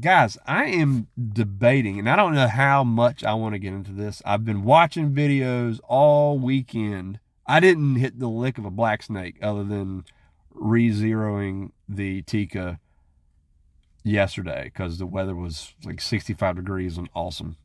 guys. 0.00 0.38
I 0.46 0.66
am 0.66 1.08
debating, 1.32 1.98
and 1.98 2.08
I 2.08 2.16
don't 2.16 2.34
know 2.34 2.48
how 2.48 2.82
much 2.82 3.22
I 3.22 3.34
want 3.34 3.54
to 3.54 3.58
get 3.58 3.74
into 3.74 3.92
this. 3.92 4.22
I've 4.24 4.46
been 4.46 4.64
watching 4.64 5.12
videos 5.12 5.78
all 5.86 6.38
weekend. 6.38 7.20
I 7.46 7.60
didn't 7.60 7.96
hit 7.96 8.18
the 8.18 8.28
lick 8.28 8.56
of 8.56 8.64
a 8.64 8.70
black 8.70 9.02
snake 9.02 9.36
other 9.42 9.64
than 9.64 10.04
re-zeroing 10.52 11.72
the 11.88 12.22
Tikka 12.22 12.78
yesterday 14.02 14.64
because 14.64 14.98
the 14.98 15.06
weather 15.06 15.34
was 15.34 15.74
like 15.84 16.00
65 16.00 16.56
degrees 16.56 16.96
and 16.96 17.08
awesome. 17.14 17.56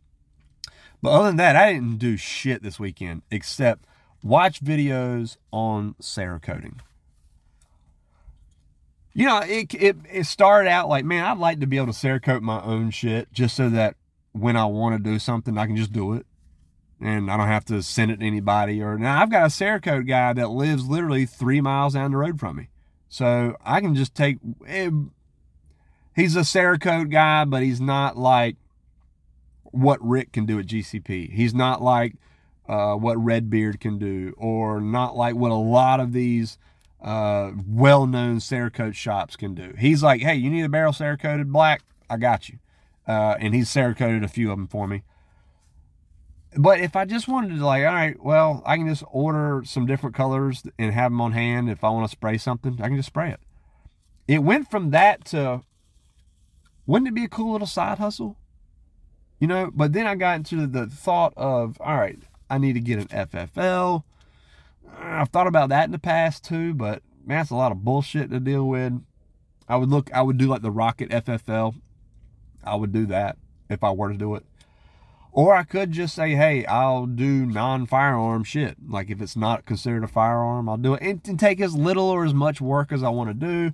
But 1.01 1.11
other 1.11 1.27
than 1.27 1.37
that, 1.37 1.55
I 1.55 1.73
didn't 1.73 1.97
do 1.97 2.17
shit 2.17 2.63
this 2.63 2.79
weekend 2.79 3.21
except 3.29 3.85
watch 4.23 4.63
videos 4.63 5.37
on 5.51 5.95
Cerakoting. 6.01 6.79
You 9.13 9.27
know, 9.27 9.39
it, 9.39 9.73
it, 9.73 9.97
it 10.11 10.25
started 10.25 10.69
out 10.69 10.89
like, 10.89 11.05
man, 11.05 11.23
I'd 11.23 11.37
like 11.37 11.59
to 11.61 11.67
be 11.67 11.77
able 11.77 11.93
to 11.93 11.93
Cerakote 11.93 12.41
my 12.41 12.61
own 12.61 12.89
shit 12.89 13.31
just 13.31 13.55
so 13.55 13.69
that 13.69 13.95
when 14.33 14.57
I 14.57 14.65
want 14.65 14.97
to 14.97 15.11
do 15.11 15.19
something, 15.19 15.57
I 15.57 15.67
can 15.67 15.77
just 15.77 15.93
do 15.93 16.13
it. 16.13 16.25
And 16.99 17.29
I 17.29 17.37
don't 17.37 17.47
have 17.47 17.65
to 17.65 17.81
send 17.81 18.11
it 18.11 18.19
to 18.19 18.25
anybody. 18.25 18.81
Or 18.81 18.97
now 18.97 19.21
I've 19.21 19.31
got 19.31 19.43
a 19.43 19.47
Cerakote 19.47 20.07
guy 20.07 20.33
that 20.33 20.49
lives 20.49 20.87
literally 20.87 21.25
three 21.25 21.61
miles 21.61 21.93
down 21.93 22.11
the 22.11 22.17
road 22.17 22.39
from 22.39 22.57
me. 22.57 22.69
So 23.07 23.55
I 23.63 23.79
can 23.79 23.95
just 23.95 24.15
take, 24.15 24.39
eh, 24.67 24.89
he's 26.15 26.35
a 26.35 26.41
Cerakote 26.41 27.09
guy, 27.09 27.45
but 27.45 27.63
he's 27.63 27.81
not 27.81 28.17
like 28.17 28.55
what 29.63 29.99
Rick 30.01 30.31
can 30.31 30.45
do 30.45 30.57
at 30.59 30.65
GCP. 30.65 31.31
He's 31.31 31.53
not 31.53 31.81
like 31.81 32.15
uh, 32.67 32.95
what 32.95 33.17
Redbeard 33.17 33.79
can 33.79 33.99
do, 33.99 34.33
or 34.37 34.81
not 34.81 35.15
like 35.15 35.35
what 35.35 35.51
a 35.51 35.55
lot 35.55 35.99
of 35.99 36.13
these 36.13 36.57
uh, 37.01 37.51
well-known 37.67 38.37
Cerakote 38.37 38.95
shops 38.95 39.35
can 39.35 39.53
do. 39.53 39.73
He's 39.77 40.01
like, 40.01 40.21
hey, 40.21 40.35
you 40.35 40.49
need 40.49 40.63
a 40.63 40.69
barrel 40.69 40.93
Cerakoted 40.93 41.51
black? 41.51 41.83
I 42.09 42.17
got 42.17 42.49
you. 42.49 42.59
Uh, 43.07 43.35
and 43.39 43.53
he's 43.53 43.69
Cerakoted 43.69 44.23
a 44.23 44.27
few 44.27 44.51
of 44.51 44.57
them 44.57 44.67
for 44.67 44.87
me. 44.87 45.03
But 46.57 46.79
if 46.79 46.95
I 46.95 47.03
just 47.03 47.27
wanted 47.27 47.57
to 47.57 47.65
like, 47.65 47.85
all 47.85 47.93
right, 47.93 48.23
well, 48.23 48.63
I 48.65 48.77
can 48.77 48.87
just 48.87 49.03
order 49.11 49.61
some 49.65 49.85
different 49.85 50.15
colors 50.15 50.63
and 50.79 50.93
have 50.93 51.11
them 51.11 51.19
on 51.19 51.33
hand. 51.33 51.69
If 51.69 51.83
I 51.83 51.89
want 51.89 52.09
to 52.09 52.11
spray 52.11 52.37
something, 52.37 52.79
I 52.81 52.87
can 52.87 52.95
just 52.95 53.07
spray 53.07 53.31
it. 53.31 53.41
It 54.27 54.39
went 54.39 54.71
from 54.71 54.91
that 54.91 55.25
to 55.25 55.61
wouldn't 56.85 57.07
it 57.07 57.15
be 57.15 57.25
a 57.25 57.29
cool 57.29 57.53
little 57.53 57.67
side 57.67 57.97
hustle? 57.97 58.37
You 59.39 59.47
know, 59.47 59.71
but 59.73 59.93
then 59.93 60.07
I 60.07 60.15
got 60.15 60.37
into 60.37 60.65
the 60.67 60.87
thought 60.87 61.33
of, 61.35 61.77
all 61.81 61.97
right, 61.97 62.19
I 62.49 62.57
need 62.57 62.73
to 62.73 62.79
get 62.79 62.99
an 62.99 63.27
FFL. 63.27 64.03
I've 64.97 65.29
thought 65.29 65.47
about 65.47 65.69
that 65.69 65.85
in 65.85 65.91
the 65.91 65.99
past 65.99 66.43
too, 66.43 66.73
but 66.73 67.01
man, 67.25 67.39
that's 67.39 67.49
a 67.49 67.55
lot 67.55 67.71
of 67.71 67.83
bullshit 67.83 68.29
to 68.31 68.39
deal 68.39 68.67
with. 68.67 69.01
I 69.67 69.75
would 69.77 69.89
look, 69.89 70.13
I 70.13 70.21
would 70.21 70.37
do 70.37 70.47
like 70.47 70.61
the 70.61 70.71
Rocket 70.71 71.09
FFL. 71.09 71.75
I 72.63 72.75
would 72.75 72.91
do 72.91 73.05
that 73.07 73.37
if 73.69 73.83
I 73.83 73.91
were 73.91 74.11
to 74.11 74.17
do 74.17 74.35
it. 74.35 74.45
Or 75.31 75.53
I 75.53 75.63
could 75.63 75.91
just 75.91 76.15
say, 76.15 76.31
hey, 76.31 76.65
I'll 76.65 77.05
do 77.07 77.45
non 77.45 77.85
firearm 77.87 78.45
shit. 78.45 78.77
Like 78.87 79.09
if 79.09 79.21
it's 79.21 79.35
not 79.35 79.65
considered 79.65 80.05
a 80.05 80.07
firearm, 80.07 80.69
I'll 80.69 80.77
do 80.77 80.93
it 80.93 81.01
and, 81.01 81.21
and 81.27 81.39
take 81.39 81.59
as 81.59 81.75
little 81.75 82.05
or 82.05 82.23
as 82.23 82.33
much 82.33 82.61
work 82.61 82.93
as 82.93 83.03
I 83.03 83.09
want 83.09 83.29
to 83.31 83.33
do. 83.33 83.73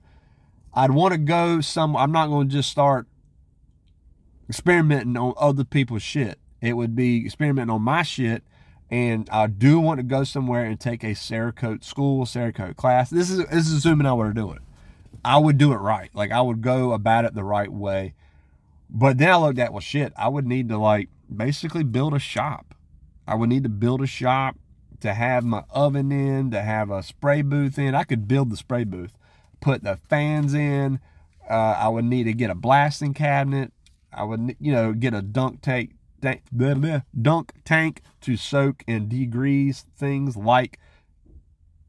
I'd 0.74 0.92
want 0.92 1.14
to 1.14 1.18
go 1.18 1.62
some. 1.62 1.96
I'm 1.96 2.12
not 2.12 2.28
going 2.28 2.50
to 2.50 2.54
just 2.54 2.70
start 2.70 3.08
experimenting 4.50 5.18
on 5.18 5.34
other 5.38 5.64
people's 5.64 6.04
shit. 6.04 6.40
It 6.62 6.74
would 6.74 6.96
be 6.96 7.26
experimenting 7.26 7.74
on 7.74 7.82
my 7.82 8.04
shit. 8.04 8.44
And 8.90 9.30
I 9.32 9.48
do 9.48 9.80
want 9.80 10.00
to 10.00 10.04
go 10.04 10.26
somewhere 10.26 10.66
and 10.66 10.80
take 10.80 11.04
a 11.04 11.12
Cerakote 11.12 11.84
school, 11.84 12.26
Cerakote 12.26 12.76
class. 12.76 13.10
This 13.10 13.30
is 13.30 13.38
this 13.38 13.68
is 13.68 13.74
assuming 13.74 14.06
I 14.06 14.14
were 14.14 14.30
to 14.30 14.34
do 14.34 14.52
it. 14.52 14.62
I 15.24 15.38
would 15.38 15.58
do 15.58 15.72
it 15.72 15.78
right. 15.78 16.10
Like 16.14 16.32
I 16.32 16.42
would 16.42 16.62
go 16.62 16.92
about 16.92 17.26
it 17.26 17.34
the 17.34 17.44
right 17.44 17.72
way. 17.72 18.16
But 18.90 19.18
then 19.18 19.30
I 19.30 19.38
looked 19.38 19.60
at, 19.60 19.72
well, 19.72 19.80
shit, 19.80 20.12
I 20.18 20.28
would 20.28 20.46
need 20.46 20.68
to 20.70 20.78
like 20.78 21.08
basically 21.34 21.84
build 21.84 22.14
a 22.14 22.20
shop. 22.20 22.76
I 23.26 23.36
would 23.36 23.48
need 23.48 23.64
to 23.64 23.70
build 23.70 24.02
a 24.02 24.08
shop 24.08 24.58
to 25.00 25.14
have 25.14 25.46
my 25.46 25.64
oven 25.70 26.12
in, 26.12 26.52
to 26.52 26.62
have 26.62 26.92
a 26.92 27.02
spray 27.02 27.42
booth 27.42 27.80
in. 27.80 27.96
I 27.96 28.04
could 28.04 28.28
build 28.28 28.50
the 28.50 28.58
spray 28.58 28.84
booth, 28.84 29.14
put 29.62 29.84
the 29.84 29.98
fans 30.10 30.54
in. 30.54 31.00
Uh, 31.50 31.76
I 31.78 31.88
would 31.88 32.06
need 32.06 32.24
to 32.26 32.34
get 32.34 32.50
a 32.50 32.56
blasting 32.56 33.14
cabinet. 33.14 33.72
I 34.14 34.24
would, 34.24 34.56
you 34.60 34.72
know, 34.72 34.94
get 34.94 35.14
a 35.14 35.22
dunk 35.22 35.62
tank, 35.62 35.94
dunk 37.22 37.54
tank 37.64 38.02
to 38.22 38.38
soak 38.38 38.84
and 38.88 39.10
degrease 39.10 39.86
things 39.98 40.36
like 40.36 40.80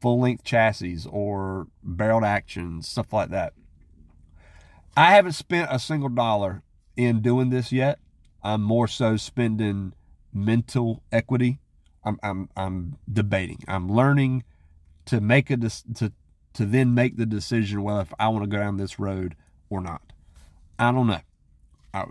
full 0.01 0.19
length 0.19 0.43
chassis 0.43 1.05
or 1.09 1.67
barreled 1.83 2.23
actions, 2.23 2.87
stuff 2.87 3.11
like 3.13 3.29
that. 3.29 3.53
I 4.95 5.11
haven't 5.11 5.33
spent 5.33 5.69
a 5.71 5.79
single 5.79 6.09
dollar 6.09 6.61
in 6.95 7.21
doing 7.21 7.49
this 7.49 7.71
yet. 7.71 7.99
I'm 8.43 8.61
more 8.61 8.87
so 8.87 9.17
spending 9.17 9.93
mental 10.33 11.01
equity. 11.11 11.59
I'm 12.03 12.19
I'm 12.21 12.49
I'm 12.55 12.97
debating. 13.11 13.63
I'm 13.67 13.89
learning 13.89 14.43
to 15.05 15.21
make 15.21 15.49
a 15.49 15.57
to 15.57 16.11
to 16.53 16.65
then 16.65 16.93
make 16.93 17.17
the 17.17 17.25
decision 17.25 17.83
whether 17.83 18.01
if 18.01 18.13
I 18.19 18.27
want 18.29 18.43
to 18.43 18.49
go 18.49 18.57
down 18.57 18.77
this 18.77 18.99
road 18.99 19.35
or 19.69 19.81
not. 19.81 20.01
I 20.77 20.91
don't 20.91 21.07
know. 21.07 21.21
I, 21.93 22.05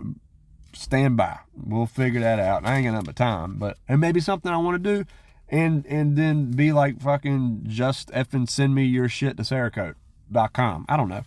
stand 0.73 1.17
by. 1.17 1.39
We'll 1.55 1.85
figure 1.85 2.21
that 2.21 2.39
out. 2.39 2.65
I 2.65 2.77
ain't 2.77 2.85
got 2.85 2.99
enough 2.99 3.15
time, 3.15 3.55
but 3.57 3.77
it 3.87 3.97
may 3.97 4.11
be 4.11 4.19
something 4.19 4.51
I 4.51 4.57
want 4.57 4.83
to 4.83 4.97
do, 4.97 5.05
and 5.49 5.85
and 5.85 6.17
then 6.17 6.51
be 6.51 6.71
like 6.71 7.01
fucking 7.01 7.63
just 7.67 8.09
effing 8.09 8.49
send 8.49 8.75
me 8.75 8.83
your 8.83 9.07
shit 9.07 9.37
to 9.37 9.43
Cerakote.com. 9.43 10.85
I 10.89 10.97
don't 10.97 11.09
know. 11.09 11.23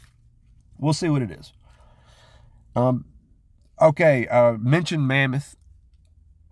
We'll 0.79 0.93
see 0.93 1.09
what 1.09 1.23
it 1.23 1.31
is. 1.31 1.53
Um, 2.75 3.07
okay. 3.81 4.27
Uh, 4.29 4.53
mention 4.55 5.07
Mammoth. 5.07 5.57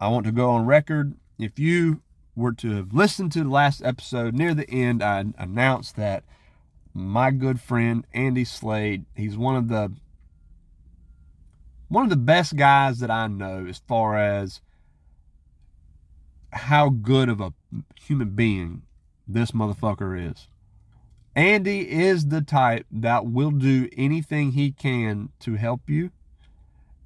I 0.00 0.08
want 0.08 0.26
to 0.26 0.32
go 0.32 0.50
on 0.50 0.66
record. 0.66 1.14
If 1.38 1.58
you 1.58 2.00
were 2.36 2.52
to 2.52 2.76
have 2.76 2.92
listened 2.92 3.32
to 3.32 3.44
the 3.44 3.50
last 3.50 3.82
episode, 3.84 4.34
near 4.34 4.54
the 4.54 4.68
end, 4.70 5.02
I 5.02 5.24
announced 5.38 5.96
that 5.96 6.24
my 6.94 7.32
good 7.32 7.60
friend 7.60 8.06
Andy 8.14 8.44
Slade, 8.44 9.04
he's 9.14 9.36
one 9.36 9.56
of 9.56 9.68
the 9.68 9.92
one 11.88 12.04
of 12.04 12.10
the 12.10 12.16
best 12.16 12.56
guys 12.56 13.00
that 13.00 13.10
I 13.10 13.26
know 13.26 13.66
as 13.68 13.82
far 13.86 14.16
as 14.16 14.60
how 16.52 16.88
good 16.88 17.28
of 17.28 17.40
a 17.40 17.52
human 18.00 18.30
being 18.30 18.82
this 19.26 19.50
motherfucker 19.50 20.30
is. 20.30 20.48
Andy 21.36 21.90
is 21.90 22.28
the 22.28 22.40
type 22.40 22.86
that 22.90 23.26
will 23.26 23.50
do 23.50 23.88
anything 23.96 24.52
he 24.52 24.70
can 24.70 25.30
to 25.40 25.54
help 25.54 25.82
you 25.88 26.10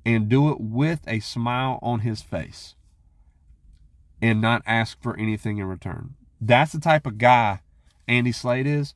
and 0.04 0.28
do 0.28 0.50
it 0.50 0.60
with 0.60 1.00
a 1.06 1.20
smile 1.20 1.78
on 1.82 2.00
his 2.00 2.22
face 2.22 2.74
and 4.20 4.40
not 4.40 4.62
ask 4.66 5.00
for 5.02 5.16
anything 5.16 5.58
in 5.58 5.64
return. 5.64 6.14
That's 6.40 6.72
the 6.72 6.80
type 6.80 7.06
of 7.06 7.18
guy 7.18 7.60
Andy 8.06 8.32
Slade 8.32 8.66
is. 8.66 8.94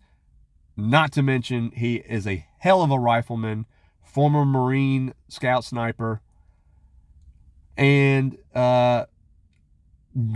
Not 0.83 1.13
to 1.13 1.23
mention, 1.23 1.71
he 1.71 1.97
is 1.97 2.27
a 2.27 2.45
hell 2.59 2.83
of 2.83 2.91
a 2.91 2.99
rifleman, 2.99 3.67
former 4.03 4.45
Marine 4.45 5.15
scout 5.29 5.63
sniper, 5.63 6.21
and 7.77 8.37
uh, 8.53 9.05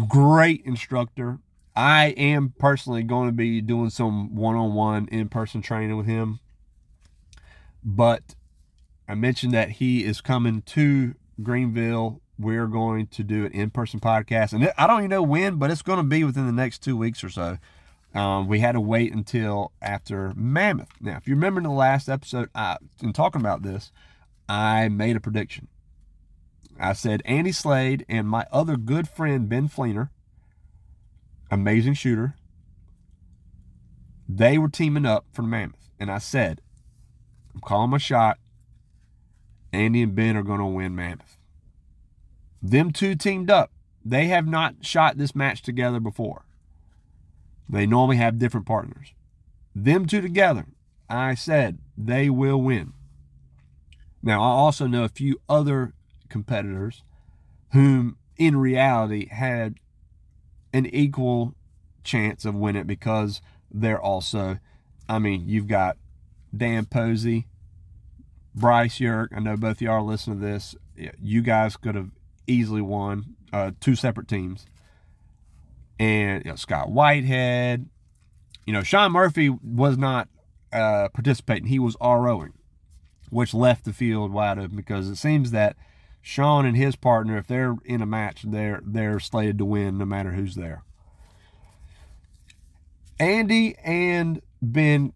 great 0.07 0.63
instructor. 0.65 1.41
I 1.75 2.11
am 2.11 2.55
personally 2.61 3.03
going 3.03 3.27
to 3.27 3.33
be 3.33 3.61
doing 3.61 3.91
some 3.91 4.37
one 4.37 4.55
on 4.55 4.73
one 4.75 5.09
in 5.09 5.29
person 5.29 5.63
training 5.63 5.97
with 5.97 6.07
him. 6.07 6.39
But 7.83 8.37
I 9.09 9.17
mentioned 9.17 9.53
that 9.53 9.73
he 9.73 10.05
is 10.05 10.21
coming 10.21 10.63
to 10.63 11.17
Greenville. 11.43 12.21
We're 12.39 12.69
going 12.69 13.09
to 13.09 13.25
do 13.25 13.47
an 13.47 13.53
in 13.53 13.71
person 13.71 13.99
podcast. 13.99 14.53
And 14.53 14.73
I 14.79 14.87
don't 14.87 15.01
even 15.01 15.11
know 15.11 15.25
when, 15.25 15.57
but 15.57 15.73
it's 15.73 15.83
going 15.83 15.99
to 15.99 16.05
be 16.05 16.23
within 16.23 16.47
the 16.47 16.53
next 16.53 16.85
two 16.85 16.97
weeks 16.97 17.25
or 17.25 17.31
so. 17.31 17.59
Um, 18.17 18.49
we 18.49 18.61
had 18.61 18.73
to 18.73 18.81
wait 18.81 19.13
until 19.13 19.73
after 19.83 20.33
Mammoth. 20.35 20.89
Now, 21.01 21.17
if 21.17 21.29
you 21.29 21.35
remember 21.35 21.61
in 21.61 21.65
the 21.65 21.71
last 21.71 22.09
episode, 22.09 22.49
in 23.03 23.13
talking 23.13 23.41
about 23.41 23.63
this, 23.63 23.93
I 24.49 24.89
made 24.89 25.17
a 25.17 25.21
prediction. 25.21 25.69
I 26.81 26.95
said 26.95 27.23
Andy 27.25 27.53
Slade 27.53 28.07
and 28.09 28.29
my 28.29 28.47
other 28.51 28.77
good 28.77 29.09
friend 29.09 29.49
Ben 29.49 29.69
Fleener 29.69 30.11
amazing 31.51 31.95
shooter. 31.95 32.35
They 34.29 34.59
were 34.59 34.69
teaming 34.69 35.07
up 35.07 35.27
for 35.33 35.43
Mammoth. 35.43 35.91
And 35.99 36.11
I 36.11 36.19
said, 36.19 36.61
I'm 37.55 37.61
calling 37.61 37.91
my 37.91 37.99
shot. 37.99 38.39
Andy 39.73 40.03
and 40.03 40.15
Ben 40.15 40.37
are 40.37 40.43
going 40.43 40.61
to 40.61 40.67
win 40.67 40.95
Mammoth. 40.97 41.39
Them 42.63 42.93
two 42.93 43.15
teamed 43.15 43.51
up. 43.51 43.73
They 44.05 44.27
have 44.27 44.47
not 44.47 44.85
shot 44.85 45.19
this 45.19 45.35
match 45.35 45.63
together 45.63 46.01
before. 46.01 46.46
They 47.69 47.87
normally 47.87 48.17
have 48.17 48.39
different 48.39 48.67
partners. 48.67 49.13
Them 49.75 50.07
two 50.07 50.21
together, 50.21 50.67
I 51.09 51.35
said 51.35 51.79
they 51.97 52.31
will 52.31 52.61
win. 52.61 52.93
Now, 54.23 54.43
I 54.43 54.47
also 54.47 54.87
know 54.87 55.05
a 55.05 55.09
few 55.09 55.41
other 55.49 55.93
competitors 56.29 57.03
whom 57.73 58.17
in 58.37 58.57
reality 58.57 59.29
had 59.29 59.77
an 60.73 60.87
equal 60.87 61.55
chance 62.05 62.45
of 62.45 62.55
winning 62.55 62.85
because 62.85 63.41
they're 63.71 64.01
also, 64.01 64.59
I 65.09 65.19
mean, 65.19 65.45
you've 65.47 65.69
got 65.69 65.97
Dan 66.57 66.87
Posey, 66.87 67.47
Bryce 68.55 69.01
Yerk. 69.01 69.33
I 69.35 69.41
know 69.41 69.57
both 69.57 69.77
of 69.77 69.83
y'all 69.83 69.95
are 69.95 70.03
listening 70.03 70.41
to 70.41 70.47
this. 70.47 70.75
You 71.21 71.43
guys 71.43 71.77
could 71.77 71.95
have 71.95 72.11
easily 72.47 72.81
won 72.81 73.37
uh, 73.53 73.73
two 73.81 73.95
separate 73.95 74.29
teams. 74.29 74.67
And 75.99 76.45
you 76.45 76.51
know, 76.51 76.57
Scott 76.57 76.91
Whitehead. 76.91 77.89
You 78.67 78.73
know, 78.73 78.83
Sean 78.83 79.13
Murphy 79.13 79.49
was 79.49 79.97
not 79.97 80.29
uh, 80.73 81.09
participating. 81.15 81.67
He 81.67 81.79
was 81.79 81.97
ROing, 82.01 82.53
which 83.31 83.55
left 83.55 83.85
the 83.85 83.93
field 83.93 84.33
wide 84.33 84.59
open 84.59 84.77
because 84.77 85.09
it 85.09 85.17
seems 85.17 85.51
that– 85.53 85.77
Sean 86.27 86.67
and 86.67 86.77
his 86.77 86.97
partner, 86.97 87.39
if 87.39 87.47
they're 87.47 87.77
in 87.85 88.03
a 88.03 88.07
match, 88.07 88.43
they're 88.43 88.83
they're 88.85 89.21
slated 89.21 89.59
to 89.59 89.65
win 89.65 89.97
no 89.97 90.05
matter 90.05 90.33
who's 90.33 90.57
there. 90.57 90.83
Andy 93.21 93.77
and 93.85 94.43
Ben 94.61 95.13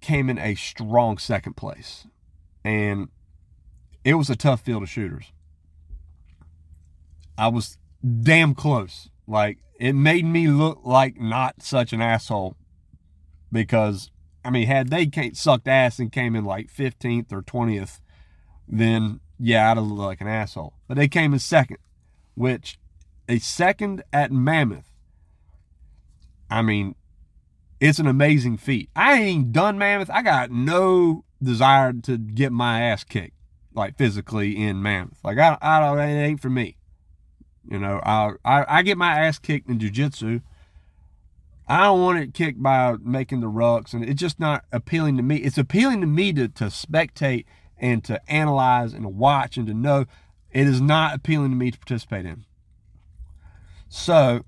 came 0.00 0.30
in 0.30 0.38
a 0.38 0.54
strong 0.54 1.18
second 1.18 1.56
place. 1.56 2.06
And 2.64 3.08
it 4.04 4.14
was 4.14 4.30
a 4.30 4.36
tough 4.36 4.60
field 4.60 4.84
of 4.84 4.88
shooters. 4.88 5.32
I 7.36 7.48
was 7.48 7.76
damn 8.22 8.54
close. 8.54 9.10
Like 9.26 9.58
it 9.78 9.94
made 9.94 10.24
me 10.24 10.48
look 10.48 10.80
like 10.84 11.20
not 11.20 11.62
such 11.62 11.92
an 11.92 12.00
asshole 12.00 12.56
because 13.52 14.10
I 14.44 14.50
mean, 14.50 14.68
had 14.68 14.90
they 14.90 15.10
sucked 15.34 15.66
ass 15.66 15.98
and 15.98 16.12
came 16.12 16.36
in 16.36 16.44
like 16.44 16.72
15th 16.72 17.32
or 17.32 17.42
20th, 17.42 18.00
then 18.68 19.20
yeah, 19.38 19.70
I'd 19.70 19.76
have 19.76 19.86
looked 19.86 20.00
like 20.00 20.20
an 20.20 20.28
asshole. 20.28 20.74
But 20.86 20.96
they 20.96 21.08
came 21.08 21.32
in 21.32 21.38
second, 21.40 21.78
which 22.34 22.78
a 23.28 23.38
second 23.38 24.02
at 24.12 24.30
Mammoth. 24.30 24.92
I 26.48 26.62
mean, 26.62 26.94
it's 27.80 27.98
an 27.98 28.06
amazing 28.06 28.56
feat. 28.56 28.88
I 28.94 29.20
ain't 29.20 29.52
done 29.52 29.78
Mammoth. 29.78 30.10
I 30.10 30.22
got 30.22 30.50
no 30.50 31.24
desire 31.42 31.92
to 31.92 32.16
get 32.16 32.52
my 32.52 32.82
ass 32.82 33.04
kicked, 33.04 33.36
like 33.74 33.98
physically 33.98 34.56
in 34.56 34.80
Mammoth. 34.80 35.18
Like 35.24 35.38
I, 35.38 35.58
I 35.60 35.80
don't, 35.80 35.98
it 35.98 36.24
ain't 36.24 36.40
for 36.40 36.50
me. 36.50 36.76
You 37.68 37.78
know, 37.78 38.00
I, 38.04 38.32
I, 38.44 38.78
I 38.78 38.82
get 38.82 38.98
my 38.98 39.18
ass 39.18 39.38
kicked 39.38 39.68
in 39.68 39.78
jujitsu. 39.78 40.42
I 41.68 41.84
don't 41.84 42.00
want 42.00 42.18
it 42.20 42.34
kicked 42.34 42.62
by 42.62 42.94
making 43.02 43.40
the 43.40 43.48
rucks, 43.48 43.92
and 43.92 44.04
it's 44.04 44.20
just 44.20 44.38
not 44.38 44.64
appealing 44.70 45.16
to 45.16 45.22
me. 45.22 45.36
It's 45.38 45.58
appealing 45.58 46.00
to 46.00 46.06
me 46.06 46.32
to, 46.34 46.46
to 46.48 46.64
spectate 46.66 47.44
and 47.78 48.04
to 48.04 48.20
analyze 48.30 48.92
and 48.92 49.02
to 49.02 49.08
watch 49.08 49.56
and 49.56 49.66
to 49.66 49.74
know 49.74 50.06
it 50.52 50.66
is 50.66 50.80
not 50.80 51.14
appealing 51.14 51.50
to 51.50 51.56
me 51.56 51.70
to 51.70 51.78
participate 51.78 52.24
in. 52.24 52.44
So, 53.88 54.44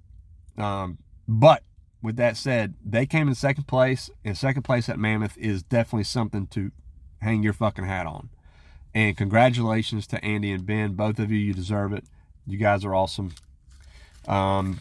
um, 0.56 0.98
but 1.26 1.64
with 2.00 2.16
that 2.16 2.36
said, 2.36 2.74
they 2.84 3.04
came 3.04 3.28
in 3.28 3.34
second 3.34 3.66
place, 3.66 4.10
and 4.24 4.36
second 4.36 4.62
place 4.62 4.88
at 4.88 4.98
Mammoth 4.98 5.36
is 5.36 5.62
definitely 5.62 6.04
something 6.04 6.46
to 6.48 6.70
hang 7.20 7.42
your 7.42 7.52
fucking 7.52 7.84
hat 7.84 8.06
on. 8.06 8.30
And 8.94 9.16
congratulations 9.16 10.06
to 10.08 10.24
Andy 10.24 10.52
and 10.52 10.64
Ben. 10.64 10.92
Both 10.92 11.18
of 11.18 11.30
you, 11.30 11.38
you 11.38 11.52
deserve 11.52 11.92
it. 11.92 12.04
You 12.48 12.56
guys 12.56 12.82
are 12.84 12.94
awesome. 12.94 13.34
Um, 14.26 14.80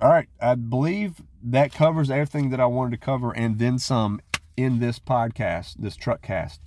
all 0.00 0.10
right. 0.10 0.28
I 0.40 0.54
believe 0.54 1.22
that 1.42 1.72
covers 1.72 2.10
everything 2.10 2.50
that 2.50 2.60
I 2.60 2.66
wanted 2.66 2.90
to 2.92 3.04
cover 3.04 3.32
and 3.32 3.58
then 3.58 3.78
some 3.78 4.20
in 4.56 4.78
this 4.78 4.98
podcast, 4.98 5.76
this 5.78 5.96
truck 5.96 6.20
cast. 6.20 6.60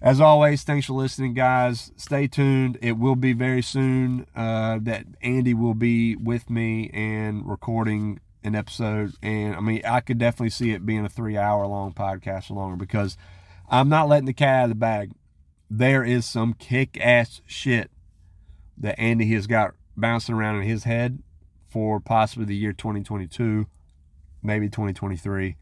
As 0.00 0.20
always, 0.20 0.62
thanks 0.62 0.86
for 0.86 0.94
listening, 0.94 1.34
guys. 1.34 1.92
Stay 1.96 2.28
tuned. 2.28 2.78
It 2.80 2.92
will 2.92 3.16
be 3.16 3.34
very 3.34 3.62
soon 3.62 4.26
uh, 4.34 4.78
that 4.82 5.04
Andy 5.20 5.52
will 5.52 5.74
be 5.74 6.16
with 6.16 6.48
me 6.48 6.88
and 6.94 7.46
recording 7.46 8.20
an 8.42 8.54
episode. 8.54 9.12
And 9.22 9.54
I 9.54 9.60
mean, 9.60 9.82
I 9.84 10.00
could 10.00 10.18
definitely 10.18 10.50
see 10.50 10.70
it 10.70 10.86
being 10.86 11.04
a 11.04 11.10
three 11.10 11.36
hour 11.36 11.66
long 11.66 11.92
podcast 11.92 12.50
or 12.50 12.54
longer 12.54 12.76
because 12.76 13.18
I'm 13.68 13.88
not 13.88 14.08
letting 14.08 14.26
the 14.26 14.32
cat 14.32 14.60
out 14.60 14.64
of 14.64 14.68
the 14.70 14.76
bag. 14.76 15.10
there 15.68 16.04
is 16.04 16.24
some 16.24 16.54
kick 16.54 16.96
ass 17.00 17.42
shit 17.44 17.90
that 18.80 18.98
Andy 18.98 19.32
has 19.34 19.46
got 19.46 19.74
bouncing 19.96 20.34
around 20.34 20.56
in 20.56 20.62
his 20.62 20.84
head 20.84 21.22
for 21.68 22.00
possibly 22.00 22.46
the 22.46 22.56
year 22.56 22.72
2022, 22.72 23.66
maybe 24.42 24.68
2023, 24.68 25.56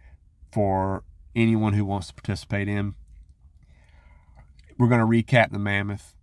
for 0.53 1.03
anyone 1.35 1.73
who 1.73 1.85
wants 1.85 2.09
to 2.09 2.14
participate 2.14 2.69
in. 2.69 2.95
We're 4.79 4.89
going 4.89 5.01
to 5.01 5.07
recap 5.07 5.53
the 5.53 5.59
Mammoth. 5.59 6.14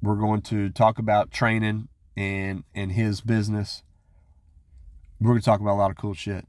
We're 0.00 0.16
going 0.16 0.42
to 0.42 0.70
talk 0.70 0.98
about 0.98 1.32
training 1.32 1.88
and 2.16 2.64
and 2.74 2.92
his 2.92 3.20
business. 3.20 3.82
We're 5.20 5.30
going 5.30 5.40
to 5.40 5.44
talk 5.44 5.60
about 5.60 5.74
a 5.74 5.80
lot 5.80 5.90
of 5.90 5.96
cool 5.96 6.14
shit. 6.14 6.46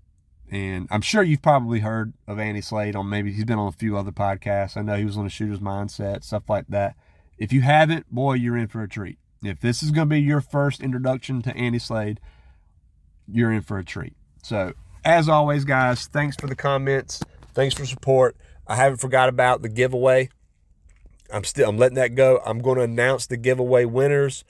And 0.52 0.88
I'm 0.90 1.02
sure 1.02 1.22
you've 1.22 1.42
probably 1.42 1.80
heard 1.80 2.14
of 2.28 2.40
Andy 2.40 2.62
Slade 2.62 2.96
on 2.96 3.10
maybe 3.10 3.32
he's 3.32 3.46
been 3.46 3.60
on 3.60 3.68
a 3.68 3.72
few 3.72 3.98
other 3.98 4.12
podcasts. 4.12 4.78
I 4.78 4.82
know 4.82 4.96
he 4.96 5.06
was 5.06 5.18
on 5.18 5.24
the 5.24 5.30
Shooter's 5.30 5.60
Mindset, 5.60 6.24
stuff 6.24 6.50
like 6.50 6.68
that. 6.70 6.96
If 7.38 7.54
you 7.54 7.62
haven't, 7.62 8.12
boy, 8.12 8.34
you're 8.34 8.58
in 8.58 8.68
for 8.68 8.82
a 8.82 8.90
treat. 8.90 9.18
If 9.44 9.60
this 9.60 9.82
is 9.82 9.92
going 9.92 10.10
to 10.10 10.16
be 10.16 10.22
your 10.22 10.42
first 10.42 10.82
introduction 10.82 11.42
to 11.44 11.56
Andy 11.56 11.80
Slade, 11.80 12.20
you're 13.28 13.52
in 13.52 13.62
for 13.62 13.78
a 13.78 13.86
treat. 13.86 14.14
So, 14.44 14.74
as 15.06 15.30
always, 15.30 15.66
guys, 15.66 16.08
thanks 16.08 16.36
for 16.36 16.48
the 16.48 16.56
comments. 16.56 17.22
Thanks 17.54 17.76
for 17.76 17.86
support. 17.86 18.36
I 18.68 18.76
haven't 18.76 18.98
forgot 18.98 19.30
about 19.30 19.62
the 19.62 19.70
giveaway. 19.70 20.30
I'm 21.32 21.44
still 21.44 21.70
I'm 21.70 21.78
letting 21.78 21.96
that 21.96 22.16
go. 22.16 22.42
I'm 22.46 22.60
going 22.60 22.78
to 22.78 22.84
announce 22.84 23.28
the 23.28 23.38
giveaway 23.38 23.86
winners 23.86 24.44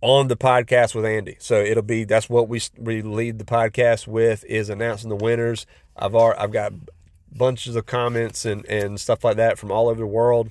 on 0.00 0.28
the 0.28 0.36
podcast 0.36 0.94
with 0.94 1.04
Andy. 1.04 1.36
So 1.38 1.60
it'll 1.60 1.82
be 1.82 2.04
that's 2.04 2.28
what 2.28 2.48
we 2.48 2.60
we 2.78 3.02
lead 3.02 3.38
the 3.38 3.44
podcast 3.44 4.06
with 4.06 4.44
is 4.44 4.68
announcing 4.68 5.08
the 5.10 5.16
winners. 5.16 5.66
I've 5.96 6.14
already, 6.14 6.40
I've 6.40 6.52
got 6.52 6.72
bunches 7.34 7.76
of 7.76 7.86
comments 7.86 8.44
and 8.44 8.64
and 8.66 9.00
stuff 9.00 9.24
like 9.24 9.36
that 9.36 9.58
from 9.58 9.70
all 9.70 9.88
over 9.88 10.00
the 10.00 10.06
world, 10.06 10.50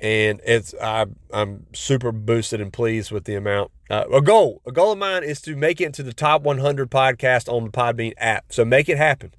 and 0.00 0.40
it's 0.44 0.74
I 0.80 1.06
I'm 1.32 1.66
super 1.74 2.12
boosted 2.12 2.60
and 2.60 2.72
pleased 2.72 3.10
with 3.10 3.24
the 3.24 3.34
amount. 3.34 3.70
Uh, 3.90 4.04
a 4.12 4.20
goal 4.20 4.62
a 4.66 4.72
goal 4.72 4.92
of 4.92 4.98
mine 4.98 5.24
is 5.24 5.40
to 5.42 5.56
make 5.56 5.80
it 5.80 5.84
into 5.86 6.02
the 6.02 6.12
top 6.12 6.42
100 6.42 6.90
podcast 6.90 7.52
on 7.52 7.64
the 7.64 7.70
Podbean 7.70 8.12
app. 8.18 8.52
So 8.52 8.64
make 8.64 8.88
it 8.88 8.98
happen 8.98 9.32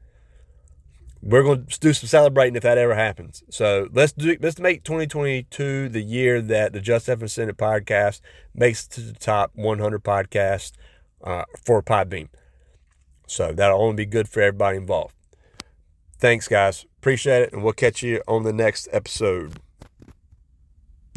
we're 1.21 1.43
going 1.43 1.65
to 1.65 1.79
do 1.79 1.93
some 1.93 2.07
celebrating 2.07 2.55
if 2.55 2.63
that 2.63 2.77
ever 2.77 2.95
happens. 2.95 3.43
So 3.49 3.89
let's 3.91 4.13
do 4.13 4.37
let's 4.39 4.59
make 4.59 4.83
2022 4.83 5.89
the 5.89 6.01
year 6.01 6.41
that 6.41 6.73
the 6.73 6.79
Just 6.79 7.09
F 7.09 7.19
and 7.19 7.29
Send 7.29 7.55
podcast 7.57 8.21
makes 8.53 8.87
to 8.87 9.01
the 9.01 9.13
top 9.13 9.51
100 9.53 10.03
podcast 10.03 10.73
uh, 11.23 11.43
for 11.63 11.83
Podbean. 11.83 12.29
So 13.27 13.51
that'll 13.51 13.81
only 13.81 13.95
be 13.95 14.05
good 14.05 14.29
for 14.29 14.41
everybody 14.41 14.77
involved. 14.77 15.15
Thanks, 16.19 16.47
guys. 16.47 16.85
Appreciate 16.97 17.43
it, 17.43 17.53
and 17.53 17.63
we'll 17.63 17.73
catch 17.73 18.01
you 18.01 18.21
on 18.27 18.43
the 18.43 18.53
next 18.53 18.87
episode. 18.91 19.59